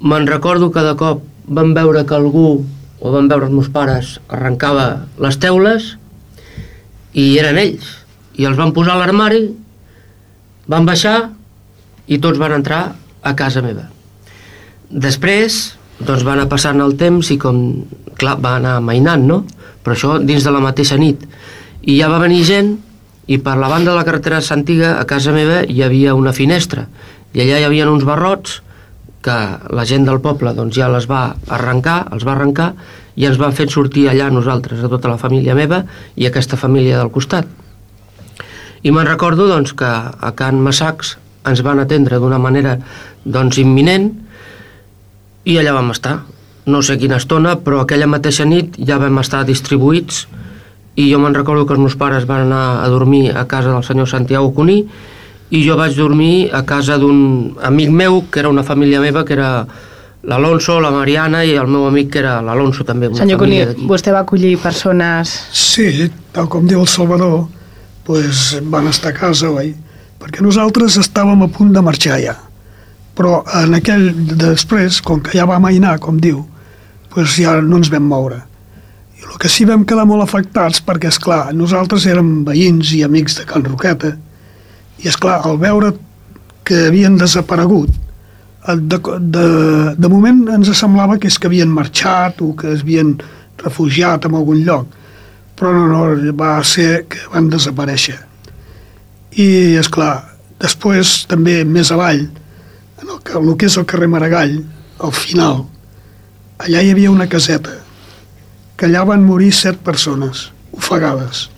me'n 0.00 0.29
recordo 0.29 0.70
que 0.72 0.85
de 0.87 0.94
cop 0.96 1.24
vam 1.50 1.74
veure 1.76 2.07
que 2.07 2.16
algú, 2.16 2.62
o 3.00 3.12
van 3.12 3.29
veure 3.29 3.48
els 3.48 3.55
meus 3.55 3.68
pares, 3.72 4.18
arrencava 4.29 5.07
les 5.20 5.37
teules 5.40 5.94
i 7.12 7.26
eren 7.40 7.59
ells. 7.61 7.96
I 8.40 8.46
els 8.48 8.57
van 8.61 8.72
posar 8.76 8.94
a 8.94 9.00
l'armari, 9.03 9.42
van 10.70 10.87
baixar 10.88 11.16
i 12.07 12.20
tots 12.22 12.40
van 12.40 12.55
entrar 12.57 12.83
a 13.20 13.33
casa 13.37 13.61
meva. 13.64 13.88
Després, 14.90 15.61
doncs 15.98 16.24
va 16.26 16.37
anar 16.37 16.48
passant 16.48 16.81
el 16.81 16.96
temps 17.00 17.33
i 17.35 17.38
com, 17.40 17.61
clar, 18.20 18.38
va 18.40 18.57
anar 18.61 18.79
mainant, 18.85 19.26
no? 19.26 19.42
Però 19.85 19.96
això 19.96 20.18
dins 20.22 20.44
de 20.44 20.53
la 20.55 20.62
mateixa 20.62 20.96
nit. 21.00 21.24
I 21.80 21.96
ja 21.96 22.08
va 22.12 22.20
venir 22.20 22.42
gent 22.44 22.74
i 23.30 23.38
per 23.38 23.56
la 23.56 23.68
banda 23.70 23.92
de 23.92 23.96
la 23.96 24.04
carretera 24.04 24.40
Santiga, 24.44 24.96
a 24.98 25.06
casa 25.08 25.32
meva, 25.32 25.62
hi 25.62 25.82
havia 25.82 26.16
una 26.18 26.32
finestra. 26.36 26.88
I 27.32 27.44
allà 27.44 27.60
hi 27.60 27.66
havia 27.68 27.88
uns 27.88 28.04
barrots 28.04 28.60
que 29.24 29.36
la 29.76 29.84
gent 29.86 30.06
del 30.08 30.20
poble 30.24 30.52
doncs, 30.56 30.74
ja 30.76 30.88
les 30.90 31.06
va 31.08 31.36
arrencar, 31.48 32.08
els 32.12 32.24
va 32.26 32.34
arrencar 32.34 32.72
i 33.20 33.26
ens 33.28 33.38
van 33.40 33.54
fer 33.56 33.68
sortir 33.70 34.08
allà 34.10 34.30
nosaltres, 34.32 34.80
a 34.82 34.88
tota 34.88 35.10
la 35.12 35.20
família 35.20 35.54
meva 35.54 35.84
i 36.16 36.26
aquesta 36.26 36.58
família 36.60 36.98
del 36.98 37.12
costat. 37.12 37.48
I 38.82 38.90
me'n 38.90 39.06
recordo 39.06 39.46
doncs, 39.48 39.74
que 39.76 39.88
a 39.88 40.32
Can 40.36 40.60
Massacs 40.64 41.16
ens 41.48 41.62
van 41.64 41.80
atendre 41.80 42.18
d'una 42.20 42.40
manera 42.40 42.78
doncs, 43.24 43.60
imminent 43.60 44.10
i 45.44 45.56
allà 45.60 45.76
vam 45.76 45.92
estar. 45.92 46.18
No 46.66 46.80
sé 46.84 46.96
quina 47.00 47.20
estona, 47.20 47.56
però 47.60 47.82
aquella 47.84 48.08
mateixa 48.08 48.44
nit 48.48 48.76
ja 48.80 48.98
vam 49.00 49.20
estar 49.20 49.44
distribuïts 49.48 50.26
i 51.00 51.08
jo 51.08 51.20
me'n 51.22 51.34
recordo 51.36 51.64
que 51.66 51.74
els 51.76 51.80
meus 51.80 51.96
pares 51.96 52.26
van 52.28 52.44
anar 52.48 52.82
a 52.84 52.88
dormir 52.92 53.30
a 53.32 53.46
casa 53.48 53.72
del 53.72 53.84
senyor 53.86 54.08
Santiago 54.10 54.52
Cuní 54.54 54.82
i 55.50 55.62
jo 55.66 55.76
vaig 55.78 55.96
dormir 55.98 56.50
a 56.54 56.62
casa 56.66 56.98
d'un 57.00 57.56
amic 57.66 57.90
meu, 57.90 58.24
que 58.30 58.42
era 58.42 58.50
una 58.52 58.62
família 58.62 59.00
meva, 59.00 59.24
que 59.24 59.34
era 59.34 59.66
l'Alonso, 60.22 60.78
la 60.80 60.90
Mariana 60.92 61.44
i 61.44 61.54
el 61.56 61.70
meu 61.70 61.86
amic, 61.88 62.10
que 62.12 62.20
era 62.20 62.40
l'Alonso 62.44 62.84
també. 62.84 63.08
Una 63.08 63.22
Senyor 63.22 63.40
Cuní, 63.40 63.62
vostè 63.88 64.12
va 64.14 64.22
acollir 64.26 64.56
persones... 64.62 65.32
Sí, 65.56 66.10
tal 66.34 66.50
com 66.52 66.68
diu 66.68 66.82
el 66.84 66.90
Salvador, 66.90 67.48
pues, 68.06 68.60
van 68.70 68.90
estar 68.92 69.14
a 69.14 69.16
casa, 69.16 69.50
oi? 69.50 69.72
Perquè 70.20 70.44
nosaltres 70.44 71.00
estàvem 71.00 71.46
a 71.46 71.48
punt 71.50 71.72
de 71.74 71.82
marxar 71.82 72.20
ja. 72.20 72.36
Però 73.16 73.40
en 73.56 73.74
aquell 73.80 74.10
després, 74.36 75.00
com 75.02 75.24
que 75.24 75.34
ja 75.38 75.48
va 75.48 75.58
mainar, 75.62 75.96
com 76.04 76.20
diu, 76.20 76.44
pues 77.10 77.34
ja 77.40 77.56
no 77.64 77.80
ens 77.80 77.90
vam 77.90 78.06
moure. 78.06 78.42
I 79.20 79.26
el 79.28 79.38
que 79.40 79.48
sí 79.52 79.66
vam 79.68 79.85
quedar 79.85 80.06
molt 80.09 80.24
afectats, 80.24 80.80
perquè, 80.85 81.11
és 81.12 81.18
clar 81.20 81.50
nosaltres 81.56 82.06
érem 82.09 82.40
veïns 82.46 82.92
i 82.96 83.02
amics 83.04 83.37
de 83.40 83.44
Can 83.48 83.64
Roqueta, 83.68 84.14
i 85.00 85.09
és 85.09 85.16
clar 85.20 85.40
al 85.44 85.59
veure 85.61 85.92
que 86.64 86.87
havien 86.88 87.18
desaparegut, 87.20 87.90
eh, 88.68 88.76
de, 88.76 88.98
de, 89.37 89.44
de 89.96 90.09
moment 90.12 90.42
ens 90.56 90.72
semblava 90.78 91.18
que 91.20 91.28
és 91.28 91.38
que 91.40 91.48
havien 91.50 91.68
marxat 91.72 92.40
o 92.44 92.52
que 92.56 92.72
es 92.76 92.83
havien 92.85 93.14
refugiat 93.61 94.24
en 94.28 94.37
algun 94.38 94.62
lloc, 94.64 94.88
però 95.61 95.72
no, 95.76 95.87
no, 95.92 96.33
va 96.40 96.54
ser 96.64 97.04
que 97.12 97.20
van 97.35 97.50
desaparèixer. 97.52 98.16
I, 99.37 99.76
és 99.80 99.88
clar 99.92 100.14
després 100.61 101.26
també 101.28 101.61
més 101.64 101.90
avall, 101.92 102.24
en 103.00 103.09
el, 103.09 103.20
que- 103.24 103.37
el 103.37 103.52
que 103.61 103.68
és 103.68 103.76
el 103.80 103.87
carrer 103.88 104.09
Maragall, 104.12 104.56
al 105.00 105.12
final, 105.16 105.62
allà 106.60 106.81
hi 106.85 106.90
havia 106.92 107.12
una 107.12 107.29
caseta, 107.29 107.77
que 108.81 108.88
allà 108.88 109.02
van 109.04 109.20
morir 109.20 109.50
set 109.52 109.76
persones, 109.85 110.46
ofegades, 110.72 111.50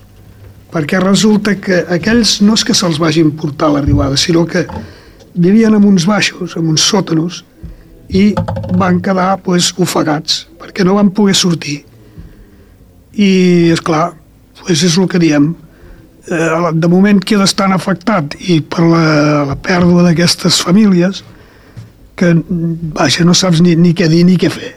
perquè 0.75 0.99
resulta 0.99 1.55
que 1.55 1.85
aquells 1.95 2.41
no 2.43 2.57
és 2.59 2.65
que 2.67 2.75
se'ls 2.75 2.99
vagin 2.99 3.31
portar 3.39 3.69
a 3.69 3.77
l'arribada, 3.77 4.19
sinó 4.19 4.43
que 4.43 4.65
vivien 5.33 5.77
en 5.79 5.87
uns 5.87 6.09
baixos, 6.09 6.57
en 6.59 6.67
uns 6.73 6.83
sòtanos, 6.83 7.45
i 8.11 8.33
van 8.75 8.99
quedar 9.01 9.37
pues, 9.47 9.71
ofegats, 9.79 10.49
perquè 10.59 10.83
no 10.83 10.99
van 10.99 11.13
poder 11.15 11.37
sortir. 11.39 11.79
I, 13.15 13.31
és 13.71 13.81
clar, 13.87 14.17
pues 14.59 14.83
és 14.83 14.99
el 14.99 15.07
que 15.07 15.23
diem, 15.23 15.53
eh, 16.27 16.75
de 16.75 16.91
moment 16.91 17.23
queda 17.23 17.47
tan 17.55 17.79
afectat 17.79 18.35
i 18.43 18.59
per 18.67 18.83
la, 18.83 19.07
la 19.53 19.61
pèrdua 19.63 20.09
d'aquestes 20.09 20.59
famílies 20.67 21.23
que, 22.19 22.35
vaja, 22.99 23.23
no 23.23 23.39
saps 23.39 23.63
ni, 23.63 23.79
ni 23.79 23.95
què 23.95 24.11
dir 24.11 24.27
ni 24.27 24.41
què 24.43 24.51
fer. 24.51 24.75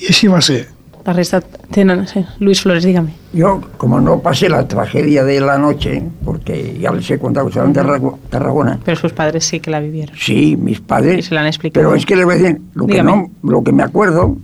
I 0.00 0.14
així 0.14 0.32
va 0.32 0.40
ser. 0.40 0.64
La 1.04 1.12
resta 1.12 1.40
tenen... 1.40 2.06
Sí. 2.06 2.24
Luis 2.38 2.60
Flores, 2.62 2.84
dígame. 2.84 3.14
Yo, 3.32 3.60
como 3.76 4.00
no 4.00 4.20
pasé 4.20 4.48
la 4.48 4.66
tragedia 4.68 5.24
de 5.24 5.40
la 5.40 5.56
noche, 5.58 6.02
porque 6.24 6.76
ya 6.80 6.90
les 6.92 7.10
he 7.10 7.18
contado 7.18 7.46
que 7.46 7.50
estaban 7.50 7.70
en 7.70 7.74
Tarrago- 7.76 8.18
Tarragona, 8.28 8.78
Pero 8.84 8.96
sus 8.96 9.12
padres 9.12 9.44
sí 9.44 9.60
que 9.60 9.70
la 9.70 9.80
vivieron. 9.80 10.14
sí, 10.18 10.56
mis 10.56 10.80
padres, 10.80 11.18
Y 11.18 11.22
se 11.22 11.34
la 11.34 11.40
han 11.42 11.46
explicado. 11.46 11.84
pero 11.86 11.96
es 11.96 12.04
que 12.06 12.16
les 12.16 12.24
voy 12.24 12.34
a 12.34 12.38
decir, 12.38 12.60
lo 12.74 12.86
que, 12.86 13.02
no, 13.02 13.30
lo 13.42 13.62
que 13.62 13.72
me 13.72 13.82
acuerdo, 13.82 14.36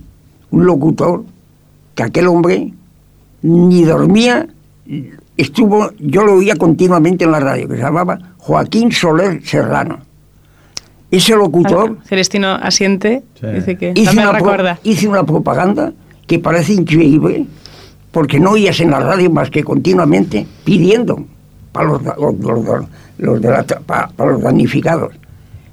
un 0.51 0.65
locutor, 0.65 1.23
que 1.95 2.03
aquel 2.03 2.27
hombre 2.27 2.73
ni 3.41 3.83
dormía, 3.83 4.47
estuvo, 5.35 5.91
yo 5.99 6.23
lo 6.23 6.33
oía 6.35 6.55
continuamente 6.55 7.25
en 7.25 7.31
la 7.31 7.39
radio, 7.39 7.67
que 7.67 7.75
se 7.75 7.81
llamaba 7.83 8.19
Joaquín 8.37 8.91
Soler 8.91 9.41
Serrano. 9.45 9.99
Ese 11.11 11.35
locutor... 11.35 11.97
Celestino 12.05 12.49
asiente, 12.55 13.23
dice 13.53 13.77
que 13.77 13.93
hice 13.95 14.11
una, 14.13 14.23
pro- 14.29 14.33
recuerda. 14.39 14.79
hice 14.83 15.07
una 15.07 15.23
propaganda 15.23 15.93
que 16.27 16.39
parece 16.39 16.73
increíble, 16.73 17.45
porque 18.11 18.39
no 18.39 18.51
oías 18.51 18.79
en 18.79 18.91
la 18.91 18.99
radio 18.99 19.29
más 19.31 19.49
que 19.49 19.63
continuamente 19.63 20.45
pidiendo 20.63 21.25
para 21.71 21.87
los, 21.89 22.01
los, 22.03 22.35
los 22.39 22.85
los 23.19 23.41
de 23.41 23.49
la 23.49 23.65
tra- 23.65 23.79
pa- 23.81 24.09
para 24.15 24.31
los 24.33 24.41
damnificados. 24.43 25.13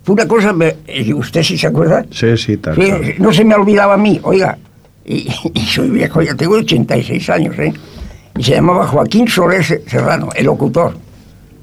Fue 0.02 0.14
una 0.14 0.26
cosa, 0.26 0.54
eh, 0.86 1.12
¿usted 1.14 1.42
sí 1.42 1.58
se 1.58 1.66
acuerda? 1.66 2.04
Sí, 2.10 2.36
sí, 2.36 2.56
tal. 2.56 2.74
Sí, 2.76 3.14
no 3.18 3.32
se 3.32 3.44
me 3.44 3.54
olvidaba 3.54 3.94
a 3.94 3.96
mí, 3.98 4.18
oiga, 4.22 4.56
y, 5.04 5.28
y 5.54 5.60
soy 5.66 5.90
viejo, 5.90 6.22
ya 6.22 6.34
tengo 6.34 6.54
86 6.54 7.30
años, 7.30 7.58
¿eh? 7.58 7.72
Y 8.38 8.42
se 8.42 8.52
llamaba 8.52 8.86
Joaquín 8.86 9.28
Soler 9.28 9.62
Se- 9.64 9.82
Serrano, 9.88 10.28
el 10.34 10.46
locutor. 10.46 10.96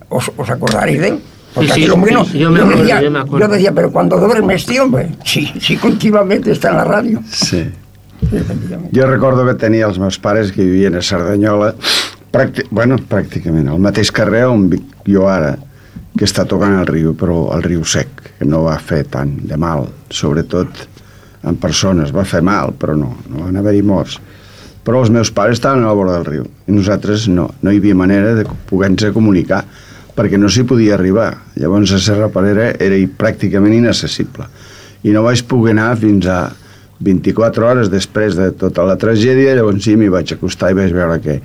¿Os, 0.10 0.32
os 0.38 0.50
acordaréis 0.50 1.00
de 1.02 1.08
él? 1.10 1.20
Porque 1.54 1.72
Sí, 1.74 1.84
sí, 1.84 1.90
hombre 1.90 2.12
no- 2.14 2.26
sí, 2.26 2.38
yo 2.40 2.50
me 2.52 2.58
yo 2.60 2.64
acuerdo, 2.64 2.82
decía, 2.84 3.02
yo 3.02 3.12
me 3.12 3.20
acuerdo. 3.20 3.48
yo 3.48 3.54
decía, 3.54 3.72
pero 3.74 3.92
cuando 3.92 4.18
duerme 4.20 4.54
este 4.56 4.80
hombre, 4.80 5.10
sí, 5.26 5.52
sí, 5.60 5.78
continuamente 5.78 6.52
está 6.52 6.70
en 6.70 6.78
la 6.78 6.84
radio. 6.84 7.22
Sí. 7.30 7.70
Jo 8.32 9.08
recordo 9.10 9.44
que 9.48 9.58
tenia 9.60 9.90
els 9.90 10.00
meus 10.00 10.18
pares 10.22 10.54
que 10.56 10.64
vivien 10.64 10.96
a 10.96 11.04
Cerdanyola, 11.04 11.74
pràcti 12.32 12.64
bueno, 12.72 12.96
pràcticament 13.10 13.68
al 13.68 13.82
mateix 13.84 14.12
carrer 14.16 14.46
on 14.48 14.70
vic 14.72 15.04
jo 15.08 15.28
ara, 15.28 15.58
que 16.16 16.28
està 16.28 16.46
tocant 16.48 16.78
el 16.80 16.88
riu, 16.88 17.14
però 17.18 17.50
el 17.56 17.64
riu 17.66 17.84
sec, 17.88 18.32
que 18.40 18.48
no 18.48 18.64
va 18.68 18.78
fer 18.80 19.04
tant 19.12 19.36
de 19.48 19.60
mal, 19.60 19.88
sobretot 20.12 20.88
en 21.48 21.58
persones, 21.60 22.14
va 22.16 22.24
fer 22.28 22.42
mal, 22.46 22.76
però 22.78 22.96
no, 22.96 23.16
no 23.32 23.46
van 23.46 23.60
haver-hi 23.60 23.82
morts. 23.84 24.20
Però 24.86 25.02
els 25.04 25.12
meus 25.14 25.32
pares 25.34 25.60
estaven 25.60 25.84
a 25.84 25.92
la 25.92 25.98
vora 25.98 26.16
del 26.18 26.26
riu 26.26 26.46
i 26.66 26.74
nosaltres 26.74 27.28
no, 27.30 27.50
no 27.62 27.72
hi 27.72 27.82
havia 27.82 27.98
manera 27.98 28.34
de 28.38 28.48
poder-nos 28.70 29.14
comunicar 29.14 29.62
perquè 30.16 30.40
no 30.40 30.50
s'hi 30.50 30.64
podia 30.68 30.96
arribar. 30.96 31.30
Llavors 31.60 31.94
a 31.94 32.00
Serra 32.02 32.32
Parera 32.34 32.72
era 32.80 32.98
pràcticament 33.18 33.76
inaccessible 33.78 34.48
i 35.04 35.14
no 35.14 35.24
vaig 35.26 35.44
poder 35.50 35.76
anar 35.76 35.94
fins 36.02 36.28
a 36.30 36.40
24 37.02 37.68
hores 37.68 37.92
després 37.92 38.38
de 38.38 38.52
tota 38.58 38.86
la 38.88 38.98
tragèdia, 39.02 39.56
llavors 39.58 39.84
sí 39.84 39.96
m'hi 39.98 40.10
vaig 40.14 40.36
acostar 40.36 40.72
i 40.72 40.78
vaig 40.78 40.94
veure 40.96 41.18
que 41.24 41.40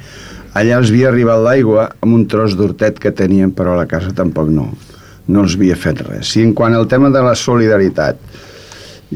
allà 0.57 0.81
els 0.81 0.93
havia 0.93 1.11
arribat 1.11 1.43
l'aigua 1.45 1.87
amb 2.01 2.17
un 2.17 2.27
tros 2.31 2.57
d'hortet 2.57 3.01
que 3.01 3.13
tenien, 3.13 3.53
però 3.53 3.75
a 3.75 3.81
la 3.83 3.89
casa 3.91 4.13
tampoc 4.17 4.51
no, 4.53 4.71
no 5.29 5.45
els 5.45 5.57
havia 5.57 5.77
fet 5.77 6.03
res. 6.07 6.35
I 6.37 6.45
en 6.47 6.53
quant 6.57 6.77
al 6.77 6.89
tema 6.89 7.11
de 7.13 7.23
la 7.25 7.35
solidaritat, 7.37 8.21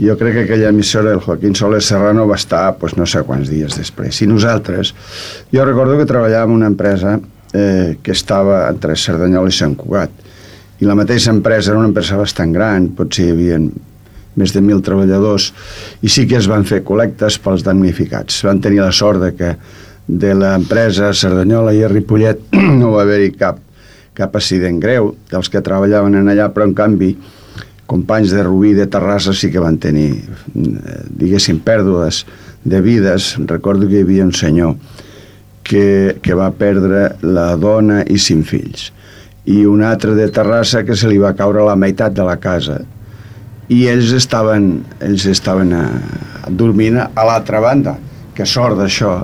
jo 0.00 0.14
crec 0.16 0.36
que 0.36 0.44
aquella 0.46 0.70
emissora, 0.70 1.12
el 1.16 1.20
Joaquín 1.20 1.56
Soler 1.58 1.82
Serrano, 1.82 2.26
va 2.28 2.36
estar 2.38 2.76
pues, 2.78 2.96
no 2.96 3.06
sé 3.06 3.24
quants 3.26 3.50
dies 3.50 3.76
després. 3.78 4.22
I 4.22 4.28
nosaltres, 4.30 4.94
jo 5.52 5.66
recordo 5.66 5.98
que 5.98 6.08
treballàvem 6.08 6.54
en 6.54 6.60
una 6.60 6.70
empresa 6.70 7.18
eh, 7.52 7.98
que 8.02 8.12
estava 8.14 8.62
entre 8.70 8.96
Cerdanyola 8.96 9.50
i 9.50 9.56
Sant 9.56 9.74
Cugat. 9.78 10.28
I 10.80 10.88
la 10.88 10.96
mateixa 10.96 11.34
empresa 11.34 11.72
era 11.72 11.80
una 11.80 11.90
empresa 11.90 12.16
bastant 12.16 12.54
gran, 12.54 12.92
potser 12.96 13.26
hi 13.26 13.32
havia 13.34 13.58
més 14.38 14.54
de 14.54 14.62
mil 14.62 14.82
treballadors, 14.84 15.50
i 16.02 16.10
sí 16.12 16.26
que 16.30 16.38
es 16.38 16.48
van 16.50 16.66
fer 16.68 16.82
col·lectes 16.86 17.38
pels 17.42 17.64
damnificats. 17.66 18.42
Van 18.46 18.60
tenir 18.62 18.82
la 18.84 18.92
sort 18.94 19.22
de 19.22 19.32
que 19.36 19.54
de 20.10 20.34
l'empresa 20.34 21.12
Cerdanyola 21.14 21.74
i 21.74 21.82
a 21.84 21.90
Ripollet 21.90 22.46
no 22.80 22.94
va 22.94 23.04
haver-hi 23.04 23.32
cap, 23.38 23.60
cap 24.16 24.36
accident 24.36 24.80
greu 24.82 25.14
dels 25.30 25.50
que 25.50 25.62
treballaven 25.64 26.18
en 26.20 26.32
allà, 26.32 26.50
però 26.54 26.68
en 26.68 26.74
canvi 26.78 27.14
companys 27.90 28.30
de 28.30 28.44
Rubí 28.46 28.72
de 28.74 28.86
Terrassa 28.86 29.34
sí 29.34 29.50
que 29.50 29.62
van 29.62 29.80
tenir, 29.82 30.12
eh, 30.14 31.00
diguéssim, 31.10 31.58
pèrdues 31.66 32.24
de 32.62 32.80
vides. 32.84 33.34
Recordo 33.50 33.88
que 33.88 33.98
hi 33.98 34.04
havia 34.06 34.26
un 34.28 34.34
senyor 34.36 34.76
que, 35.66 36.18
que 36.22 36.38
va 36.38 36.52
perdre 36.54 37.08
la 37.22 37.54
dona 37.58 38.04
i 38.06 38.18
cinc 38.18 38.46
fills 38.50 38.90
i 39.50 39.64
un 39.66 39.82
altre 39.86 40.14
de 40.14 40.28
Terrassa 40.30 40.84
que 40.84 40.96
se 40.98 41.08
li 41.08 41.18
va 41.18 41.34
caure 41.38 41.64
la 41.64 41.76
meitat 41.78 42.14
de 42.14 42.26
la 42.26 42.36
casa 42.42 42.80
i 43.70 43.84
ells 43.90 44.14
estaven, 44.16 44.70
ells 45.00 45.26
estaven 45.30 45.74
a, 45.76 45.84
dormint 46.48 46.98
a 47.02 47.26
l'altra 47.26 47.60
banda 47.62 47.96
que 48.34 48.46
sort 48.46 48.78
d'això 48.80 49.18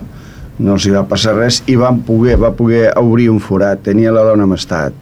no 0.59 0.77
els 0.77 0.87
hi 0.87 0.93
va 0.95 1.05
passar 1.09 1.35
res 1.37 1.63
i 1.69 1.77
van 1.77 2.01
poder, 2.07 2.39
va 2.41 2.53
poder 2.57 2.91
obrir 3.01 3.29
un 3.33 3.41
forat 3.43 3.83
tenia 3.85 4.15
la 4.15 4.25
dona 4.29 4.47
amb 4.47 4.57
estat 4.57 4.95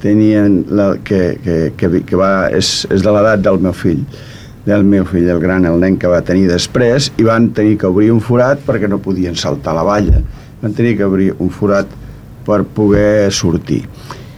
tenien 0.00 0.62
la, 0.70 0.92
que, 1.04 1.38
que, 1.44 1.56
que, 1.76 2.04
que 2.06 2.20
va, 2.20 2.50
és, 2.54 2.84
és 2.92 3.02
de 3.04 3.14
l'edat 3.14 3.42
del 3.44 3.58
meu 3.60 3.74
fill 3.76 4.04
del 4.64 4.84
meu 4.84 5.06
fill, 5.08 5.28
el 5.32 5.40
gran, 5.40 5.64
el 5.64 5.80
nen 5.80 5.96
que 5.98 6.08
va 6.10 6.20
tenir 6.24 6.46
després, 6.50 7.10
i 7.18 7.24
van 7.24 7.48
tenir 7.56 7.78
que 7.80 7.88
obrir 7.88 8.10
un 8.12 8.20
forat 8.24 8.60
perquè 8.66 8.88
no 8.90 9.00
podien 9.02 9.36
saltar 9.38 9.74
la 9.76 9.84
valla. 9.86 10.20
Van 10.60 10.74
tenir 10.76 10.96
que 10.98 11.06
obrir 11.08 11.30
un 11.40 11.48
forat 11.50 11.88
per 12.44 12.62
poder 12.76 13.32
sortir. 13.32 13.82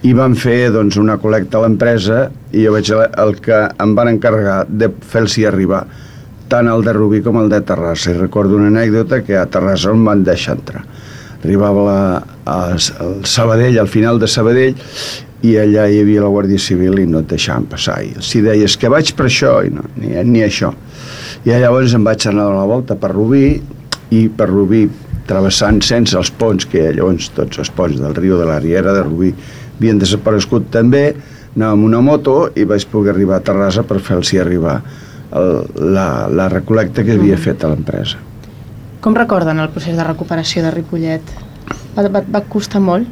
I 0.03 0.13
van 0.19 0.33
fer 0.35 0.73
doncs, 0.75 0.97
una 0.99 1.15
col·lecta 1.23 1.61
a 1.61 1.63
l'empresa 1.63 2.25
i 2.51 2.65
jo 2.65 2.73
veig 2.75 2.89
el, 2.93 3.37
que 3.43 3.59
em 3.83 3.93
van 3.95 4.11
encarregar 4.11 4.65
de 4.67 4.89
fer-los 4.91 5.39
arribar 5.47 5.85
tant 6.53 6.69
el 6.69 6.83
de 6.85 6.93
Rubí 6.93 7.23
com 7.25 7.39
el 7.41 7.49
de 7.49 7.63
Terrassa. 7.65 8.11
I 8.11 8.19
recordo 8.19 8.59
una 8.59 8.69
anècdota 8.69 9.23
que 9.25 9.39
a 9.39 9.47
Terrassa 9.49 9.93
em 9.95 10.03
van 10.05 10.25
deixar 10.27 10.59
entrar. 10.59 10.83
Arribava 11.43 11.85
la, 11.87 12.01
a, 12.45 12.57
al 12.75 13.23
Sabadell, 13.27 13.79
al 13.81 13.89
final 13.89 14.21
de 14.21 14.29
Sabadell, 14.29 14.75
i 15.43 15.55
allà 15.59 15.89
hi 15.89 16.03
havia 16.03 16.23
la 16.23 16.31
Guàrdia 16.31 16.61
Civil 16.61 17.01
i 17.03 17.07
no 17.09 17.23
et 17.23 17.31
deixaven 17.33 17.65
passar. 17.71 17.97
I 18.05 18.21
si 18.23 18.43
deies 18.45 18.77
que 18.77 18.91
vaig 18.93 19.15
per 19.19 19.31
això, 19.31 19.57
i 19.65 19.73
no, 19.73 19.87
ni, 19.97 20.13
ni 20.29 20.45
això. 20.45 20.75
I 21.47 21.57
llavors 21.63 21.97
em 21.97 22.05
vaig 22.05 22.29
anar 22.31 22.51
a 22.51 22.59
la 22.61 22.69
volta 22.69 22.99
per 23.01 23.15
Rubí, 23.15 23.47
i 24.13 24.27
per 24.29 24.51
Rubí, 24.51 24.85
travessant 25.27 25.81
sense 25.87 26.19
els 26.19 26.31
ponts, 26.37 26.69
que 26.69 26.91
llavors 26.93 27.31
tots 27.35 27.63
els 27.63 27.73
ponts 27.73 27.99
del 28.03 28.15
riu 28.19 28.37
de 28.39 28.47
la 28.47 28.61
Riera 28.61 28.93
de 28.93 29.07
Rubí 29.07 29.33
havien 29.79 30.01
desaparegut 30.01 30.71
també, 30.75 31.13
anava 31.57 31.77
amb 31.77 31.89
una 31.89 32.01
moto 32.01 32.37
i 32.57 32.65
vaig 32.69 32.87
poder 32.91 33.13
arribar 33.15 33.41
a 33.41 33.47
Terrassa 33.47 33.85
per 33.85 34.01
fer-los 34.01 34.33
arribar 34.41 34.79
el, 35.33 35.65
la, 35.95 36.29
la 36.29 36.49
recolecta 36.53 37.05
que 37.05 37.17
havia 37.17 37.37
fet 37.41 37.65
a 37.65 37.73
l'empresa. 37.73 38.21
Com 39.03 39.17
recorden 39.19 39.59
el 39.59 39.71
procés 39.75 39.97
de 39.99 40.07
recuperació 40.07 40.63
de 40.63 40.71
Ripollet? 40.71 41.37
Va, 41.97 42.07
va, 42.09 42.23
va 42.23 42.43
costar 42.49 42.81
molt? 42.81 43.09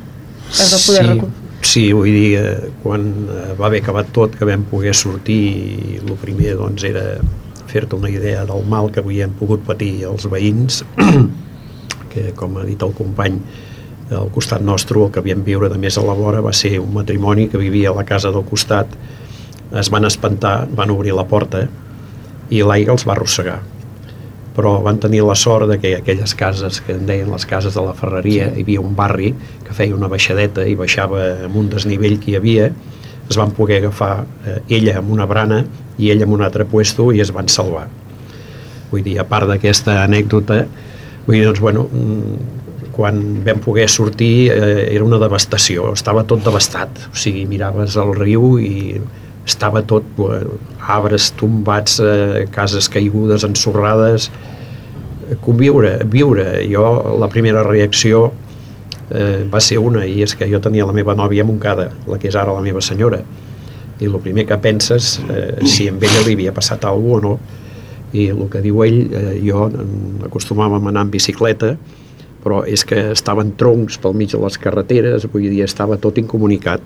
Es 0.50 0.74
va 0.74 0.82
poder 0.86 1.06
Sí. 1.10 1.30
Sí, 1.60 1.82
vull 1.92 2.08
dir, 2.08 2.38
eh, 2.40 2.70
quan 2.82 3.02
eh, 3.28 3.50
va 3.58 3.66
haver 3.68 3.82
acabat 3.82 4.08
tot, 4.16 4.32
que 4.38 4.46
vam 4.48 4.62
poder 4.70 4.94
sortir, 4.96 6.00
el 6.00 6.14
primer 6.22 6.54
doncs, 6.56 6.86
era 6.88 7.02
fer-te 7.68 7.98
una 7.98 8.08
idea 8.10 8.46
del 8.48 8.64
mal 8.66 8.88
que 8.90 9.02
havíem 9.04 9.34
pogut 9.36 9.62
patir 9.66 10.06
els 10.08 10.24
veïns, 10.32 10.80
que 12.12 12.30
com 12.38 12.56
ha 12.56 12.64
dit 12.64 12.80
el 12.82 12.94
company, 12.96 13.36
al 14.10 14.30
costat 14.34 14.62
nostre, 14.62 14.98
el 15.00 15.10
que 15.12 15.22
havíem 15.22 15.42
viure 15.46 15.70
de 15.70 15.78
més 15.78 15.98
a 15.98 16.04
la 16.06 16.16
vora 16.18 16.42
va 16.44 16.52
ser 16.56 16.78
un 16.82 16.92
matrimoni 16.94 17.48
que 17.48 17.58
vivia 17.58 17.90
a 17.90 17.96
la 17.96 18.06
casa 18.08 18.32
del 18.34 18.46
costat, 18.48 18.94
es 19.78 19.90
van 19.90 20.04
espantar, 20.08 20.64
van 20.74 20.90
obrir 20.90 21.14
la 21.14 21.26
porta 21.30 21.66
i 22.50 22.64
l'aigua 22.66 22.96
els 22.96 23.06
va 23.06 23.14
arrossegar 23.14 23.60
però 24.60 24.80
van 24.82 24.98
tenir 25.00 25.22
la 25.24 25.36
sort 25.38 25.68
de 25.70 25.78
que 25.80 25.94
aquelles 25.96 26.34
cases 26.34 26.80
que 26.84 26.92
en 26.92 27.06
deien 27.06 27.30
les 27.30 27.46
cases 27.46 27.74
de 27.74 27.82
la 27.84 27.94
Ferreria, 27.94 28.50
sí. 28.50 28.60
hi 28.60 28.64
havia 28.66 28.82
un 28.82 28.96
barri 28.98 29.32
que 29.64 29.76
feia 29.76 29.96
una 29.96 30.10
baixadeta 30.10 30.66
i 30.66 30.74
baixava 30.76 31.22
amb 31.46 31.56
un 31.56 31.70
desnivell 31.72 32.18
que 32.20 32.32
hi 32.32 32.36
havia, 32.40 32.70
es 33.30 33.38
van 33.38 33.54
poder 33.54 33.78
agafar 33.80 34.24
eh, 34.44 34.58
ella 34.76 34.98
amb 35.00 35.12
una 35.14 35.26
brana 35.30 35.62
i 35.98 36.10
ell 36.10 36.24
amb 36.26 36.34
un 36.34 36.42
altre 36.42 36.66
puesto 36.66 37.10
i 37.14 37.22
es 37.22 37.30
van 37.32 37.48
salvar. 37.48 37.86
Vull 38.90 39.04
dir, 39.06 39.20
a 39.22 39.26
part 39.28 39.46
d'aquesta 39.46 40.00
anècdota, 40.02 40.64
vull 41.28 41.36
dir, 41.36 41.44
doncs, 41.46 41.62
bueno, 41.62 41.86
mm, 41.86 42.69
quan 43.00 43.40
vam 43.46 43.62
poder 43.64 43.88
sortir 43.88 44.50
eh, 44.52 44.92
era 44.92 45.06
una 45.06 45.16
devastació, 45.16 45.94
estava 45.96 46.26
tot 46.28 46.42
devastat, 46.44 47.06
o 47.08 47.16
sigui, 47.16 47.46
miraves 47.48 47.94
el 47.96 48.10
riu 48.18 48.58
i 48.60 49.00
estava 49.48 49.80
tot, 49.88 50.04
eh, 50.20 50.42
arbres 50.84 51.30
tombats, 51.40 51.96
eh, 52.04 52.44
cases 52.52 52.90
caigudes, 52.92 53.46
ensorrades, 53.48 54.28
conviure, 55.46 55.94
viure. 56.12 56.44
Jo, 56.68 57.16
la 57.22 57.28
primera 57.32 57.62
reacció 57.64 58.26
eh, 59.08 59.46
va 59.48 59.62
ser 59.64 59.78
una, 59.80 60.04
i 60.04 60.20
és 60.26 60.36
que 60.36 60.48
jo 60.50 60.60
tenia 60.60 60.84
la 60.84 60.96
meva 60.96 61.16
nòvia 61.16 61.46
a 61.46 61.88
la 62.10 62.18
que 62.18 62.28
és 62.28 62.36
ara 62.36 62.52
la 62.52 62.60
meva 62.60 62.82
senyora, 62.84 63.22
i 64.00 64.10
el 64.10 64.20
primer 64.20 64.44
que 64.44 64.58
penses, 64.58 65.22
eh, 65.30 65.56
si 65.64 65.88
amb 65.88 66.02
ella 66.02 66.26
li 66.26 66.36
havia 66.36 66.52
passat 66.52 66.84
alguna 66.84 67.16
o 67.16 67.20
no, 67.20 67.40
i 68.12 68.28
el 68.28 68.44
que 68.50 68.60
diu 68.60 68.84
ell, 68.84 69.00
eh, 69.08 69.40
jo 69.40 69.70
acostumàvem 70.28 70.84
a 70.84 70.92
anar 70.92 71.06
en 71.06 71.10
bicicleta, 71.16 71.78
però 72.44 72.62
és 72.68 72.84
que 72.88 73.10
estaven 73.12 73.52
troncs 73.60 73.98
pel 74.00 74.16
mig 74.16 74.32
de 74.32 74.40
les 74.40 74.58
carreteres, 74.60 75.26
vull 75.32 75.48
dir, 75.48 75.62
estava 75.66 75.98
tot 76.00 76.18
incomunicat, 76.20 76.84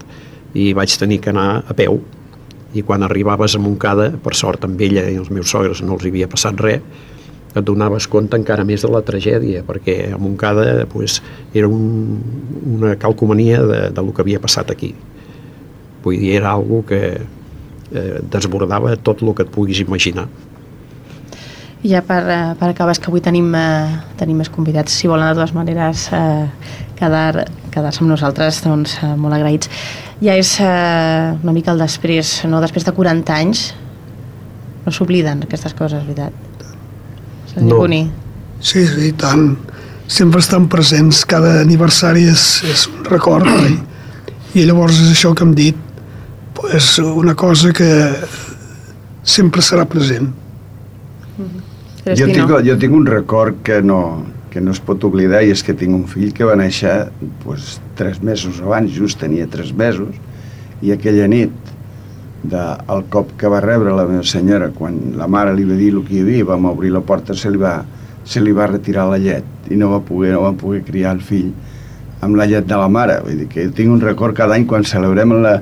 i 0.55 0.73
vaig 0.75 0.95
tenir 0.99 1.21
que 1.23 1.33
anar 1.35 1.65
a 1.69 1.77
peu, 1.79 2.01
i 2.75 2.83
quan 2.83 3.07
arribaves 3.07 3.55
a 3.55 3.63
Montcada, 3.63 4.11
per 4.23 4.35
sort 4.35 4.67
amb 4.67 4.81
ella 4.83 5.07
i 5.11 5.19
els 5.21 5.31
meus 5.31 5.51
sogres 5.51 5.83
no 5.83 5.95
els 5.95 6.07
havia 6.11 6.31
passat 6.31 6.59
res, 6.63 6.83
et 7.55 7.63
donaves 7.63 8.09
compte 8.11 8.35
encara 8.35 8.65
més 8.67 8.83
de 8.83 8.91
la 8.91 9.03
tragèdia, 9.07 9.63
perquè 9.67 10.11
a 10.15 10.19
Montcada 10.19 10.87
pues, 10.91 11.21
era 11.55 11.69
un, 11.71 12.19
una 12.75 12.97
calcomania 12.99 13.63
de, 13.63 13.81
de 13.95 14.03
lo 14.03 14.15
que 14.15 14.25
havia 14.25 14.43
passat 14.43 14.73
aquí. 14.75 14.91
Vull 16.03 16.19
dir, 16.19 16.35
era 16.41 16.51
algo 16.59 16.83
que 16.87 17.01
eh, 17.15 18.19
desbordava 18.31 18.97
tot 18.97 19.23
el 19.23 19.31
que 19.39 19.47
et 19.47 19.55
puguis 19.55 19.85
imaginar. 19.85 20.27
I 21.85 21.91
ja 21.93 22.01
per, 22.01 22.23
eh, 22.33 22.55
per 22.57 22.71
acabar, 22.71 22.95
és 22.95 22.99
que 22.99 23.11
avui 23.11 23.21
tenim, 23.21 23.51
eh, 23.55 23.99
tenim 24.17 24.39
més 24.41 24.49
convidats, 24.49 24.93
si 24.93 25.09
volen 25.11 25.29
de 25.29 25.35
totes 25.37 25.53
maneres 25.53 26.07
eh, 26.17 26.47
quedar, 26.97 27.45
quedar-se 27.71 28.01
amb 28.01 28.09
nosaltres, 28.09 28.63
doncs 28.65 28.95
eh, 29.03 29.11
molt 29.21 29.37
agraïts. 29.37 29.69
Ja 30.25 30.33
és 30.41 30.55
eh, 30.65 31.35
una 31.43 31.53
mica 31.53 31.75
el 31.75 31.83
després, 31.83 32.39
no? 32.49 32.63
després 32.65 32.87
de 32.87 32.95
40 32.97 33.35
anys, 33.37 33.67
no 34.87 34.93
s'obliden 34.93 35.43
aquestes 35.45 35.77
coses, 35.77 36.07
veritat. 36.07 36.33
No. 37.61 38.65
Sí, 38.65 38.87
sí, 38.89 39.13
tant. 39.21 39.53
Sempre 40.09 40.41
estan 40.41 40.71
presents, 40.73 41.21
cada 41.29 41.59
aniversari 41.61 42.25
és, 42.33 42.47
és 42.65 42.87
un 42.89 43.05
record, 43.11 43.45
i, 43.69 43.77
i 44.57 44.65
llavors 44.65 45.03
és 45.05 45.13
això 45.13 45.35
que 45.37 45.45
hem 45.45 45.53
dit, 45.59 45.77
pues, 46.57 46.97
una 47.05 47.37
cosa 47.37 47.77
que 47.77 47.91
sempre 49.37 49.61
serà 49.61 49.85
present. 49.85 50.33
Jo 52.05 52.27
tinc, 52.29 52.51
jo 52.67 52.75
tinc 52.77 52.93
un 52.93 53.07
record 53.09 53.63
que 53.65 53.81
no, 53.81 54.27
que 54.53 54.61
no 54.61 54.75
es 54.77 54.81
pot 54.85 55.03
oblidar 55.09 55.41
i 55.41 55.53
és 55.55 55.63
que 55.65 55.73
tinc 55.73 55.97
un 55.97 56.05
fill 56.11 56.35
que 56.37 56.45
va 56.45 56.57
néixer 56.61 57.09
pues, 57.45 57.79
tres 57.97 58.21
mesos 58.21 58.61
abans, 58.61 58.93
just 58.93 59.19
tenia 59.23 59.49
tres 59.51 59.73
mesos, 59.73 60.13
i 60.85 60.93
aquella 60.93 61.27
nit 61.33 61.73
del 62.45 63.07
cop 63.09 63.33
que 63.41 63.49
va 63.49 63.63
rebre 63.65 63.95
la 63.97 64.05
meva 64.05 64.25
senyora 64.29 64.69
quan 64.77 64.99
la 65.17 65.27
mare 65.33 65.55
li 65.57 65.65
va 65.65 65.79
dir 65.81 65.95
el 65.95 66.03
que 66.05 66.19
hi 66.19 66.21
havia, 66.27 66.49
vam 66.53 66.69
obrir 66.69 66.93
la 66.93 67.01
porta, 67.01 67.33
se 67.33 67.49
li 67.49 67.61
va, 67.61 67.79
se 68.29 68.43
li 68.45 68.53
va 68.53 68.69
retirar 68.69 69.09
la 69.09 69.21
llet 69.23 69.73
i 69.73 69.81
no 69.81 69.89
va 69.95 70.03
poder, 70.05 70.35
no 70.37 70.45
va 70.45 70.53
poder 70.61 70.83
criar 70.85 71.15
el 71.17 71.25
fill 71.25 71.55
amb 72.25 72.39
la 72.41 72.47
llet 72.51 72.67
de 72.69 72.79
la 72.81 72.89
mare. 72.89 73.19
Vull 73.25 73.43
dir 73.43 73.49
que 73.53 73.67
tinc 73.77 73.93
un 73.93 74.01
record 74.03 74.37
cada 74.37 74.57
any 74.57 74.65
quan 74.71 74.87
celebrem 74.89 75.37
la, 75.45 75.59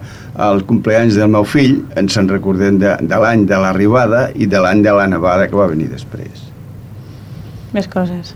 el 0.51 0.63
compleanys 0.69 1.19
del 1.19 1.33
meu 1.35 1.45
fill, 1.49 1.81
ens 1.99 2.17
en 2.21 2.31
recordem 2.31 2.79
de, 2.83 2.95
de 3.01 3.19
l'any 3.25 3.45
de 3.51 3.59
l'arribada 3.65 4.29
i 4.35 4.47
de 4.47 4.63
l'any 4.63 4.85
de 4.87 4.95
la 4.97 5.09
nevada 5.11 5.51
que 5.51 5.59
va 5.59 5.69
venir 5.73 5.91
després. 5.91 6.49
Més 7.73 7.89
coses. 7.91 8.35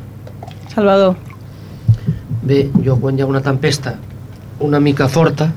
Salvador. 0.74 1.16
Bé, 2.46 2.66
jo 2.84 2.98
quan 3.00 3.16
hi 3.16 3.24
ha 3.24 3.30
una 3.30 3.42
tempesta 3.44 3.96
una 4.60 4.80
mica 4.80 5.08
forta, 5.08 5.50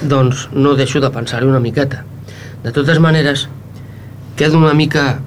doncs 0.00 0.48
no 0.52 0.74
deixo 0.76 1.00
de 1.00 1.10
pensar-hi 1.12 1.48
una 1.48 1.60
miqueta. 1.60 2.04
De 2.64 2.72
totes 2.72 3.00
maneres, 3.00 3.48
quedo 4.36 4.58
una 4.58 4.72
mica 4.74 5.20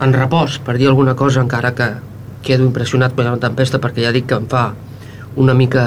en 0.00 0.14
repòs 0.14 0.58
per 0.64 0.78
dir 0.78 0.88
alguna 0.88 1.14
cosa, 1.16 1.42
encara 1.42 1.74
que 1.74 1.88
quedo 2.42 2.64
impressionat 2.64 3.12
per 3.12 3.26
una 3.26 3.40
tempesta, 3.42 3.80
perquè 3.82 4.06
ja 4.06 4.12
dic 4.14 4.28
que 4.30 4.38
em 4.38 4.46
fa 4.48 4.70
una 5.38 5.54
mica 5.54 5.86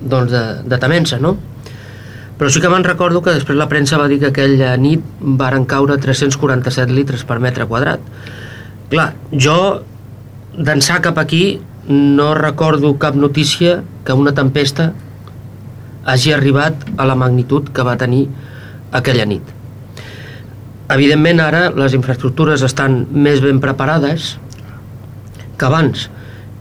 doncs, 0.00 0.32
de, 0.32 0.44
de 0.68 0.78
temença, 0.82 1.18
no? 1.22 1.36
Però 2.38 2.50
sí 2.50 2.58
que 2.58 2.70
me'n 2.72 2.82
recordo 2.82 3.22
que 3.22 3.36
després 3.36 3.58
la 3.58 3.68
premsa 3.70 4.00
va 4.00 4.08
dir 4.10 4.18
que 4.18 4.32
aquella 4.32 4.72
nit 4.80 5.02
varen 5.20 5.66
caure 5.68 5.98
347 6.02 6.90
litres 6.90 7.22
per 7.28 7.38
metre 7.38 7.68
quadrat. 7.70 8.02
Clar, 8.90 9.12
jo 9.30 9.56
d'ençà 10.56 10.98
cap 11.04 11.20
aquí 11.22 11.60
no 11.86 12.32
recordo 12.34 12.96
cap 12.98 13.14
notícia 13.14 13.80
que 14.04 14.16
una 14.18 14.34
tempesta 14.34 14.90
hagi 16.04 16.32
arribat 16.34 16.82
a 16.98 17.06
la 17.06 17.14
magnitud 17.14 17.70
que 17.70 17.84
va 17.86 17.96
tenir 18.00 18.26
aquella 18.90 19.26
nit. 19.28 19.42
Evidentment 20.92 21.40
ara 21.40 21.68
les 21.70 21.94
infraestructures 21.94 22.64
estan 22.66 23.04
més 23.14 23.40
ben 23.44 23.62
preparades 23.62 24.34
que 25.56 25.68
abans 25.68 26.08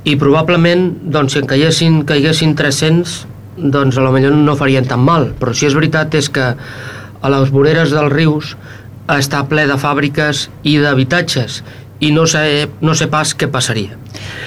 i 0.03 0.15
probablement 0.17 0.87
doncs, 1.13 1.35
si 1.35 1.41
en 1.41 1.49
caiguessin, 1.49 2.01
caiguessin 2.09 2.55
300 2.57 3.17
doncs 3.61 3.97
a 3.97 4.05
lo 4.05 4.13
millor 4.15 4.33
no 4.33 4.57
farien 4.57 4.87
tan 4.89 5.03
mal 5.05 5.31
però 5.39 5.53
si 5.53 5.67
és 5.69 5.77
veritat 5.77 6.15
és 6.17 6.29
que 6.33 6.53
a 7.21 7.29
les 7.29 7.51
voreres 7.53 7.93
dels 7.93 8.13
rius 8.13 8.55
està 9.11 9.43
ple 9.49 9.67
de 9.69 9.77
fàbriques 9.77 10.47
i 10.63 10.77
d'habitatges 10.81 11.61
i 12.01 12.09
no 12.11 12.25
sé, 12.25 12.67
no 12.81 12.95
sé 12.97 13.05
pas 13.13 13.35
què 13.37 13.45
passaria. 13.53 13.93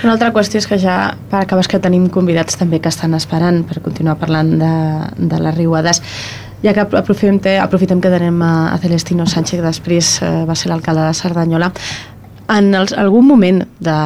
Una 0.03 0.17
altra 0.17 0.33
qüestió 0.35 0.59
és 0.59 0.67
que 0.67 0.79
ja, 0.83 1.15
per 1.31 1.45
acabar, 1.45 1.63
que 1.71 1.79
tenim 1.79 2.09
convidats 2.13 2.59
també 2.59 2.81
que 2.83 2.91
estan 2.91 3.15
esperant 3.15 3.63
per 3.69 3.79
continuar 3.85 4.19
parlant 4.19 4.51
de, 4.59 4.73
de 5.31 5.39
les 5.41 5.55
riuades. 5.55 6.03
Ja 6.65 6.75
que 6.75 6.83
aprofitem, 6.83 7.39
aprofitem 7.63 8.01
que 8.03 8.11
tenim 8.11 8.43
a, 8.43 8.73
a 8.75 8.79
Celestino 8.83 9.29
Sánchez, 9.31 9.61
que 9.61 9.69
després 9.69 10.11
eh, 10.25 10.33
va 10.49 10.59
ser 10.59 10.73
l'alcalde 10.73 11.07
de 11.07 11.15
Cerdanyola, 11.15 11.71
en 12.49 12.75
els, 12.77 12.93
algun 12.99 13.25
moment 13.27 13.63
de 13.81 13.97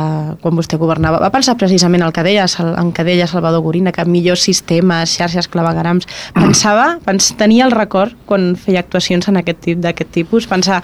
quan 0.43 0.57
vostè 0.57 0.79
governava, 0.79 1.19
va 1.23 1.31
pensar 1.35 1.57
precisament 1.59 2.05
el 2.07 2.13
que 2.15 2.23
deia, 2.27 2.47
en 2.79 2.93
que 2.95 3.05
deia 3.07 3.27
Salvador 3.27 3.65
Gorina, 3.65 3.93
que 3.93 4.05
millors 4.07 4.45
sistemes, 4.47 5.17
xarxes, 5.19 5.51
clavegarams, 5.51 6.07
pensava, 6.39 6.99
pens, 7.05 7.33
tenia 7.39 7.67
el 7.67 7.75
record 7.75 8.15
quan 8.29 8.53
feia 8.57 8.85
actuacions 8.85 9.29
en 9.29 9.41
aquest 9.43 9.63
tip 9.67 9.83
d'aquest 9.83 10.15
tipus, 10.15 10.47
pensar 10.51 10.83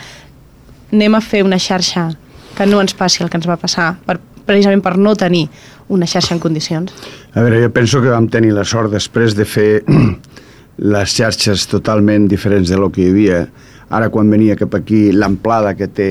anem 0.92 1.14
a 1.18 1.22
fer 1.24 1.44
una 1.46 1.58
xarxa 1.58 2.10
que 2.54 2.66
no 2.66 2.80
ens 2.82 2.94
passi 2.94 3.24
el 3.24 3.30
que 3.30 3.38
ens 3.38 3.48
va 3.50 3.58
passar, 3.58 3.94
per, 4.06 4.18
precisament 4.46 4.82
per 4.82 4.96
no 4.98 5.14
tenir 5.18 5.46
una 5.94 6.06
xarxa 6.10 6.34
en 6.34 6.42
condicions? 6.42 6.94
A 7.34 7.42
veure, 7.42 7.62
jo 7.64 7.72
penso 7.74 8.02
que 8.02 8.12
vam 8.12 8.28
tenir 8.30 8.54
la 8.54 8.64
sort 8.66 8.92
després 8.94 9.34
de 9.38 9.46
fer 9.46 9.68
les 10.94 11.14
xarxes 11.14 11.68
totalment 11.70 12.28
diferents 12.30 12.70
de 12.70 12.78
lo 12.78 12.90
que 12.90 13.04
hi 13.04 13.10
havia. 13.12 13.44
Ara, 13.94 14.08
quan 14.10 14.30
venia 14.30 14.56
cap 14.58 14.74
aquí, 14.74 15.10
l'amplada 15.12 15.74
que 15.78 15.86
té 15.86 16.08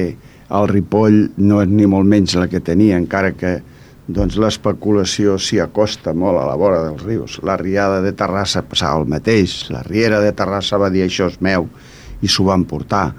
el 0.50 0.68
Ripoll 0.72 1.20
no 1.38 1.62
és 1.64 1.70
ni 1.72 1.88
molt 1.89 2.10
menys 2.10 2.36
la 2.36 2.50
que 2.52 2.62
tenia, 2.64 2.98
encara 3.00 3.32
que 3.38 3.60
doncs, 4.08 4.36
l'especulació 4.36 5.38
s'hi 5.39 5.62
acosta 5.64 6.12
molt 6.14 6.41
a 6.41 6.48
la 6.50 6.58
vora 6.60 6.82
dels 6.84 7.04
rius. 7.08 7.38
La 7.48 7.56
riada 7.60 8.02
de 8.04 8.12
Terrassa 8.18 8.64
passava 8.68 9.00
el 9.02 9.08
mateix, 9.08 9.70
la 9.72 9.84
riera 9.88 10.20
de 10.20 10.34
Terrassa 10.36 10.80
va 10.82 10.91
dir 10.91 11.06
això 11.06 11.30
és 11.32 11.39
meu 11.41 11.70
i 12.22 12.28
s'ho 12.28 12.44
van 12.48 12.66
portar. 12.68 13.14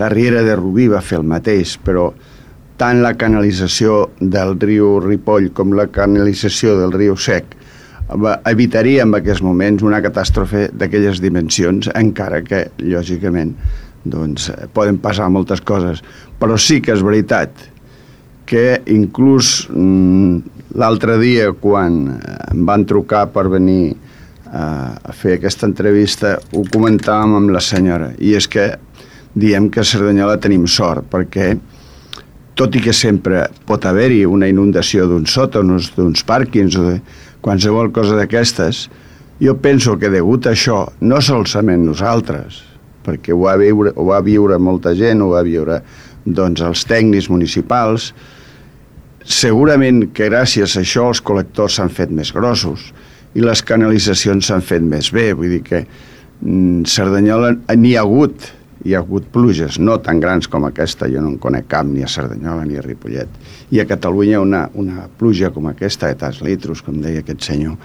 La 0.00 0.08
riera 0.08 0.42
de 0.42 0.56
Rubí 0.56 0.88
va 0.88 1.04
fer 1.04 1.20
el 1.20 1.28
mateix, 1.28 1.76
però 1.84 2.08
tant 2.80 3.02
la 3.04 3.14
canalització 3.14 4.08
del 4.18 4.56
riu 4.60 4.96
Ripoll 5.04 5.52
com 5.54 5.76
la 5.76 5.86
canalització 5.92 6.78
del 6.80 6.96
riu 6.96 7.16
Sec 7.16 7.60
evitaria 8.50 9.04
en 9.04 9.14
aquests 9.16 9.42
moments 9.42 9.82
una 9.82 10.02
catàstrofe 10.04 10.68
d'aquelles 10.76 11.22
dimensions, 11.24 11.88
encara 11.94 12.42
que, 12.44 12.66
lògicament, 12.82 13.54
doncs, 14.04 14.50
poden 14.76 14.98
passar 15.02 15.30
moltes 15.32 15.62
coses. 15.64 16.02
Però 16.40 16.58
sí 16.60 16.80
que 16.84 16.94
és 16.94 17.02
veritat 17.04 17.50
que 18.48 18.80
inclús 18.92 19.66
mm, 19.72 20.74
l'altre 20.78 21.18
dia, 21.20 21.52
quan 21.56 22.02
em 22.52 22.64
van 22.68 22.84
trucar 22.88 23.26
per 23.32 23.48
venir 23.52 23.94
a 24.54 25.10
fer 25.10 25.32
aquesta 25.34 25.66
entrevista, 25.66 26.36
ho 26.54 26.62
comentàvem 26.70 27.32
amb 27.40 27.50
la 27.50 27.62
senyora, 27.64 28.12
i 28.22 28.36
és 28.38 28.46
que 28.46 28.68
diem 29.34 29.66
que 29.66 29.82
a 29.82 29.88
Cerdanyola 29.88 30.36
tenim 30.38 30.68
sort, 30.70 31.08
perquè 31.10 31.48
tot 32.54 32.76
i 32.78 32.82
que 32.84 32.94
sempre 32.94 33.48
pot 33.66 33.82
haver-hi 33.90 34.20
una 34.30 34.46
inundació 34.46 35.08
d'uns 35.10 35.34
sòtonos, 35.34 35.90
d'uns 35.96 36.22
pàrquings 36.28 36.78
o 36.78 36.84
de, 36.86 37.00
qualsevol 37.44 37.90
cosa 37.92 38.16
d'aquestes, 38.16 38.86
jo 39.42 39.56
penso 39.60 39.98
que 39.98 40.12
degut 40.12 40.46
a 40.46 40.54
això, 40.54 40.84
no 41.04 41.20
solament 41.20 41.84
nosaltres, 41.84 42.62
perquè 43.04 43.34
ho 43.34 43.42
va, 43.44 43.56
viure, 43.60 43.92
ho 43.94 44.08
va 44.08 44.20
viure 44.24 44.58
molta 44.58 44.94
gent, 44.98 45.22
ho 45.22 45.32
va 45.34 45.44
viure 45.46 45.80
doncs, 46.24 46.62
els 46.64 46.86
tècnics 46.88 47.28
municipals, 47.32 48.12
segurament 49.24 50.08
que 50.16 50.28
gràcies 50.28 50.76
a 50.76 50.82
això 50.82 51.08
els 51.12 51.22
col·lectors 51.24 51.78
s'han 51.78 51.92
fet 51.92 52.12
més 52.12 52.32
grossos 52.32 52.90
i 53.34 53.44
les 53.44 53.62
canalitzacions 53.66 54.50
s'han 54.50 54.64
fet 54.64 54.84
més 54.84 55.10
bé, 55.12 55.32
vull 55.36 55.56
dir 55.56 55.62
que 55.64 55.80
mm, 55.84 56.84
Cerdanyola 56.88 57.54
n'hi 57.76 57.96
ha 57.96 58.04
hagut 58.04 58.52
hi 58.84 58.92
ha 58.92 59.00
hagut 59.00 59.26
pluges 59.32 59.78
no 59.80 59.96
tan 60.04 60.20
grans 60.20 60.48
com 60.50 60.66
aquesta, 60.68 61.08
jo 61.08 61.22
no 61.24 61.30
en 61.32 61.38
conec 61.40 61.70
cap 61.72 61.86
ni 61.88 62.04
a 62.04 62.08
Cerdanyola 62.10 62.66
ni 62.68 62.76
a 62.76 62.82
Ripollet. 62.84 63.38
I 63.72 63.80
a 63.80 63.86
Catalunya 63.88 64.42
una, 64.44 64.66
una 64.74 65.06
pluja 65.18 65.50
com 65.54 65.70
aquesta 65.70 66.10
de 66.10 66.18
tants 66.20 66.42
litros, 66.44 66.82
com 66.84 67.00
deia 67.00 67.22
aquest 67.24 67.46
senyor, 67.48 67.78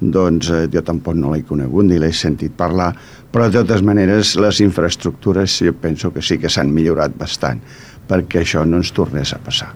doncs 0.00 0.50
eh, 0.50 0.64
jo 0.72 0.82
tampoc 0.86 1.16
no 1.18 1.32
l'he 1.34 1.44
conegut 1.46 1.86
ni 1.88 1.98
l'he 1.98 2.12
sentit 2.12 2.54
parlar, 2.56 2.92
però 3.32 3.48
de 3.48 3.62
totes 3.62 3.82
maneres 3.82 4.36
les 4.38 4.60
infraestructures 4.64 5.58
jo 5.64 5.74
penso 5.74 6.12
que 6.12 6.22
sí 6.22 6.38
que 6.38 6.50
s'han 6.50 6.72
millorat 6.72 7.16
bastant 7.18 7.60
perquè 8.08 8.42
això 8.42 8.64
no 8.64 8.80
ens 8.80 8.92
tornés 8.96 9.34
a 9.34 9.38
passar. 9.42 9.74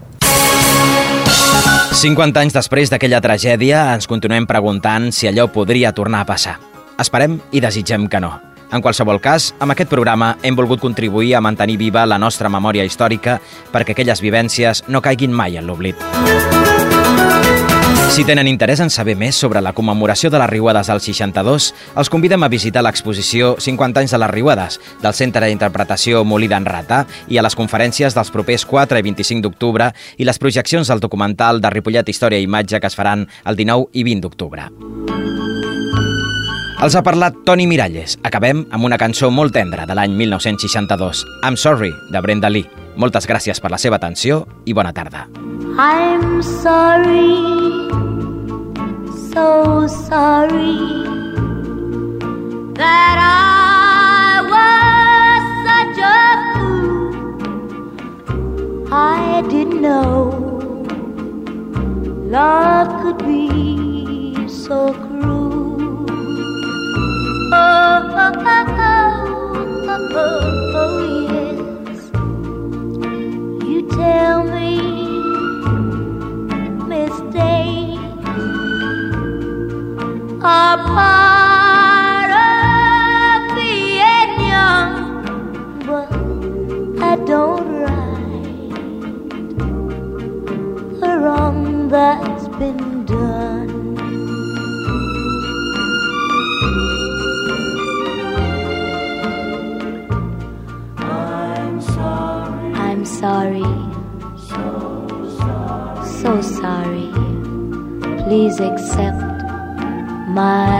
50 1.93 2.41
anys 2.41 2.55
després 2.55 2.89
d'aquella 2.89 3.21
tragèdia 3.21 3.83
ens 3.93 4.09
continuem 4.09 4.47
preguntant 4.49 5.11
si 5.13 5.29
allò 5.29 5.45
podria 5.53 5.93
tornar 5.93 6.23
a 6.23 6.27
passar. 6.27 6.57
Esperem 6.99 7.37
i 7.53 7.61
desitgem 7.61 8.09
que 8.09 8.19
no. 8.23 8.33
En 8.73 8.81
qualsevol 8.81 9.21
cas, 9.21 9.51
amb 9.61 9.75
aquest 9.75 9.91
programa 9.91 10.31
hem 10.41 10.57
volgut 10.57 10.81
contribuir 10.81 11.35
a 11.37 11.41
mantenir 11.45 11.77
viva 11.77 12.07
la 12.09 12.17
nostra 12.17 12.49
memòria 12.49 12.85
històrica 12.87 13.37
perquè 13.71 13.93
aquelles 13.93 14.23
vivències 14.25 14.87
no 14.89 15.01
caiguin 15.05 15.31
mai 15.31 15.61
en 15.61 15.69
l'oblit. 15.69 16.72
Si 18.13 18.21
tenen 18.21 18.45
interès 18.45 18.77
en 18.77 18.91
saber 18.93 19.15
més 19.17 19.33
sobre 19.41 19.57
la 19.65 19.71
commemoració 19.73 20.29
de 20.29 20.37
les 20.37 20.49
Riuades 20.51 20.85
del 20.91 20.99
62, 21.01 21.69
els 21.97 22.11
convidem 22.13 22.43
a 22.45 22.49
visitar 22.51 22.83
l'exposició 22.85 23.55
50 23.57 24.03
anys 24.03 24.13
de 24.13 24.19
les 24.21 24.29
Riuades 24.29 24.77
del 25.01 25.15
Centre 25.17 25.49
d'Interpretació 25.49 26.21
Molí 26.21 26.45
d'en 26.51 26.67
Rata 26.69 27.07
i 27.33 27.41
a 27.41 27.45
les 27.45 27.57
conferències 27.57 28.13
dels 28.13 28.29
propers 28.29 28.67
4 28.69 29.01
i 29.01 29.07
25 29.09 29.41
d'octubre 29.47 29.89
i 30.21 30.29
les 30.29 30.37
projeccions 30.37 30.93
del 30.93 31.01
documental 31.01 31.57
de 31.57 31.73
Ripollet 31.73 32.13
Història 32.13 32.37
i 32.37 32.45
Imatge 32.45 32.83
que 32.83 32.93
es 32.93 32.99
faran 33.01 33.25
el 33.49 33.57
19 33.57 33.89
i 33.97 34.05
20 34.05 34.27
d'octubre. 34.27 34.69
Els 36.85 36.93
ha 36.93 37.01
parlat 37.01 37.41
Toni 37.49 37.65
Miralles. 37.65 38.19
Acabem 38.21 38.67
amb 38.69 38.85
una 38.85 39.01
cançó 39.01 39.33
molt 39.33 39.57
tendra 39.57 39.89
de 39.89 39.97
l'any 39.97 40.13
1962, 40.21 41.25
I'm 41.41 41.57
Sorry, 41.57 41.89
de 42.13 42.21
Brenda 42.21 42.53
Lee. 42.53 42.82
Moltes 42.95 43.25
gràcies 43.29 43.59
per 43.59 43.71
la 43.73 43.77
seva 43.81 43.97
atenció 43.97 44.43
i 44.65 44.73
bona 44.73 44.93
tarda. 44.93 45.27
I'm 45.77 46.41
sorry, 46.43 47.89
so 49.33 49.87
sorry 49.87 50.77
that 52.77 53.17
I 53.17 54.41
was 54.53 55.43
such 55.67 55.97
a 56.05 56.21
fool. 56.53 57.23
I 58.91 59.41
didn't 59.49 59.81
know 59.81 60.43
love 62.33 62.89
could 63.01 63.19
be 63.27 64.47
so 64.47 64.93
cruel. 64.93 66.05
Oh, 67.53 67.99
oh, 68.23 68.33
oh, 68.53 68.65
oh, 68.79 69.17
oh, 69.89 70.15
oh, 70.15 70.72
tell 73.95 74.43
me 74.43 74.77
mistakes 76.87 78.27
are 80.41 80.77
part 80.97 82.31
of 82.31 83.55
being 83.55 84.33
young, 84.47 85.23
but 85.85 86.11
I 87.03 87.15
don't 87.25 87.67
right 87.85 88.73
the 90.99 91.11
wrong 91.19 91.87
that's 91.89 92.47
been 92.59 93.05
done. 93.05 93.82
Sorry. 103.23 103.63
So 106.19 106.41
sorry. 106.41 107.07
Please 108.23 108.59
accept 108.59 109.23
my 110.39 110.73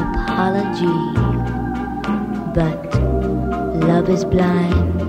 apology. 0.00 1.00
But 2.58 2.84
love 3.88 4.10
is 4.10 4.26
blind, 4.26 5.00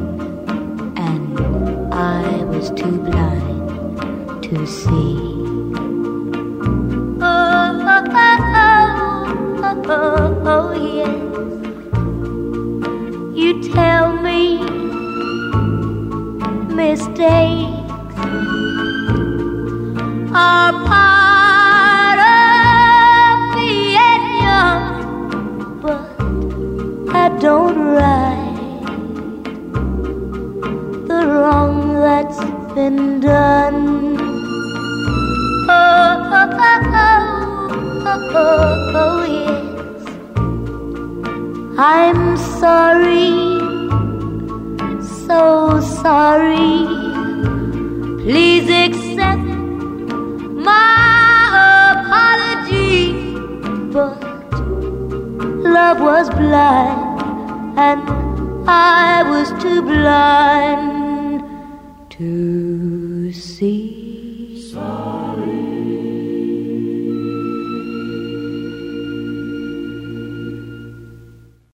and 0.98 1.94
I 1.94 2.46
was 2.46 2.72
too 2.72 2.98
blind 3.10 4.44
to 4.44 4.66
see. 4.66 5.18
Oh, 7.20 7.84
oh, 7.94 8.04
oh, 8.16 8.48
oh, 9.62 9.84
oh, 9.90 10.42
oh, 10.56 10.72
yes. 10.72 11.08
You 11.10 11.27
day. 17.18 17.57